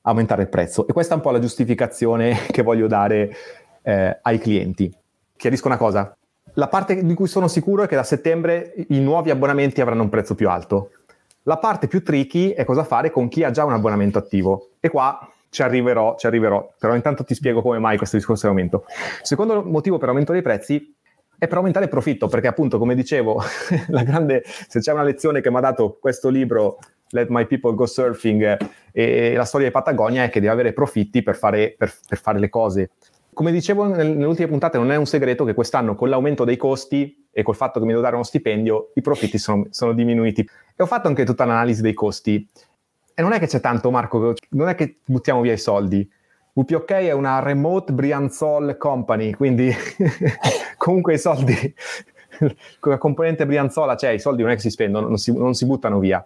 aumentare 0.01 0.43
il 0.43 0.49
prezzo. 0.49 0.87
E 0.87 0.93
questa 0.93 1.13
è 1.13 1.17
un 1.17 1.23
po' 1.23 1.31
la 1.31 1.39
giustificazione 1.39 2.45
che 2.51 2.61
voglio 2.61 2.87
dare 2.87 3.33
eh, 3.81 4.19
ai 4.21 4.37
clienti. 4.37 4.91
Chiarisco 5.35 5.67
una 5.67 5.77
cosa, 5.77 6.15
la 6.55 6.67
parte 6.67 7.03
di 7.03 7.13
cui 7.13 7.27
sono 7.27 7.47
sicuro 7.47 7.83
è 7.83 7.87
che 7.87 7.95
da 7.95 8.03
settembre 8.03 8.73
i 8.89 8.99
nuovi 8.99 9.31
abbonamenti 9.31 9.81
avranno 9.81 10.03
un 10.03 10.09
prezzo 10.09 10.35
più 10.35 10.49
alto. 10.49 10.91
La 11.43 11.57
parte 11.57 11.87
più 11.87 12.01
tricky 12.03 12.51
è 12.51 12.63
cosa 12.63 12.83
fare 12.83 13.11
con 13.11 13.27
chi 13.27 13.43
ha 13.43 13.51
già 13.51 13.65
un 13.65 13.73
abbonamento 13.73 14.17
attivo. 14.17 14.69
E 14.79 14.89
qua 14.89 15.27
ci 15.49 15.61
arriverò, 15.61 16.15
ci 16.17 16.25
arriverò, 16.25 16.73
però 16.79 16.95
intanto 16.95 17.23
ti 17.23 17.35
spiego 17.35 17.61
come 17.61 17.79
mai 17.79 17.97
questo 17.97 18.17
discorso 18.17 18.47
di 18.47 18.53
aumento. 18.53 18.85
Secondo 19.21 19.61
motivo 19.63 19.97
per 19.97 20.09
aumento 20.09 20.31
dei 20.31 20.41
prezzi 20.41 20.95
è 21.37 21.47
per 21.47 21.57
aumentare 21.57 21.85
il 21.85 21.91
profitto, 21.91 22.27
perché 22.27 22.47
appunto, 22.47 22.77
come 22.77 22.95
dicevo, 22.95 23.41
grande, 23.87 24.43
se 24.45 24.79
c'è 24.79 24.93
una 24.93 25.03
lezione 25.03 25.41
che 25.41 25.51
mi 25.51 25.57
ha 25.57 25.61
dato 25.61 25.97
questo 25.99 26.29
libro, 26.29 26.79
Let 27.09 27.27
My 27.29 27.45
People 27.45 27.75
Go 27.75 27.85
Surfing, 27.85 28.57
e 28.91 29.33
la 29.35 29.45
storia 29.45 29.67
di 29.67 29.73
Patagonia 29.73 30.23
è 30.23 30.29
che 30.29 30.39
devi 30.39 30.51
avere 30.51 30.71
profitti 30.71 31.21
per 31.21 31.35
fare, 31.35 31.75
per, 31.77 31.93
per 32.07 32.17
fare 32.17 32.39
le 32.39 32.49
cose. 32.49 32.91
Come 33.33 33.51
dicevo 33.51 33.85
nelle 33.85 34.25
ultime 34.25 34.47
puntate, 34.47 34.77
non 34.77 34.91
è 34.91 34.95
un 34.95 35.05
segreto 35.05 35.43
che 35.43 35.53
quest'anno 35.53 35.95
con 35.95 36.09
l'aumento 36.09 36.43
dei 36.43 36.57
costi 36.57 37.27
e 37.31 37.41
col 37.43 37.55
fatto 37.55 37.79
che 37.79 37.85
mi 37.85 37.91
devo 37.91 38.03
dare 38.03 38.15
uno 38.15 38.23
stipendio, 38.23 38.91
i 38.95 39.01
profitti 39.01 39.37
sono, 39.37 39.65
sono 39.69 39.93
diminuiti. 39.93 40.41
E 40.75 40.83
ho 40.83 40.85
fatto 40.85 41.07
anche 41.07 41.25
tutta 41.25 41.45
l'analisi 41.45 41.81
dei 41.81 41.93
costi 41.93 42.47
e 43.15 43.21
non 43.21 43.31
è 43.31 43.39
che 43.39 43.47
c'è 43.47 43.59
tanto, 43.59 43.91
Marco, 43.91 44.33
non 44.49 44.69
è 44.69 44.75
che 44.75 44.97
buttiamo 45.05 45.41
via 45.41 45.53
i 45.53 45.57
soldi. 45.57 46.09
WPOK 46.53 46.91
è 46.91 47.11
una 47.11 47.39
remote 47.39 47.93
Brianzol 47.93 48.77
company, 48.77 49.31
quindi 49.31 49.71
comunque 50.77 51.15
i 51.15 51.19
soldi, 51.19 51.55
con 52.79 52.91
la 52.91 52.97
componente 52.97 53.45
Brianzola, 53.45 53.95
cioè 53.95 54.11
i 54.11 54.19
soldi 54.19 54.41
non 54.41 54.51
è 54.51 54.55
che 54.55 54.61
si 54.61 54.69
spendono, 54.69 55.07
non 55.07 55.17
si, 55.17 55.31
non 55.35 55.53
si 55.53 55.65
buttano 55.65 55.99
via. 55.99 56.25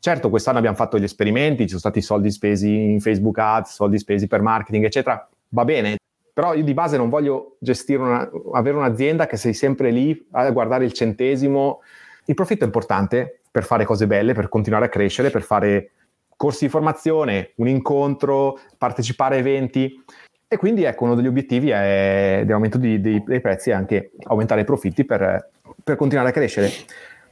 Certo, 0.00 0.30
quest'anno 0.30 0.58
abbiamo 0.58 0.76
fatto 0.76 0.98
gli 0.98 1.04
esperimenti, 1.04 1.62
ci 1.62 1.68
sono 1.68 1.80
stati 1.80 2.00
soldi 2.00 2.30
spesi 2.30 2.92
in 2.92 3.00
Facebook 3.00 3.38
Ads, 3.38 3.74
soldi 3.74 3.98
spesi 3.98 4.28
per 4.28 4.40
marketing, 4.40 4.84
eccetera. 4.84 5.28
Va 5.50 5.64
bene, 5.64 5.96
però 6.38 6.54
io 6.54 6.62
di 6.62 6.72
base 6.72 6.96
non 6.96 7.08
voglio 7.08 7.56
gestire 7.58 8.00
una, 8.00 8.30
avere 8.52 8.76
un'azienda 8.76 9.26
che 9.26 9.36
sei 9.36 9.52
sempre 9.52 9.90
lì 9.90 10.24
a 10.30 10.48
guardare 10.52 10.84
il 10.84 10.92
centesimo. 10.92 11.80
Il 12.26 12.34
profitto 12.36 12.62
è 12.62 12.66
importante 12.66 13.40
per 13.50 13.64
fare 13.64 13.84
cose 13.84 14.06
belle, 14.06 14.34
per 14.34 14.48
continuare 14.48 14.84
a 14.84 14.88
crescere, 14.88 15.30
per 15.30 15.42
fare 15.42 15.90
corsi 16.36 16.66
di 16.66 16.70
formazione, 16.70 17.54
un 17.56 17.66
incontro, 17.66 18.56
partecipare 18.78 19.34
a 19.34 19.38
eventi. 19.38 20.00
E 20.46 20.56
quindi 20.58 20.84
ecco, 20.84 21.06
uno 21.06 21.16
degli 21.16 21.26
obiettivi 21.26 21.70
è, 21.70 22.42
dell'aumento 22.44 22.78
di, 22.78 23.00
di, 23.00 23.20
dei 23.26 23.40
prezzi 23.40 23.70
è 23.70 23.72
anche 23.72 24.12
aumentare 24.22 24.60
i 24.60 24.64
profitti 24.64 25.04
per, 25.04 25.50
per 25.82 25.96
continuare 25.96 26.28
a 26.28 26.32
crescere. 26.32 26.70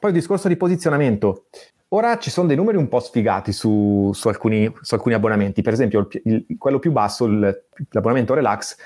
Poi 0.01 0.11
il 0.11 0.17
discorso 0.17 0.49
di 0.49 0.57
posizionamento. 0.57 1.45
Ora 1.91 2.19
ci 2.19 2.31
sono 2.31 2.49
dei 2.49 2.57
numeri 2.57 2.77
un 2.77 2.89
po' 2.89 2.99
sfigati 2.99 3.53
su, 3.53 4.11
su, 4.13 4.27
alcuni, 4.27 4.73
su 4.81 4.95
alcuni, 4.95 5.15
abbonamenti. 5.15 5.63
Per 5.63 5.73
esempio, 5.73 6.09
il, 6.11 6.45
il, 6.49 6.59
quello 6.59 6.81
più 6.81 6.91
basso, 6.91 7.27
il, 7.27 7.65
l'abbonamento 7.91 8.35
Relax, 8.35 8.77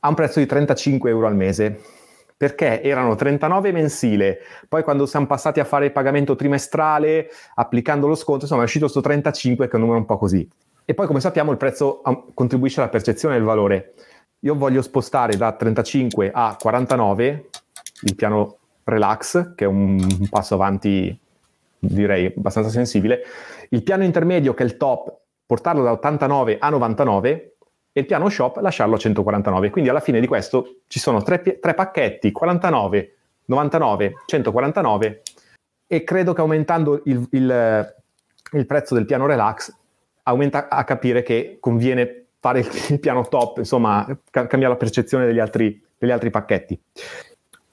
ha 0.00 0.08
un 0.08 0.14
prezzo 0.14 0.38
di 0.38 0.46
35 0.46 1.08
euro 1.10 1.26
al 1.26 1.36
mese 1.36 1.80
perché 2.36 2.82
erano 2.82 3.14
39 3.14 3.70
mensile, 3.70 4.38
poi 4.68 4.82
quando 4.82 5.06
siamo 5.06 5.26
passati 5.26 5.60
a 5.60 5.64
fare 5.64 5.84
il 5.84 5.92
pagamento 5.92 6.34
trimestrale, 6.34 7.28
applicando 7.54 8.08
lo 8.08 8.16
sconto, 8.16 8.42
insomma 8.42 8.62
è 8.62 8.64
uscito 8.64 8.86
questo 8.86 9.00
35 9.00 9.66
che 9.66 9.72
è 9.72 9.76
un 9.76 9.82
numero 9.82 10.00
un 10.00 10.06
po' 10.06 10.18
così. 10.18 10.50
E 10.84 10.92
poi 10.92 11.06
come 11.06 11.20
sappiamo 11.20 11.52
il 11.52 11.56
prezzo 11.56 12.02
contribuisce 12.34 12.80
alla 12.80 12.88
percezione 12.88 13.36
del 13.36 13.44
valore. 13.44 13.94
Io 14.40 14.56
voglio 14.56 14.82
spostare 14.82 15.36
da 15.36 15.52
35 15.52 16.32
a 16.34 16.56
49 16.60 17.48
il 18.02 18.14
piano 18.16 18.56
relax, 18.82 19.54
che 19.54 19.64
è 19.64 19.68
un 19.68 20.26
passo 20.28 20.54
avanti 20.54 21.16
direi 21.88 22.26
abbastanza 22.36 22.70
sensibile, 22.70 23.22
il 23.70 23.82
piano 23.82 24.04
intermedio 24.04 24.54
che 24.54 24.62
è 24.62 24.66
il 24.66 24.76
top, 24.76 25.12
portarlo 25.44 25.82
da 25.82 25.92
89 25.92 26.58
a 26.60 26.68
99 26.68 27.56
e 27.92 28.00
il 28.00 28.06
piano 28.06 28.28
shop 28.28 28.56
lasciarlo 28.58 28.94
a 28.94 28.98
149. 28.98 29.70
Quindi 29.70 29.90
alla 29.90 30.00
fine 30.00 30.20
di 30.20 30.26
questo 30.26 30.82
ci 30.86 30.98
sono 30.98 31.22
tre, 31.22 31.42
tre 31.42 31.74
pacchetti, 31.74 32.30
49, 32.30 33.16
99, 33.46 34.14
149 34.24 35.22
e 35.86 36.04
credo 36.04 36.32
che 36.32 36.40
aumentando 36.40 37.02
il, 37.04 37.26
il, 37.32 37.94
il, 38.52 38.66
prezzo 38.66 38.94
del 38.94 39.04
piano 39.04 39.26
relax 39.26 39.74
aumenta 40.22 40.68
a 40.68 40.84
capire 40.84 41.22
che 41.22 41.58
conviene 41.60 42.26
fare 42.38 42.60
il, 42.88 42.98
piano 43.00 43.26
top, 43.28 43.58
insomma 43.58 44.06
ca- 44.30 44.46
cambia 44.46 44.68
la 44.68 44.76
percezione 44.76 45.26
degli 45.26 45.40
altri, 45.40 45.84
degli 45.98 46.10
altri 46.10 46.30
pacchetti. 46.30 46.80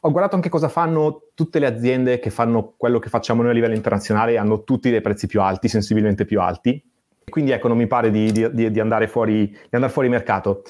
Ho 0.01 0.11
guardato 0.11 0.35
anche 0.35 0.47
cosa 0.47 0.69
fanno 0.69 1.23
tutte 1.33 1.59
le 1.59 1.65
aziende 1.65 2.19
che 2.19 2.29
fanno 2.29 2.73
quello 2.77 2.99
che 2.99 3.09
facciamo 3.09 3.41
noi 3.41 3.51
a 3.51 3.53
livello 3.53 3.75
internazionale, 3.75 4.37
hanno 4.37 4.63
tutti 4.63 4.89
dei 4.89 5.01
prezzi 5.01 5.27
più 5.27 5.41
alti, 5.41 5.67
sensibilmente 5.67 6.23
più 6.23 6.39
alti, 6.39 6.81
quindi 7.29 7.51
ecco, 7.51 7.67
non 7.67 7.77
mi 7.77 7.87
pare 7.87 8.09
di, 8.09 8.31
di, 8.31 8.71
di, 8.71 8.79
andare 8.79 9.07
fuori, 9.07 9.47
di 9.47 9.69
andare 9.71 9.91
fuori 9.91 10.07
mercato. 10.07 10.63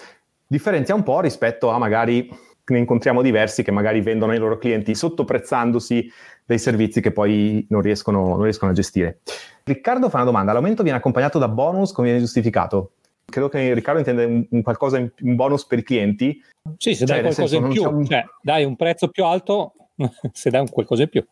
Differenzia 0.48 0.96
un 0.96 1.04
po' 1.04 1.22
rispetto 1.22 1.70
a 1.70 1.78
magari 1.78 2.28
ne 2.70 2.80
incontriamo 2.80 3.22
diversi 3.22 3.64
che 3.64 3.72
magari 3.72 4.02
vendono 4.02 4.32
ai 4.32 4.38
loro 4.38 4.58
clienti 4.58 4.94
sottoprezzandosi 4.94 6.12
dei 6.46 6.60
servizi 6.60 7.02
che 7.02 7.12
poi 7.12 7.66
non 7.70 7.82
riescono, 7.82 8.30
non 8.30 8.44
riescono 8.44 8.72
a 8.72 8.74
gestire. 8.74 9.20
Riccardo 9.64 10.10
fa 10.10 10.18
una 10.18 10.26
domanda, 10.26 10.54
l'aumento 10.54 10.84
viene 10.84 10.98
accompagnato 10.98 11.40
da 11.40 11.48
bonus 11.48 11.92
come 11.92 12.08
viene 12.08 12.24
giustificato? 12.24 12.94
Credo 13.30 13.50
che 13.50 13.74
Riccardo 13.74 14.00
intende 14.00 14.26
un, 14.26 14.46
un 14.50 14.62
qualcosa, 14.62 14.98
in, 14.98 15.12
un 15.22 15.36
bonus 15.36 15.66
per 15.66 15.80
i 15.80 15.84
clienti. 15.84 16.42
Sì, 16.78 16.96
se 16.96 17.06
dai 17.06 17.22
cioè, 17.22 17.34
qualcosa 17.34 17.48
senso, 17.48 17.66
in 17.66 17.72
più, 17.72 17.84
un... 17.84 18.06
cioè, 18.06 18.26
dai 18.42 18.64
un 18.66 18.76
prezzo 18.76 19.08
più 19.10 19.24
alto, 19.24 19.74
se 20.34 20.50
dai 20.50 20.62
un 20.62 20.70
qualcosa 20.70 21.04
in 21.04 21.10
più. 21.10 21.26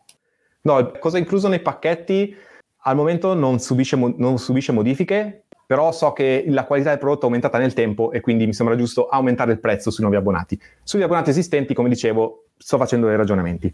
No, 0.62 0.91
cosa 1.00 1.18
incluso 1.18 1.48
nei 1.48 1.62
pacchetti 1.62 2.36
al 2.88 2.95
momento 2.95 3.34
non 3.34 3.60
subisce, 3.60 3.95
non 3.95 4.38
subisce 4.38 4.72
modifiche, 4.72 5.43
però 5.66 5.91
so 5.91 6.14
che 6.14 6.45
la 6.48 6.66
qualità 6.66 6.89
del 6.91 7.00
prodotto 7.00 7.24
è 7.24 7.26
aumentata 7.26 7.58
nel 7.58 7.74
tempo 7.74 8.12
e 8.12 8.22
quindi 8.22 8.45
mi 8.45 8.54
sembra 8.54 8.76
giusto 8.76 9.08
aumentare 9.08 9.52
il 9.52 9.60
prezzo 9.60 9.91
sui 9.91 10.04
nuovi 10.04 10.18
abbonati. 10.18 10.60
Sugli 10.84 11.02
abbonati 11.02 11.30
esistenti, 11.30 11.74
come 11.74 11.89
dicevo, 11.89 12.45
sto 12.58 12.78
facendo 12.78 13.08
dei 13.08 13.18
ragionamenti. 13.18 13.74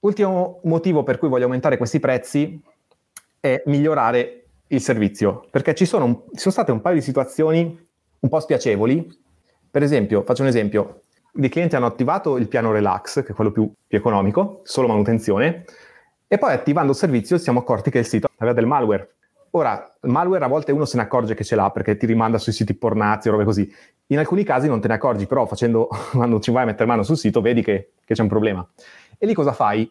Ultimo 0.00 0.60
motivo 0.64 1.02
per 1.02 1.18
cui 1.18 1.28
voglio 1.28 1.44
aumentare 1.44 1.78
questi 1.78 2.00
prezzi 2.00 2.60
è 3.40 3.62
migliorare 3.66 4.39
il 4.72 4.80
servizio, 4.80 5.46
perché 5.50 5.74
ci 5.74 5.84
sono, 5.84 6.24
ci 6.32 6.40
sono 6.40 6.52
state 6.52 6.72
un 6.72 6.80
paio 6.80 6.96
di 6.96 7.02
situazioni 7.02 7.88
un 8.20 8.28
po' 8.28 8.40
spiacevoli. 8.40 9.18
Per 9.70 9.82
esempio, 9.82 10.22
faccio 10.22 10.42
un 10.42 10.48
esempio, 10.48 11.02
i 11.34 11.48
clienti 11.48 11.76
hanno 11.76 11.86
attivato 11.86 12.36
il 12.36 12.48
piano 12.48 12.72
Relax, 12.72 13.22
che 13.24 13.32
è 13.32 13.34
quello 13.34 13.52
più, 13.52 13.72
più 13.86 13.98
economico, 13.98 14.60
solo 14.64 14.88
manutenzione, 14.88 15.64
e 16.26 16.38
poi 16.38 16.52
attivando 16.52 16.92
il 16.92 16.98
servizio 16.98 17.36
ci 17.36 17.42
siamo 17.42 17.60
accorti 17.60 17.90
che 17.90 17.98
il 17.98 18.06
sito 18.06 18.28
aveva 18.36 18.54
del 18.54 18.66
malware. 18.66 19.14
Ora, 19.52 19.90
il 20.02 20.10
malware 20.10 20.44
a 20.44 20.48
volte 20.48 20.70
uno 20.70 20.84
se 20.84 20.96
ne 20.96 21.02
accorge 21.02 21.34
che 21.34 21.42
ce 21.42 21.56
l'ha 21.56 21.70
perché 21.70 21.96
ti 21.96 22.06
rimanda 22.06 22.38
sui 22.38 22.52
siti 22.52 22.74
pornazzi 22.74 23.28
o 23.28 23.32
robe 23.32 23.44
così. 23.44 23.72
In 24.06 24.18
alcuni 24.18 24.44
casi 24.44 24.68
non 24.68 24.80
te 24.80 24.86
ne 24.86 24.94
accorgi, 24.94 25.26
però 25.26 25.46
facendo, 25.46 25.88
quando 26.12 26.38
ci 26.38 26.52
vai 26.52 26.62
a 26.62 26.66
mettere 26.66 26.86
mano 26.86 27.02
sul 27.02 27.16
sito 27.16 27.40
vedi 27.40 27.62
che, 27.62 27.94
che 28.04 28.14
c'è 28.14 28.22
un 28.22 28.28
problema. 28.28 28.68
E 29.18 29.26
lì 29.26 29.34
cosa 29.34 29.52
fai? 29.52 29.90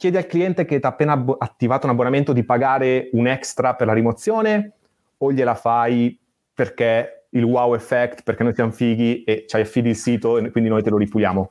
Chiedi 0.00 0.16
al 0.16 0.24
cliente 0.24 0.64
che 0.64 0.80
ti 0.80 0.86
ha 0.86 0.88
appena 0.88 1.22
attivato 1.36 1.84
un 1.84 1.92
abbonamento 1.92 2.32
di 2.32 2.42
pagare 2.42 3.10
un 3.12 3.26
extra 3.26 3.74
per 3.74 3.86
la 3.86 3.92
rimozione 3.92 4.72
o 5.18 5.30
gliela 5.30 5.54
fai 5.54 6.18
perché 6.54 7.26
il 7.32 7.42
wow 7.42 7.74
effect, 7.74 8.22
perché 8.22 8.42
noi 8.42 8.54
siamo 8.54 8.70
fighi 8.70 9.24
e 9.24 9.44
ci 9.46 9.58
affidi 9.58 9.90
il 9.90 9.96
sito 9.96 10.38
e 10.38 10.50
quindi 10.52 10.70
noi 10.70 10.82
te 10.82 10.88
lo 10.88 10.96
ripuliamo. 10.96 11.50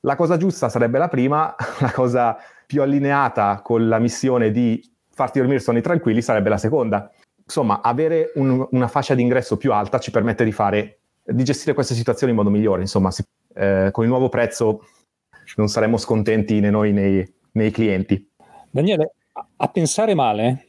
La 0.00 0.16
cosa 0.16 0.36
giusta 0.36 0.68
sarebbe 0.68 0.98
la 0.98 1.06
prima, 1.06 1.54
la 1.78 1.92
cosa 1.92 2.36
più 2.66 2.82
allineata 2.82 3.60
con 3.62 3.86
la 3.86 4.00
missione 4.00 4.50
di 4.50 4.84
farti 5.12 5.38
dormire 5.38 5.60
sonni 5.60 5.80
tranquilli 5.80 6.20
sarebbe 6.20 6.48
la 6.48 6.58
seconda. 6.58 7.08
Insomma, 7.44 7.80
avere 7.80 8.32
un, 8.34 8.66
una 8.72 8.88
fascia 8.88 9.14
di 9.14 9.22
ingresso 9.22 9.56
più 9.56 9.72
alta 9.72 10.00
ci 10.00 10.10
permette 10.10 10.42
di, 10.42 10.50
fare, 10.50 10.98
di 11.22 11.44
gestire 11.44 11.74
queste 11.74 11.94
situazioni 11.94 12.32
in 12.32 12.38
modo 12.38 12.50
migliore. 12.50 12.80
Insomma, 12.80 13.12
si, 13.12 13.22
eh, 13.54 13.90
con 13.92 14.02
il 14.02 14.10
nuovo 14.10 14.28
prezzo 14.28 14.84
non 15.54 15.68
saremmo 15.68 15.96
scontenti 15.96 16.58
né 16.58 16.70
noi 16.70 16.92
né, 16.92 17.36
né 17.58 17.66
i 17.66 17.70
clienti. 17.70 18.30
Daniele, 18.70 19.12
a 19.56 19.68
pensare 19.68 20.14
male, 20.14 20.66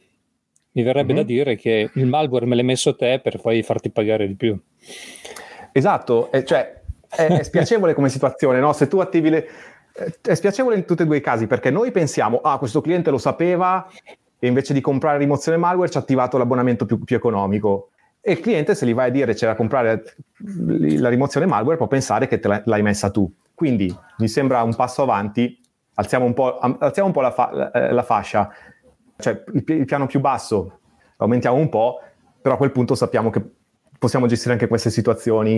mi 0.72 0.82
verrebbe 0.82 1.12
mm-hmm. 1.12 1.22
da 1.22 1.26
dire 1.26 1.56
che 1.56 1.90
il 1.94 2.06
malware 2.06 2.46
me 2.46 2.54
l'hai 2.54 2.64
messo 2.64 2.94
te 2.94 3.20
per 3.22 3.40
poi 3.40 3.62
farti 3.62 3.90
pagare 3.90 4.26
di 4.26 4.34
più. 4.34 4.58
Esatto, 5.72 6.30
eh, 6.32 6.44
cioè 6.44 6.82
è, 7.08 7.26
è 7.26 7.42
spiacevole 7.42 7.94
come 7.94 8.08
situazione, 8.08 8.60
no? 8.60 8.72
Se 8.72 8.88
tu 8.88 8.98
attivi 8.98 9.30
le, 9.30 9.48
è 10.20 10.34
spiacevole 10.34 10.76
in 10.76 10.84
tutti 10.84 11.02
e 11.02 11.06
due 11.06 11.18
i 11.18 11.20
casi 11.20 11.46
perché 11.46 11.70
noi 11.70 11.90
pensiamo, 11.90 12.38
ah, 12.38 12.58
questo 12.58 12.80
cliente 12.80 13.10
lo 13.10 13.18
sapeva 13.18 13.88
e 14.38 14.46
invece 14.46 14.72
di 14.72 14.80
comprare 14.80 15.18
rimozione 15.18 15.58
malware 15.58 15.90
ci 15.90 15.98
ha 15.98 16.00
attivato 16.00 16.38
l'abbonamento 16.38 16.86
più, 16.86 17.02
più 17.02 17.16
economico. 17.16 17.90
E 18.22 18.32
il 18.32 18.40
cliente, 18.40 18.74
se 18.74 18.86
gli 18.86 18.94
vai 18.94 19.08
a 19.08 19.10
dire 19.10 19.34
c'è 19.34 19.46
da 19.46 19.54
comprare 19.54 20.14
la 20.36 21.08
rimozione 21.08 21.46
malware, 21.46 21.76
può 21.76 21.86
pensare 21.86 22.28
che 22.28 22.38
te 22.38 22.62
l'hai 22.64 22.82
messa 22.82 23.10
tu. 23.10 23.30
Quindi 23.54 23.94
mi 24.18 24.28
sembra 24.28 24.62
un 24.62 24.74
passo 24.74 25.02
avanti, 25.02 25.59
alziamo 26.00 26.24
un 26.24 26.34
po', 26.34 26.58
alziamo 26.58 27.08
un 27.08 27.14
po 27.14 27.20
la, 27.20 27.30
fa, 27.30 27.70
eh, 27.70 27.92
la, 27.92 28.02
fascia, 28.02 28.50
cioè 29.18 29.42
il, 29.52 29.64
il 29.66 29.84
piano 29.84 30.06
più 30.06 30.20
basso 30.20 30.80
aumentiamo 31.18 31.56
un 31.56 31.68
po', 31.68 32.00
però 32.40 32.54
a 32.54 32.58
quel 32.58 32.72
punto 32.72 32.94
sappiamo 32.94 33.30
che 33.30 33.42
possiamo 33.98 34.26
gestire 34.26 34.54
anche 34.54 34.66
queste 34.66 34.90
situazioni 34.90 35.56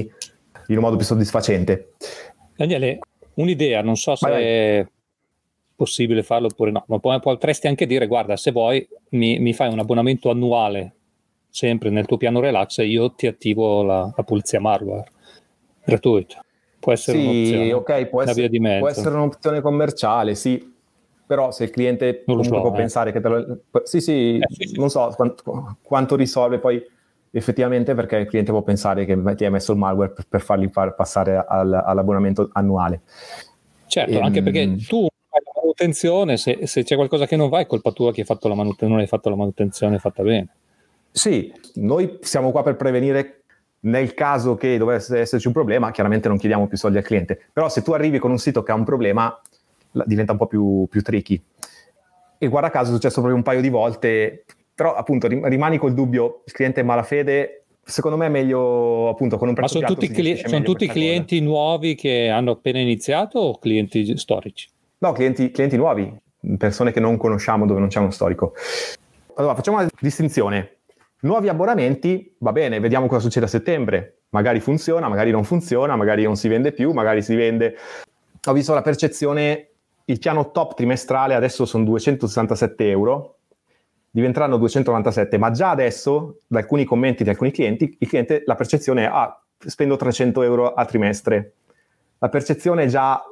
in 0.66 0.76
un 0.76 0.82
modo 0.82 0.96
più 0.96 1.04
soddisfacente. 1.06 1.94
Daniele, 2.56 2.98
un'idea, 3.34 3.82
non 3.82 3.96
so 3.96 4.16
se 4.16 4.28
vai, 4.28 4.44
è 4.44 4.86
possibile 5.76 6.22
farlo 6.22 6.48
oppure 6.48 6.72
no, 6.72 6.84
ma 6.88 6.98
poi 6.98 7.20
potresti 7.20 7.68
anche 7.68 7.86
dire, 7.86 8.06
guarda, 8.06 8.36
se 8.36 8.50
vuoi 8.50 8.86
mi, 9.10 9.38
mi, 9.38 9.52
fai 9.52 9.72
un 9.72 9.78
abbonamento 9.78 10.30
annuale 10.30 10.94
sempre 11.48 11.90
nel 11.90 12.06
tuo 12.06 12.16
piano 12.16 12.40
relax 12.40 12.78
e 12.78 12.86
io 12.86 13.12
ti 13.12 13.26
attivo 13.26 13.82
la, 13.82 14.12
la 14.14 14.22
pulizia 14.24 14.60
malware 14.60 15.10
gratuito. 15.84 16.36
Può 16.82 16.90
essere 16.90 17.16
sì, 17.16 17.24
un'opzione, 17.24 17.72
ok, 17.74 18.06
può 18.06 18.22
essere, 18.22 18.78
può 18.80 18.88
essere, 18.88 19.14
un'opzione 19.14 19.60
commerciale, 19.60 20.34
sì, 20.34 20.74
però 21.24 21.52
se 21.52 21.62
il 21.62 21.70
cliente 21.70 22.24
comunque 22.24 22.56
so, 22.56 22.60
può 22.60 22.72
eh. 22.72 22.76
pensare 22.76 23.12
che 23.12 23.20
te 23.20 23.28
lo... 23.28 23.58
Sì, 23.84 24.00
sì, 24.00 24.38
eh, 24.38 24.46
sì, 24.48 24.66
sì. 24.66 24.78
non 24.80 24.90
so 24.90 25.12
quanto, 25.14 25.76
quanto 25.80 26.16
risolve 26.16 26.58
poi 26.58 26.84
effettivamente 27.30 27.94
perché 27.94 28.16
il 28.16 28.26
cliente 28.26 28.50
può 28.50 28.62
pensare 28.62 29.04
che 29.04 29.16
ti 29.36 29.44
hai 29.44 29.52
messo 29.52 29.70
il 29.70 29.78
malware 29.78 30.10
per, 30.10 30.26
per 30.28 30.40
fargli 30.40 30.68
far 30.72 30.96
passare 30.96 31.44
al, 31.46 31.72
all'abbonamento 31.72 32.50
annuale. 32.52 33.02
Certo, 33.86 34.10
e, 34.10 34.20
anche 34.20 34.38
ehm, 34.38 34.44
perché 34.44 34.76
tu 34.88 35.06
fai 35.28 35.40
la 35.44 35.52
manutenzione, 35.60 36.36
se, 36.36 36.66
se, 36.66 36.82
c'è 36.82 36.96
qualcosa 36.96 37.26
che 37.26 37.36
non 37.36 37.48
va 37.48 37.60
è 37.60 37.66
colpa 37.66 37.92
tua 37.92 38.12
che 38.12 38.22
hai 38.22 38.26
fatto 38.26 38.48
la 38.48 38.56
manutenzione, 38.56 38.92
non 38.92 39.02
hai 39.02 39.06
fatto 39.06 39.28
la 39.30 39.36
manutenzione 39.36 40.00
fatta 40.00 40.24
bene. 40.24 40.48
Sì, 41.12 41.52
noi 41.74 42.18
siamo 42.22 42.50
qua 42.50 42.64
per 42.64 42.74
prevenire 42.74 43.41
nel 43.84 44.14
caso 44.14 44.54
che 44.56 44.78
dovesse 44.78 45.20
esserci 45.20 45.46
un 45.46 45.52
problema, 45.52 45.90
chiaramente 45.90 46.28
non 46.28 46.36
chiediamo 46.36 46.66
più 46.66 46.76
soldi 46.76 46.98
al 46.98 47.04
cliente, 47.04 47.40
però 47.52 47.68
se 47.68 47.82
tu 47.82 47.92
arrivi 47.92 48.18
con 48.18 48.30
un 48.30 48.38
sito 48.38 48.62
che 48.62 48.72
ha 48.72 48.74
un 48.74 48.84
problema 48.84 49.40
diventa 50.04 50.32
un 50.32 50.38
po' 50.38 50.46
più, 50.46 50.86
più 50.88 51.02
tricky. 51.02 51.40
E 52.38 52.48
guarda 52.48 52.70
caso 52.70 52.90
è 52.90 52.94
successo 52.94 53.16
proprio 53.16 53.36
un 53.36 53.42
paio 53.42 53.60
di 53.60 53.68
volte, 53.68 54.44
però 54.74 54.94
appunto 54.94 55.26
rimani 55.28 55.78
col 55.78 55.94
dubbio, 55.94 56.42
il 56.44 56.52
cliente 56.52 56.80
è 56.80 56.84
malafede, 56.84 57.64
secondo 57.84 58.16
me 58.16 58.26
è 58.26 58.30
meglio 58.30 59.08
appunto 59.08 59.36
con 59.36 59.48
un 59.48 59.54
prezzo 59.54 59.80
Ma 59.80 59.86
sono 59.86 59.98
tutti, 59.98 60.12
cli- 60.12 60.46
sono 60.46 60.62
tutti 60.62 60.86
clienti 60.86 61.38
cosa. 61.38 61.50
nuovi 61.50 61.94
che 61.94 62.28
hanno 62.28 62.52
appena 62.52 62.78
iniziato 62.78 63.38
o 63.38 63.58
clienti 63.58 64.16
storici? 64.16 64.68
No, 64.98 65.12
clienti, 65.12 65.50
clienti 65.50 65.76
nuovi, 65.76 66.12
persone 66.56 66.92
che 66.92 67.00
non 67.00 67.16
conosciamo 67.16 67.66
dove 67.66 67.80
non 67.80 67.88
c'è 67.88 67.98
uno 67.98 68.10
storico. 68.10 68.54
Allora, 69.34 69.54
facciamo 69.54 69.78
una 69.78 69.88
distinzione. 70.00 70.76
Nuovi 71.24 71.48
abbonamenti, 71.48 72.34
va 72.38 72.50
bene, 72.50 72.80
vediamo 72.80 73.06
cosa 73.06 73.20
succede 73.20 73.46
a 73.46 73.48
settembre. 73.48 74.22
Magari 74.30 74.58
funziona, 74.58 75.08
magari 75.08 75.30
non 75.30 75.44
funziona, 75.44 75.94
magari 75.94 76.24
non 76.24 76.34
si 76.34 76.48
vende 76.48 76.72
più, 76.72 76.90
magari 76.90 77.22
si 77.22 77.36
vende. 77.36 77.76
Ho 78.44 78.52
visto 78.52 78.74
la 78.74 78.82
percezione, 78.82 79.68
il 80.06 80.18
piano 80.18 80.50
top 80.50 80.74
trimestrale 80.74 81.34
adesso 81.34 81.64
sono 81.64 81.84
267 81.84 82.90
euro, 82.90 83.36
diventeranno 84.10 84.56
297, 84.56 85.38
ma 85.38 85.52
già 85.52 85.70
adesso, 85.70 86.40
da 86.48 86.58
alcuni 86.58 86.84
commenti 86.84 87.22
di 87.22 87.30
alcuni 87.30 87.52
clienti, 87.52 87.96
il 88.00 88.08
cliente, 88.08 88.42
la 88.44 88.56
percezione 88.56 89.04
è, 89.04 89.06
ah, 89.06 89.40
spendo 89.58 89.94
300 89.94 90.42
euro 90.42 90.74
a 90.74 90.84
trimestre. 90.86 91.52
La 92.18 92.30
percezione 92.30 92.84
è 92.84 92.86
già 92.88 93.22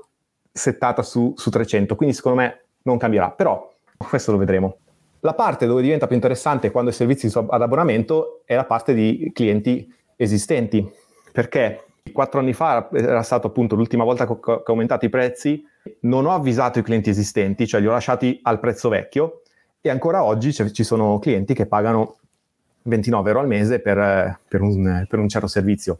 settata 0.52 1.02
su, 1.02 1.34
su 1.36 1.50
300, 1.50 1.96
quindi 1.96 2.14
secondo 2.14 2.38
me 2.38 2.64
non 2.82 2.98
cambierà, 2.98 3.32
però 3.32 3.68
questo 3.96 4.30
lo 4.30 4.38
vedremo. 4.38 4.76
La 5.20 5.34
parte 5.34 5.66
dove 5.66 5.82
diventa 5.82 6.06
più 6.06 6.16
interessante 6.16 6.70
quando 6.70 6.90
i 6.90 6.94
servizi 6.94 7.30
ad 7.34 7.62
abbonamento 7.62 8.40
è 8.44 8.54
la 8.54 8.64
parte 8.64 8.94
di 8.94 9.30
clienti 9.34 9.92
esistenti, 10.16 10.88
perché 11.32 11.84
quattro 12.12 12.40
anni 12.40 12.54
fa 12.54 12.88
era 12.92 13.22
stato 13.22 13.48
appunto 13.48 13.74
l'ultima 13.74 14.04
volta 14.04 14.26
che 14.26 14.32
ho 14.50 14.62
aumentato 14.64 15.04
i 15.04 15.10
prezzi, 15.10 15.62
non 16.00 16.26
ho 16.26 16.32
avvisato 16.32 16.78
i 16.78 16.82
clienti 16.82 17.10
esistenti, 17.10 17.66
cioè 17.66 17.80
li 17.80 17.86
ho 17.86 17.92
lasciati 17.92 18.40
al 18.42 18.60
prezzo 18.60 18.88
vecchio 18.88 19.42
e 19.80 19.90
ancora 19.90 20.24
oggi 20.24 20.52
ci 20.52 20.84
sono 20.84 21.18
clienti 21.18 21.54
che 21.54 21.66
pagano 21.66 22.16
29 22.82 23.28
euro 23.28 23.40
al 23.40 23.46
mese 23.46 23.80
per, 23.80 24.40
per, 24.48 24.62
un, 24.62 25.06
per 25.08 25.18
un, 25.18 25.28
certo 25.28 25.46
servizio. 25.46 25.98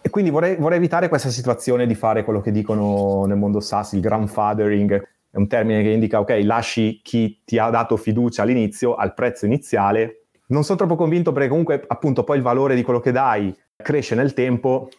E 0.00 0.10
quindi 0.10 0.30
vorrei, 0.30 0.56
vorrei, 0.56 0.78
evitare 0.78 1.08
questa 1.08 1.28
situazione 1.28 1.86
di 1.86 1.94
fare 1.94 2.24
quello 2.24 2.40
che 2.40 2.50
dicono 2.50 3.24
nel 3.26 3.36
mondo 3.36 3.60
SaaS, 3.60 3.92
il 3.92 4.00
grandfathering, 4.00 5.08
è 5.32 5.38
un 5.38 5.48
termine 5.48 5.82
che 5.82 5.88
indica, 5.88 6.20
ok, 6.20 6.40
lasci 6.42 7.00
chi 7.02 7.40
ti 7.42 7.56
ha 7.56 7.70
dato 7.70 7.96
fiducia 7.96 8.42
all'inizio 8.42 8.94
al 8.94 9.14
prezzo 9.14 9.46
iniziale. 9.46 10.26
Non 10.48 10.62
sono 10.62 10.76
troppo 10.76 10.94
convinto 10.94 11.32
perché 11.32 11.48
comunque 11.48 11.82
appunto 11.86 12.22
poi 12.22 12.36
il 12.36 12.42
valore 12.42 12.74
di 12.74 12.82
quello 12.82 13.00
che 13.00 13.12
dai 13.12 13.56
cresce 13.74 14.14
nel 14.14 14.34
tempo. 14.34 14.90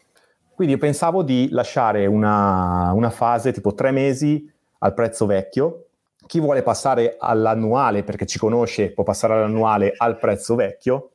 Quindi 0.55 0.73
io 0.73 0.79
pensavo 0.79 1.21
di 1.21 1.49
lasciare 1.51 2.07
una, 2.07 2.91
una 2.93 3.11
fase 3.11 3.51
tipo 3.51 3.75
tre 3.75 3.91
mesi 3.91 4.51
al 4.79 4.95
prezzo 4.95 5.27
vecchio. 5.27 5.85
Chi 6.25 6.39
vuole 6.39 6.63
passare 6.63 7.15
all'annuale 7.19 8.03
perché 8.03 8.25
ci 8.25 8.39
conosce 8.39 8.91
può 8.91 9.03
passare 9.03 9.35
all'annuale 9.35 9.93
al 9.95 10.17
prezzo 10.17 10.55
vecchio 10.55 11.11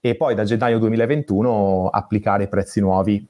e 0.00 0.14
poi 0.14 0.34
da 0.34 0.44
gennaio 0.44 0.78
2021 0.78 1.88
applicare 1.92 2.48
prezzi 2.48 2.80
nuovi 2.80 3.26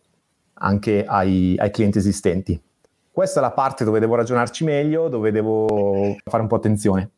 anche 0.54 1.04
ai, 1.04 1.56
ai 1.58 1.70
clienti 1.72 1.98
esistenti. 1.98 2.62
Questa 3.14 3.38
è 3.38 3.42
la 3.42 3.52
parte 3.52 3.84
dove 3.84 4.00
devo 4.00 4.16
ragionarci 4.16 4.64
meglio, 4.64 5.06
dove 5.06 5.30
devo 5.30 6.16
fare 6.24 6.42
un 6.42 6.48
po' 6.48 6.56
attenzione. 6.56 7.10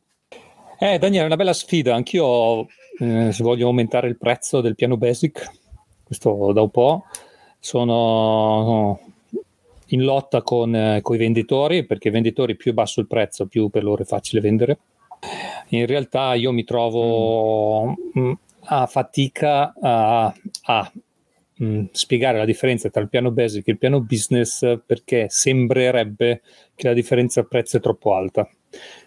Eh, 0.79 0.99
Daniele, 0.99 1.23
è 1.23 1.27
una 1.27 1.37
bella 1.37 1.55
sfida. 1.55 1.95
Anch'io, 1.95 2.67
eh, 2.99 3.33
se 3.33 3.43
voglio 3.43 3.69
aumentare 3.69 4.07
il 4.07 4.19
prezzo 4.19 4.61
del 4.61 4.75
piano 4.75 4.99
basic, 4.99 5.51
questo 6.05 6.53
da 6.53 6.61
un 6.61 6.69
po', 6.69 7.05
sono 7.59 9.01
in 9.87 10.03
lotta 10.03 10.43
con, 10.43 10.77
eh, 10.77 11.01
i 11.03 11.17
venditori, 11.17 11.87
perché 11.87 12.09
i 12.09 12.11
venditori 12.13 12.57
più 12.57 12.75
basso 12.75 13.01
il 13.01 13.07
prezzo, 13.07 13.47
più 13.47 13.71
per 13.71 13.83
loro 13.83 14.03
è 14.03 14.07
facile 14.07 14.43
vendere. 14.43 14.79
In 15.69 15.87
realtà 15.87 16.35
io 16.35 16.53
mi 16.53 16.65
trovo 16.65 17.95
mm. 18.19 18.33
a 18.65 18.85
fatica 18.85 19.73
a, 19.81 20.35
a 20.65 20.93
mh, 21.57 21.67
mm, 21.67 21.85
spiegare 21.93 22.39
la 22.39 22.45
differenza 22.45 22.91
tra 22.91 23.03
il 23.03 23.09
piano 23.09 23.31
basic 23.31 23.69
e 23.69 23.73
il 23.73 23.79
piano 23.79 24.01
business 24.01 24.79
perché 24.85 25.27
sembrerebbe 25.29 26.43
che 26.75 26.89
la 26.89 26.95
differenza 26.95 27.45
prezzo 27.45 27.77
è 27.77 27.81
troppo 27.81 28.15
alta. 28.15 28.49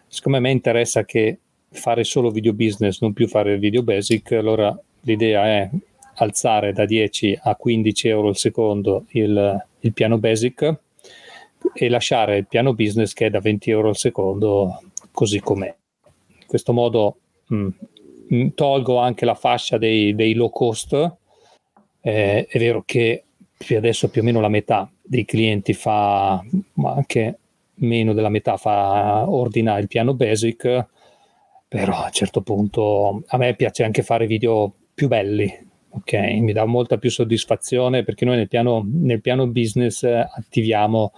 Siccome 0.08 0.38
a 0.38 0.40
me 0.40 0.52
interessa 0.52 1.06
che 1.06 1.40
fare 1.72 2.04
solo 2.04 2.32
video 2.32 2.54
business, 2.54 3.02
non 3.02 3.14
più 3.14 3.28
fare 3.28 3.58
video 3.58 3.84
basic, 3.84 4.32
allora 4.32 4.78
l'idea 5.02 5.46
è 5.46 5.70
alzare 6.16 6.74
da 6.74 6.86
10 6.86 7.40
a 7.44 7.56
15 7.56 8.08
euro 8.08 8.28
al 8.30 8.38
secondo 8.38 9.06
il, 9.10 9.66
il 9.80 9.94
piano 9.94 10.18
basic 10.18 10.76
e 11.74 11.90
lasciare 11.90 12.38
il 12.38 12.48
piano 12.48 12.74
business 12.74 13.14
che 13.14 13.28
è 13.28 13.30
da 13.30 13.40
20 13.40 13.70
euro 13.70 13.90
al 13.90 13.98
secondo 13.98 14.82
così 15.12 15.40
com'è. 15.40 15.74
In 16.40 16.46
questo 16.48 16.74
modo 16.74 17.18
mh, 17.48 17.68
mm, 18.34 18.48
tolgo 18.56 18.98
anche 18.98 19.26
la 19.26 19.36
fascia 19.36 19.78
dei, 19.78 20.16
dei 20.16 20.34
low 20.34 20.50
cost 20.50 21.18
eh, 22.10 22.48
è 22.48 22.58
vero 22.58 22.84
che 22.86 23.24
adesso 23.76 24.10
più 24.10 24.22
o 24.22 24.24
meno 24.24 24.40
la 24.40 24.50
metà 24.50 24.90
dei 25.02 25.26
clienti 25.26 25.74
fa, 25.74 26.44
ma 26.74 26.94
anche 26.94 27.38
meno 27.76 28.14
della 28.14 28.30
metà 28.30 28.58
fa 28.58 29.30
ordina 29.30 29.78
il 29.78 29.88
piano 29.88 30.14
basic, 30.14 30.86
però 31.68 31.94
a 31.98 32.06
un 32.06 32.12
certo 32.12 32.42
punto 32.42 33.24
a 33.28 33.38
me 33.38 33.56
piace 33.56 33.84
anche 33.84 34.02
fare 34.02 34.26
video 34.26 34.74
più 34.94 35.08
belli, 35.08 35.52
ok? 35.90 36.14
Mi 36.14 36.52
dà 36.52 36.66
molta 36.66 36.98
più 36.98 37.12
soddisfazione 37.12 38.04
perché 38.04 38.26
noi 38.26 38.38
nel 38.38 38.48
piano, 38.48 38.84
nel 38.92 39.22
piano 39.22 39.48
business 39.48 40.04
attiviamo 40.04 41.14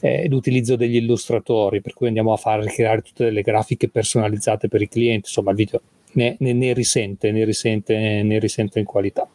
eh, 0.00 0.28
l'utilizzo 0.28 0.76
degli 0.76 0.96
illustratori, 0.96 1.80
per 1.80 1.94
cui 1.94 2.06
andiamo 2.06 2.32
a 2.32 2.36
far 2.36 2.64
creare 2.66 3.02
tutte 3.02 3.24
delle 3.24 3.42
grafiche 3.42 3.88
personalizzate 3.88 4.68
per 4.68 4.82
i 4.82 4.88
clienti, 4.88 5.26
insomma 5.26 5.50
il 5.50 5.56
video 5.56 5.80
ne, 6.12 6.36
ne, 6.38 6.52
ne 6.52 6.72
risente, 6.72 7.32
ne 7.32 7.44
risente, 7.44 8.22
ne 8.22 8.38
risente 8.38 8.78
in 8.78 8.84
qualità 8.84 9.28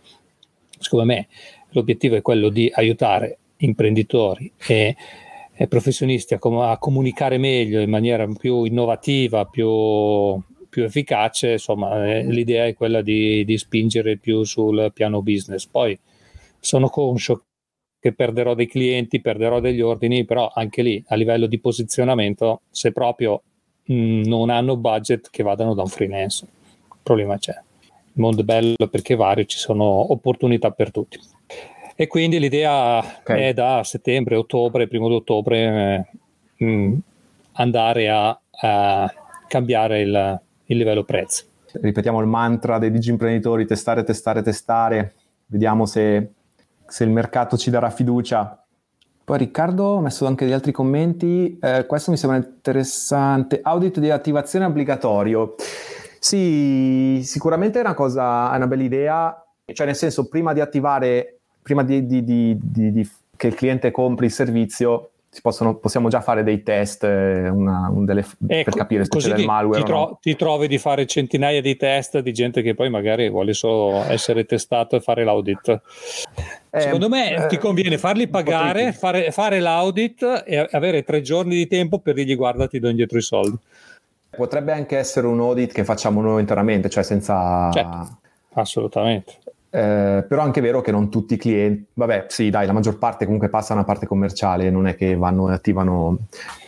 secondo 0.83 1.05
me 1.05 1.27
l'obiettivo 1.69 2.15
è 2.15 2.21
quello 2.21 2.49
di 2.49 2.71
aiutare 2.73 3.37
imprenditori 3.57 4.51
e, 4.67 4.95
e 5.53 5.67
professionisti 5.67 6.33
a, 6.33 6.39
com- 6.39 6.59
a, 6.59 6.77
comunicare 6.77 7.37
meglio 7.37 7.79
in 7.81 7.89
maniera 7.89 8.27
più 8.27 8.63
innovativa, 8.63 9.45
più, 9.45 10.39
più 10.69 10.83
efficace, 10.83 11.53
insomma 11.53 12.05
eh, 12.05 12.23
l'idea 12.25 12.65
è 12.65 12.73
quella 12.73 13.01
di, 13.01 13.43
di 13.45 13.57
spingere 13.57 14.17
più 14.17 14.43
sul 14.43 14.91
piano 14.93 15.21
business. 15.21 15.65
Poi 15.65 15.97
sono 16.59 16.89
conscio 16.89 17.45
che 17.99 18.13
perderò 18.13 18.53
dei 18.53 18.67
clienti, 18.67 19.21
perderò 19.21 19.59
degli 19.59 19.81
ordini, 19.81 20.25
però 20.25 20.51
anche 20.53 20.81
lì 20.81 21.01
a 21.07 21.15
livello 21.15 21.45
di 21.45 21.59
posizionamento, 21.59 22.61
se 22.69 22.91
proprio 22.91 23.41
mh, 23.85 23.93
mm, 23.93 24.23
non 24.25 24.49
hanno 24.49 24.75
budget 24.75 25.29
che 25.29 25.43
vadano 25.43 25.73
da 25.73 25.83
un 25.83 25.87
freelance, 25.87 26.45
il 26.45 26.99
problema 27.01 27.37
c'è 27.37 27.55
il 28.15 28.21
mondo 28.21 28.41
è 28.41 28.43
bello 28.43 28.87
perché 28.89 29.15
vario, 29.15 29.45
ci 29.45 29.57
sono 29.57 30.11
opportunità 30.11 30.71
per 30.71 30.91
tutti. 30.91 31.19
E 31.95 32.07
quindi 32.07 32.39
l'idea 32.39 32.97
okay. 32.99 33.41
è 33.41 33.53
da 33.53 33.81
settembre, 33.83 34.35
ottobre, 34.35 34.87
primo 34.87 35.07
di 35.07 35.15
ottobre, 35.15 36.05
eh, 36.57 36.65
mh, 36.65 36.97
andare 37.53 38.09
a, 38.09 38.39
a 38.51 39.13
cambiare 39.47 40.01
il, 40.01 40.41
il, 40.65 40.77
livello 40.77 41.03
prezzo. 41.03 41.45
Ripetiamo 41.73 42.19
il 42.19 42.27
mantra 42.27 42.77
dei 42.77 42.91
digi 42.91 43.09
imprenditori, 43.09 43.65
testare, 43.65 44.03
testare, 44.03 44.41
testare, 44.41 45.13
vediamo 45.47 45.85
se, 45.85 46.31
se 46.85 47.03
il 47.03 47.09
mercato 47.09 47.57
ci 47.57 47.69
darà 47.69 47.89
fiducia. 47.89 48.63
Poi 49.25 49.37
Riccardo 49.37 49.97
ha 49.97 50.01
messo 50.01 50.25
anche 50.25 50.45
degli 50.45 50.53
altri 50.53 50.71
commenti, 50.71 51.57
eh, 51.61 51.85
questo 51.85 52.11
mi 52.11 52.17
sembra 52.17 52.37
interessante, 52.39 53.59
audit 53.63 53.99
di 53.99 54.09
attivazione 54.09 54.65
obbligatorio. 54.65 55.55
Sì, 56.23 57.19
sicuramente 57.21 57.79
è 57.79 57.81
una 57.81 57.93
cosa, 57.93 58.53
è 58.53 58.55
una 58.55 58.67
bella 58.67 58.83
idea, 58.83 59.45
cioè 59.73 59.85
nel 59.85 59.95
senso 59.97 60.29
prima 60.29 60.53
di 60.53 60.61
attivare, 60.61 61.39
prima 61.61 61.83
di, 61.83 62.05
di, 62.05 62.23
di, 62.23 63.09
che 63.35 63.47
il 63.47 63.55
cliente 63.55 63.91
compri 63.91 64.27
il 64.27 64.31
servizio, 64.31 65.09
Possono, 65.41 65.77
possiamo 65.77 66.09
già 66.09 66.21
fare 66.21 66.43
dei 66.43 66.61
test 66.61 67.03
eh, 67.05 67.49
una, 67.49 67.89
un 67.91 68.05
delle, 68.05 68.19
ecco, 68.21 68.69
per 68.69 68.73
capire 68.75 69.03
se 69.03 69.17
c'è 69.17 69.33
del 69.33 69.45
malware. 69.45 69.81
Ti, 69.81 69.85
tro- 69.87 69.97
no. 69.97 70.19
ti, 70.21 70.35
trovi 70.35 70.67
di 70.67 70.77
fare 70.77 71.07
centinaia 71.07 71.59
di 71.59 71.75
test 71.75 72.19
di 72.19 72.31
gente 72.31 72.61
che 72.61 72.75
poi 72.75 72.91
magari 72.91 73.27
vuole 73.29 73.53
solo 73.53 74.03
essere 74.03 74.45
testato 74.45 74.95
e 74.95 74.99
fare 75.01 75.23
l'audit. 75.23 75.81
Eh, 76.69 76.79
Secondo 76.79 77.09
me 77.09 77.33
eh, 77.33 77.47
ti 77.47 77.57
conviene 77.57 77.97
farli 77.97 78.27
pagare, 78.27 78.93
fare, 78.93 79.31
fare, 79.31 79.59
l'audit 79.59 80.43
e 80.45 80.69
avere 80.71 81.03
tre 81.03 81.21
giorni 81.21 81.55
di 81.55 81.65
tempo 81.65 81.97
per 81.97 82.13
dirgli 82.13 82.35
guarda 82.35 82.67
ti 82.67 82.79
do 82.79 82.89
indietro 82.89 83.17
i 83.17 83.23
soldi. 83.23 83.57
Potrebbe 84.35 84.71
anche 84.71 84.97
essere 84.97 85.27
un 85.27 85.39
audit 85.39 85.71
che 85.71 85.83
facciamo 85.83 86.21
noi 86.21 86.41
interamente, 86.41 86.89
cioè 86.89 87.03
senza... 87.03 87.69
Certo, 87.71 88.17
assolutamente. 88.53 89.37
Eh, 89.69 90.23
però 90.27 90.41
è 90.41 90.45
anche 90.45 90.61
vero 90.61 90.81
che 90.81 90.91
non 90.91 91.09
tutti 91.09 91.33
i 91.33 91.37
clienti, 91.37 91.87
vabbè, 91.93 92.25
sì, 92.27 92.51
dai, 92.51 92.67
la 92.67 92.73
maggior 92.73 92.99
parte 92.99 93.25
comunque 93.25 93.49
passa 93.49 93.73
una 93.73 93.83
parte 93.83 94.05
commerciale, 94.05 94.69
non 94.69 94.85
è 94.85 94.95
che 94.95 95.15
vanno 95.15 95.49
e 95.49 95.53
attivano. 95.53 96.19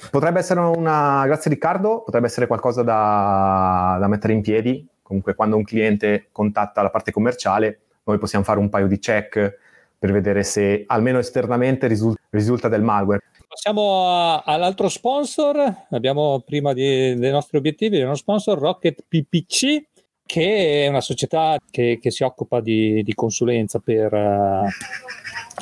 Potrebbe 0.10 0.40
essere 0.40 0.60
una, 0.60 1.24
grazie 1.26 1.52
Riccardo, 1.52 2.02
potrebbe 2.04 2.26
essere 2.26 2.48
qualcosa 2.48 2.82
da, 2.82 3.98
da 4.00 4.08
mettere 4.08 4.34
in 4.34 4.42
piedi. 4.42 4.88
Comunque, 5.04 5.36
quando 5.36 5.56
un 5.56 5.64
cliente 5.64 6.30
contatta 6.32 6.82
la 6.82 6.90
parte 6.90 7.12
commerciale, 7.12 7.80
noi 8.06 8.18
possiamo 8.18 8.44
fare 8.44 8.58
un 8.58 8.70
paio 8.70 8.88
di 8.88 8.98
check 8.98 9.60
per 10.00 10.12
vedere 10.12 10.42
se 10.42 10.84
almeno 10.88 11.20
esternamente 11.20 11.86
risulta, 11.86 12.22
risulta 12.32 12.70
del 12.70 12.82
malware. 12.82 13.22
Passiamo 13.56 14.42
all'altro 14.44 14.90
sponsor, 14.90 15.86
abbiamo 15.92 16.42
prima 16.46 16.74
di, 16.74 17.16
dei 17.16 17.32
nostri 17.32 17.58
obiettivi, 17.58 18.02
uno 18.02 18.16
sponsor 18.16 18.60
Rocket 18.60 19.06
PPC 19.08 19.82
che 20.26 20.84
è 20.84 20.88
una 20.90 21.00
società 21.00 21.58
che, 21.72 21.98
che 22.02 22.12
si 22.12 22.24
occupa 22.24 22.60
di, 22.60 23.02
di 23.02 23.14
consulenza 23.14 23.80
per 23.80 24.12
uh, 24.12 24.68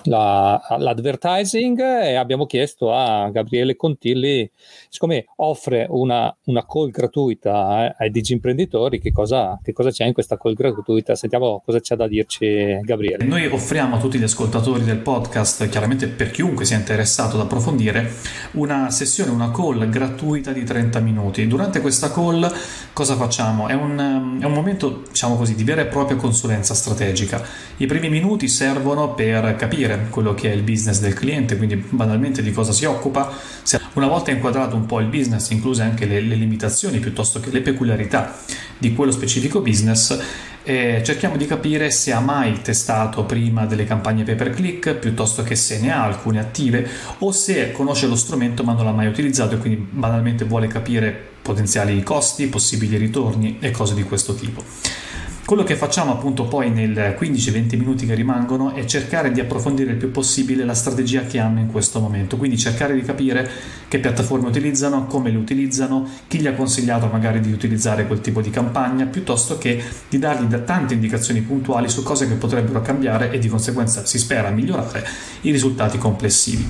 la, 0.04 0.62
l'advertising 0.78 1.80
e 1.80 2.16
abbiamo 2.16 2.46
chiesto 2.46 2.94
a 2.94 3.30
Gabriele 3.30 3.76
Contilli, 3.76 4.50
siccome 4.90 5.26
offre 5.38 5.86
una, 5.90 6.36
una 6.46 6.66
call 6.66 6.90
gratuita 6.90 7.86
eh, 7.86 7.96
ai 8.00 8.12
digimprenditori, 8.12 9.00
che 9.00 9.12
cosa, 9.12 9.60
che 9.62 9.74
cosa 9.74 9.90
c'è 9.92 10.06
in 10.06 10.14
questa 10.14 10.38
call 10.38 10.54
gratuita? 10.54 11.16
Sentiamo 11.16 11.62
cosa 11.64 11.80
c'è 11.80 11.96
da 11.96 12.08
dirci 12.08 12.80
Gabriele. 12.82 13.24
Noi 13.26 13.46
offriamo 13.48 13.96
a 13.96 14.00
tutti 14.00 14.18
gli 14.18 14.24
ascoltatori 14.24 14.84
del 14.84 14.98
podcast, 14.98 15.68
chiaramente 15.70 16.08
per 16.08 16.32
chiunque 16.32 16.66
sia 16.66 16.78
interessato 16.78 17.36
ad 17.36 17.42
approfondire, 17.42 18.12
una 18.54 18.90
sessione, 18.90 19.32
una 19.32 19.52
call 19.52 19.90
gratuita 19.90 20.52
di 20.52 20.64
30 20.64 21.00
minuti. 21.00 21.48
Durante 21.48 21.82
questa 21.82 22.12
call 22.12 22.52
cosa 22.94 23.16
facciamo? 23.16 23.68
È 23.68 23.74
un, 23.74 24.38
è 24.42 24.46
un 24.46 24.54
momento, 24.54 25.04
diciamo 25.08 25.36
così, 25.36 25.56
di 25.56 25.64
vera 25.64 25.82
e 25.82 25.86
propria 25.86 26.18
consulenza 26.18 26.74
strategica. 26.74 27.42
I 27.78 27.86
primi 27.86 28.10
minuti 28.10 28.48
servono 28.48 29.14
per 29.14 29.56
capire 29.56 29.93
capire 29.94 30.10
quello 30.10 30.34
che 30.34 30.52
è 30.52 30.54
il 30.54 30.64
business 30.64 31.00
del 31.00 31.14
cliente, 31.14 31.58
quindi 31.58 31.76
banalmente 31.76 32.42
di 32.42 32.52
cosa 32.52 32.72
si 32.72 32.86
occupa. 32.86 33.32
Una 33.94 34.08
volta 34.08 34.32
inquadrato 34.32 34.76
un 34.76 34.86
po' 34.86 35.00
il 35.00 35.08
business, 35.08 35.50
incluse 35.52 35.84
anche 35.84 36.06
le, 36.06 36.20
le 36.20 36.36
limitazioni 36.36 37.00
piuttosto 37.00 37.40
che 37.40 37.52
le 37.52 37.62
peculiarità 37.62 38.36
di 38.78 38.94
quello 38.94 39.12
specifico 39.12 39.62
business, 39.62 40.20
eh, 40.64 41.02
cerchiamo 41.04 41.36
di 41.36 41.46
capire 41.46 41.92
se 41.92 42.14
ha 42.14 42.22
mai 42.22 42.62
testato 42.62 43.26
prima 43.26 43.66
delle 43.66 43.84
campagne 43.84 44.24
pay 44.24 44.36
per 44.36 44.52
click 44.52 44.94
piuttosto 44.94 45.44
che 45.44 45.56
se 45.56 45.80
ne 45.80 45.92
ha 45.92 46.04
alcune 46.04 46.40
attive 46.40 46.88
o 47.20 47.34
se 47.34 47.74
conosce 47.74 48.08
lo 48.08 48.16
strumento 48.16 48.64
ma 48.64 48.72
non 48.72 48.86
l'ha 48.86 48.94
mai 48.94 49.08
utilizzato 49.08 49.56
e 49.56 49.58
quindi 49.58 49.86
banalmente 49.90 50.46
vuole 50.46 50.68
capire 50.68 51.32
potenziali 51.42 52.02
costi, 52.02 52.48
possibili 52.48 52.96
ritorni 52.96 53.58
e 53.60 53.72
cose 53.72 53.94
di 53.94 54.04
questo 54.04 54.36
tipo. 54.36 54.64
Quello 55.46 55.64
che 55.64 55.76
facciamo 55.76 56.14
appunto 56.14 56.46
poi 56.46 56.72
nel 56.72 57.18
15-20 57.20 57.78
minuti 57.78 58.06
che 58.06 58.16
rimangono 58.16 58.74
è 58.74 58.86
cercare 58.86 59.30
di 59.30 59.42
approfondire 59.42 59.92
il 59.92 59.98
più 59.98 60.10
possibile 60.10 60.64
la 60.64 60.74
strategia 60.74 61.24
che 61.26 61.38
hanno 61.38 61.60
in 61.60 61.68
questo 61.68 62.00
momento, 62.00 62.38
quindi 62.38 62.58
cercare 62.58 62.96
di 62.96 63.02
capire 63.02 63.50
che 63.90 64.00
piattaforme 64.00 64.48
utilizzano, 64.48 65.06
come 65.06 65.32
le 65.32 65.38
utilizzano, 65.38 66.08
chi 66.28 66.40
gli 66.40 66.48
ha 66.48 66.54
consigliato 66.54 67.08
magari 67.08 67.42
di 67.42 67.52
utilizzare 67.52 68.08
quel 68.08 68.22
tipo 68.22 68.40
di 68.40 68.52
campagna, 68.52 69.06
piuttosto 69.06 69.58
che 69.58 69.84
di 70.08 70.18
dargli 70.18 70.50
tante 70.64 70.94
indicazioni 70.94 71.42
puntuali 71.42 71.90
su 71.90 72.04
cose 72.04 72.26
che 72.26 72.36
potrebbero 72.36 72.82
cambiare 72.82 73.30
e 73.30 73.38
di 73.38 73.50
conseguenza 73.50 74.06
si 74.06 74.20
spera 74.20 74.50
migliorare 74.50 75.06
i 75.42 75.52
risultati 75.52 75.98
complessivi. 75.98 76.66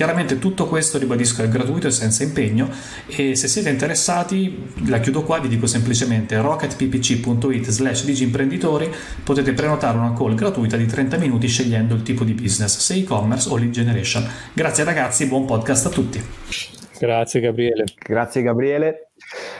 Chiaramente 0.00 0.38
tutto 0.38 0.66
questo, 0.66 0.96
ribadisco, 0.96 1.42
è 1.42 1.48
gratuito 1.50 1.86
e 1.86 1.90
senza 1.90 2.22
impegno 2.22 2.70
e 3.06 3.36
se 3.36 3.48
siete 3.48 3.68
interessati, 3.68 4.72
la 4.86 4.98
chiudo 4.98 5.24
qua, 5.24 5.40
vi 5.40 5.48
dico 5.48 5.66
semplicemente 5.66 6.40
rocketppc.it 6.40 7.68
slash 7.68 8.06
digimprenditori, 8.06 8.90
potete 9.22 9.52
prenotare 9.52 9.98
una 9.98 10.14
call 10.14 10.34
gratuita 10.34 10.78
di 10.78 10.86
30 10.86 11.18
minuti 11.18 11.48
scegliendo 11.48 11.94
il 11.94 12.02
tipo 12.02 12.24
di 12.24 12.32
business, 12.32 12.78
se 12.78 12.94
e-commerce 12.94 13.50
o 13.50 13.58
lead 13.58 13.72
generation. 13.72 14.26
Grazie 14.54 14.84
ragazzi, 14.84 15.26
buon 15.26 15.44
podcast 15.44 15.84
a 15.84 15.90
tutti. 15.90 16.24
Grazie 16.98 17.40
Gabriele. 17.40 17.84
Grazie 18.02 18.40
Gabriele. 18.40 19.10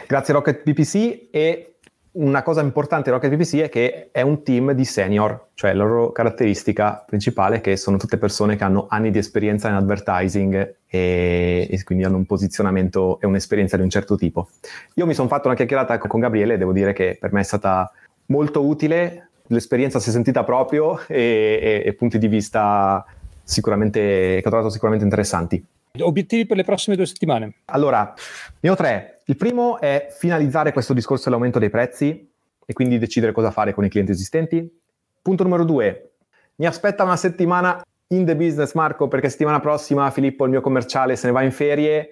Grazie 0.06 0.32
Rocket 0.32 0.62
PPC 0.62 1.28
e 1.30 1.69
una 2.12 2.42
cosa 2.42 2.60
importante 2.60 3.04
di 3.04 3.10
Rocket 3.10 3.30
PPC 3.30 3.56
è 3.60 3.68
che 3.68 4.08
è 4.10 4.22
un 4.22 4.42
team 4.42 4.72
di 4.72 4.84
senior, 4.84 5.48
cioè 5.54 5.72
la 5.74 5.84
loro 5.84 6.10
caratteristica 6.10 7.04
principale 7.06 7.56
è 7.56 7.60
che 7.60 7.76
sono 7.76 7.98
tutte 7.98 8.18
persone 8.18 8.56
che 8.56 8.64
hanno 8.64 8.86
anni 8.88 9.10
di 9.10 9.18
esperienza 9.18 9.68
in 9.68 9.74
advertising 9.74 10.74
e, 10.86 11.68
e 11.70 11.84
quindi 11.84 12.04
hanno 12.04 12.16
un 12.16 12.26
posizionamento 12.26 13.20
e 13.20 13.26
un'esperienza 13.26 13.76
di 13.76 13.84
un 13.84 13.90
certo 13.90 14.16
tipo. 14.16 14.48
Io 14.94 15.06
mi 15.06 15.14
sono 15.14 15.28
fatto 15.28 15.46
una 15.46 15.56
chiacchierata 15.56 15.98
con 15.98 16.18
Gabriele 16.18 16.54
e 16.54 16.58
devo 16.58 16.72
dire 16.72 16.92
che 16.92 17.16
per 17.20 17.32
me 17.32 17.40
è 17.40 17.44
stata 17.44 17.90
molto 18.26 18.64
utile, 18.64 19.28
l'esperienza 19.46 20.00
si 20.00 20.08
è 20.08 20.12
sentita 20.12 20.42
proprio 20.42 21.00
e, 21.06 21.60
e, 21.62 21.82
e 21.86 21.92
punti 21.94 22.18
di 22.18 22.26
vista 22.26 23.04
sicuramente, 23.44 24.00
che 24.00 24.42
ho 24.44 24.50
trovato 24.50 24.70
sicuramente 24.70 25.04
interessanti. 25.04 25.64
Obiettivi 25.98 26.46
per 26.46 26.56
le 26.56 26.62
prossime 26.62 26.94
due 26.94 27.06
settimane? 27.06 27.54
Allora, 27.66 28.14
ne 28.60 28.70
ho 28.70 28.76
tre. 28.76 29.22
Il 29.24 29.36
primo 29.36 29.80
è 29.80 30.06
finalizzare 30.10 30.72
questo 30.72 30.92
discorso 30.92 31.24
dell'aumento 31.24 31.58
dei 31.58 31.70
prezzi 31.70 32.30
e 32.64 32.72
quindi 32.72 32.98
decidere 32.98 33.32
cosa 33.32 33.50
fare 33.50 33.74
con 33.74 33.84
i 33.84 33.88
clienti 33.88 34.12
esistenti. 34.12 34.80
Punto 35.20 35.42
numero 35.42 35.64
due, 35.64 36.12
mi 36.56 36.66
aspetta 36.66 37.02
una 37.02 37.16
settimana 37.16 37.82
in 38.08 38.24
the 38.24 38.36
business 38.36 38.74
Marco 38.74 39.08
perché 39.08 39.28
settimana 39.28 39.58
prossima 39.58 40.10
Filippo, 40.10 40.44
il 40.44 40.50
mio 40.50 40.60
commerciale, 40.60 41.16
se 41.16 41.26
ne 41.26 41.32
va 41.32 41.42
in 41.42 41.52
ferie 41.52 42.10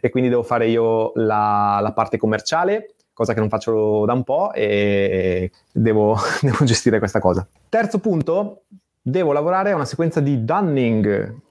e 0.00 0.08
quindi 0.08 0.30
devo 0.30 0.42
fare 0.42 0.66
io 0.68 1.12
la, 1.14 1.78
la 1.82 1.92
parte 1.92 2.16
commerciale, 2.16 2.94
cosa 3.12 3.34
che 3.34 3.40
non 3.40 3.50
faccio 3.50 4.04
da 4.06 4.14
un 4.14 4.24
po' 4.24 4.52
e 4.54 5.50
devo, 5.70 6.16
devo 6.40 6.64
gestire 6.64 6.98
questa 6.98 7.20
cosa. 7.20 7.46
Terzo 7.68 7.98
punto, 7.98 8.62
devo 9.02 9.32
lavorare 9.32 9.72
a 9.72 9.74
una 9.74 9.84
sequenza 9.84 10.20
di 10.20 10.44
dunning. 10.44 11.46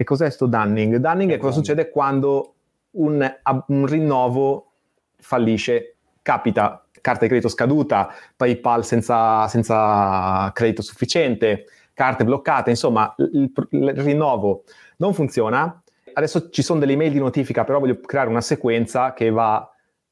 E 0.00 0.04
cos'è 0.04 0.30
sto 0.30 0.46
dunning? 0.46 0.98
Dunning 0.98 1.32
è 1.32 1.38
cosa 1.38 1.54
succede 1.54 1.90
quando 1.90 2.54
un, 2.92 3.34
un 3.66 3.86
rinnovo 3.86 4.70
fallisce, 5.16 5.96
capita 6.22 6.86
carta 7.00 7.22
di 7.22 7.28
credito 7.28 7.48
scaduta, 7.48 8.08
PayPal 8.36 8.84
senza, 8.84 9.48
senza 9.48 10.52
credito 10.54 10.82
sufficiente, 10.82 11.64
carte 11.94 12.24
bloccate, 12.24 12.70
insomma 12.70 13.12
il, 13.16 13.50
il, 13.70 13.92
rinnovo 13.96 14.62
non 14.98 15.14
funziona. 15.14 15.82
Adesso 16.12 16.48
ci 16.50 16.62
sono 16.62 16.78
delle 16.78 16.92
email 16.92 17.10
di 17.10 17.18
notifica, 17.18 17.64
però 17.64 17.80
voglio 17.80 17.98
creare 17.98 18.28
una 18.28 18.40
sequenza 18.40 19.12
che 19.14 19.30
va 19.30 19.56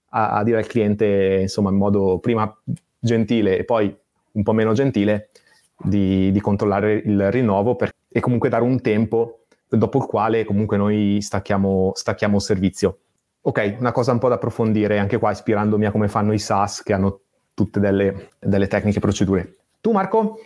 a, 0.08 0.30
a 0.30 0.42
dire 0.42 0.58
al 0.58 0.66
cliente, 0.66 1.38
insomma, 1.42 1.70
in 1.70 1.76
modo 1.76 2.18
prima 2.18 2.52
gentile 2.98 3.56
e 3.56 3.64
poi 3.64 3.96
un 4.32 4.42
po' 4.42 4.52
meno 4.52 4.72
gentile, 4.72 5.30
di, 5.78 6.32
di 6.32 6.40
controllare 6.40 6.94
il 6.94 7.30
rinnovo 7.30 7.76
per, 7.76 7.92
e 8.08 8.18
comunque 8.18 8.48
dare 8.48 8.64
un 8.64 8.80
tempo 8.80 9.45
dopo 9.68 9.98
il 9.98 10.06
quale 10.06 10.44
comunque 10.44 10.76
noi 10.76 11.18
stacchiamo, 11.20 11.92
stacchiamo 11.94 12.38
servizio. 12.38 12.98
Ok, 13.42 13.76
una 13.78 13.92
cosa 13.92 14.12
un 14.12 14.18
po' 14.18 14.28
da 14.28 14.34
approfondire, 14.34 14.98
anche 14.98 15.18
qua 15.18 15.30
ispirandomi 15.30 15.86
a 15.86 15.92
come 15.92 16.08
fanno 16.08 16.32
i 16.32 16.38
SaaS 16.38 16.82
che 16.82 16.92
hanno 16.92 17.20
tutte 17.54 17.78
delle, 17.80 18.30
delle 18.40 18.66
tecniche 18.66 18.98
e 18.98 19.00
procedure. 19.00 19.56
Tu 19.80 19.92
Marco? 19.92 20.40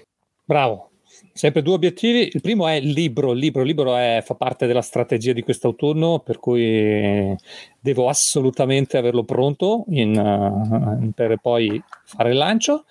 Bravo, 0.44 0.90
sempre 1.32 1.62
due 1.62 1.74
obiettivi. 1.74 2.30
Il 2.32 2.40
primo 2.40 2.68
è 2.68 2.74
il 2.74 2.90
libro. 2.90 3.32
Il 3.32 3.38
libro, 3.38 3.62
il 3.62 3.68
libro 3.68 3.96
è, 3.96 4.22
fa 4.24 4.34
parte 4.34 4.66
della 4.66 4.82
strategia 4.82 5.32
di 5.32 5.42
quest'autunno, 5.42 6.18
per 6.20 6.38
cui 6.38 7.34
devo 7.80 8.08
assolutamente 8.08 8.98
averlo 8.98 9.24
pronto 9.24 9.84
in, 9.88 10.16
uh, 10.16 11.10
per 11.14 11.38
poi 11.40 11.82
fare 12.04 12.30
il 12.30 12.36
lancio 12.36 12.84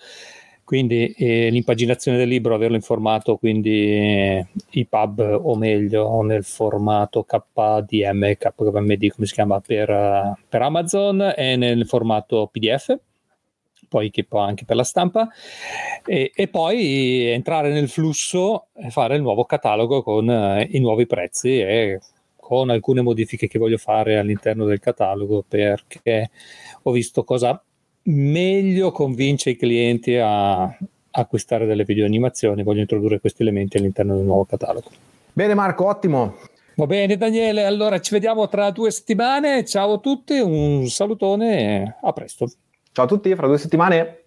quindi 0.70 1.12
eh, 1.16 1.50
l'impaginazione 1.50 2.16
del 2.16 2.28
libro 2.28 2.54
averlo 2.54 2.76
in 2.76 2.82
formato 2.82 3.36
quindi 3.38 3.70
eh, 3.70 4.46
EPUB 4.70 5.40
o 5.42 5.56
meglio 5.56 6.22
nel 6.22 6.44
formato 6.44 7.24
KDM 7.24 8.34
KVMD 8.36 9.08
come 9.08 9.26
si 9.26 9.34
chiama 9.34 9.58
per, 9.58 9.90
uh, 9.90 10.40
per 10.48 10.62
Amazon 10.62 11.34
e 11.36 11.56
nel 11.56 11.88
formato 11.88 12.48
PDF 12.52 12.96
poi 13.88 14.10
che 14.10 14.22
poi 14.22 14.46
anche 14.46 14.64
per 14.64 14.76
la 14.76 14.84
stampa. 14.84 15.28
E, 16.06 16.30
e, 16.32 16.46
poi 16.46 17.24
entrare 17.24 17.72
nel 17.72 17.88
flusso 17.88 18.66
e 18.72 18.90
fare 18.90 19.16
il 19.16 19.22
nuovo 19.22 19.44
catalogo 19.44 20.04
con 20.04 20.28
uh, 20.28 20.64
i 20.70 20.78
nuovi 20.78 21.06
prezzi 21.06 21.58
e 21.58 21.98
con 22.36 22.70
alcune 22.70 23.00
modifiche 23.00 23.48
che 23.48 23.58
voglio 23.58 23.78
fare 23.78 24.18
all'interno 24.18 24.66
del 24.66 24.78
catalogo 24.78 25.44
perché 25.48 26.30
ho 26.82 26.92
visto 26.92 27.24
cosa 27.24 27.60
meglio 28.04 28.92
convince 28.92 29.50
i 29.50 29.56
clienti 29.56 30.16
a 30.16 30.76
acquistare 31.12 31.66
delle 31.66 31.84
videoanimazioni. 31.84 32.62
Voglio 32.62 32.80
introdurre 32.80 33.20
questi 33.20 33.42
elementi 33.42 33.76
all'interno 33.76 34.16
del 34.16 34.24
nuovo 34.24 34.44
catalogo. 34.44 34.90
Bene 35.32 35.54
Marco, 35.54 35.86
ottimo. 35.86 36.36
Va 36.76 36.86
bene 36.86 37.16
Daniele, 37.16 37.64
allora 37.64 38.00
ci 38.00 38.14
vediamo 38.14 38.48
tra 38.48 38.70
due 38.70 38.90
settimane. 38.90 39.64
Ciao 39.64 39.94
a 39.94 39.98
tutti, 39.98 40.38
un 40.38 40.88
salutone 40.88 41.58
e 41.58 41.94
a 42.00 42.12
presto. 42.12 42.50
Ciao 42.92 43.04
a 43.04 43.08
tutti, 43.08 43.34
fra 43.34 43.46
due 43.46 43.58
settimane. 43.58 44.22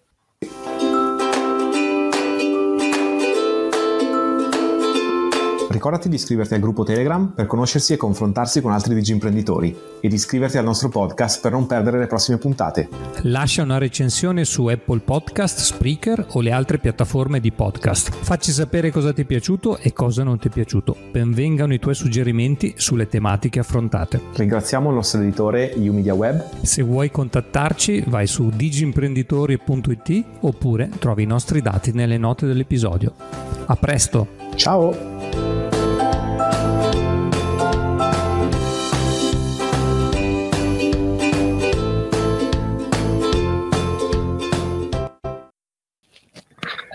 Ricordati 5.84 6.08
di 6.08 6.16
iscriverti 6.16 6.54
al 6.54 6.60
gruppo 6.60 6.82
Telegram 6.82 7.30
per 7.34 7.44
conoscersi 7.44 7.92
e 7.92 7.98
confrontarsi 7.98 8.62
con 8.62 8.72
altri 8.72 8.94
digi 8.94 9.12
imprenditori 9.12 9.76
e 10.00 10.08
di 10.08 10.14
iscriverti 10.14 10.56
al 10.56 10.64
nostro 10.64 10.88
podcast 10.88 11.42
per 11.42 11.52
non 11.52 11.66
perdere 11.66 11.98
le 11.98 12.06
prossime 12.06 12.38
puntate. 12.38 12.88
Lascia 13.24 13.64
una 13.64 13.76
recensione 13.76 14.46
su 14.46 14.64
Apple 14.64 15.00
Podcast, 15.00 15.58
Spreaker 15.58 16.28
o 16.30 16.40
le 16.40 16.52
altre 16.52 16.78
piattaforme 16.78 17.38
di 17.38 17.52
podcast. 17.52 18.10
Facci 18.10 18.50
sapere 18.50 18.90
cosa 18.90 19.12
ti 19.12 19.20
è 19.20 19.24
piaciuto 19.26 19.76
e 19.76 19.92
cosa 19.92 20.22
non 20.22 20.38
ti 20.38 20.48
è 20.48 20.50
piaciuto. 20.50 20.96
Benvengano 21.10 21.74
i 21.74 21.78
tuoi 21.78 21.94
suggerimenti 21.94 22.72
sulle 22.78 23.06
tematiche 23.06 23.58
affrontate. 23.58 24.22
Ringraziamo 24.36 24.88
il 24.88 24.94
nostro 24.94 25.20
editore 25.20 25.74
Umedia 25.76 26.14
Web. 26.14 26.62
Se 26.62 26.80
vuoi 26.80 27.10
contattarci 27.10 28.04
vai 28.06 28.26
su 28.26 28.48
digimprenditori.it 28.48 30.24
oppure 30.40 30.88
trovi 30.98 31.24
i 31.24 31.26
nostri 31.26 31.60
dati 31.60 31.92
nelle 31.92 32.16
note 32.16 32.46
dell'episodio. 32.46 33.12
A 33.66 33.76
presto! 33.76 34.28
Ciao! 34.54 35.43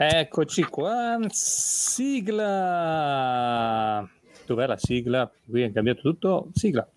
Eccoci 0.01 0.63
qua, 0.63 1.17
sigla. 1.27 2.39
Dov'è 4.45 4.65
la 4.65 4.77
sigla? 4.77 5.29
Qui 5.45 5.63
è 5.63 5.73
cambiato 5.73 5.99
tutto. 5.99 6.51
Sigla. 6.53 6.89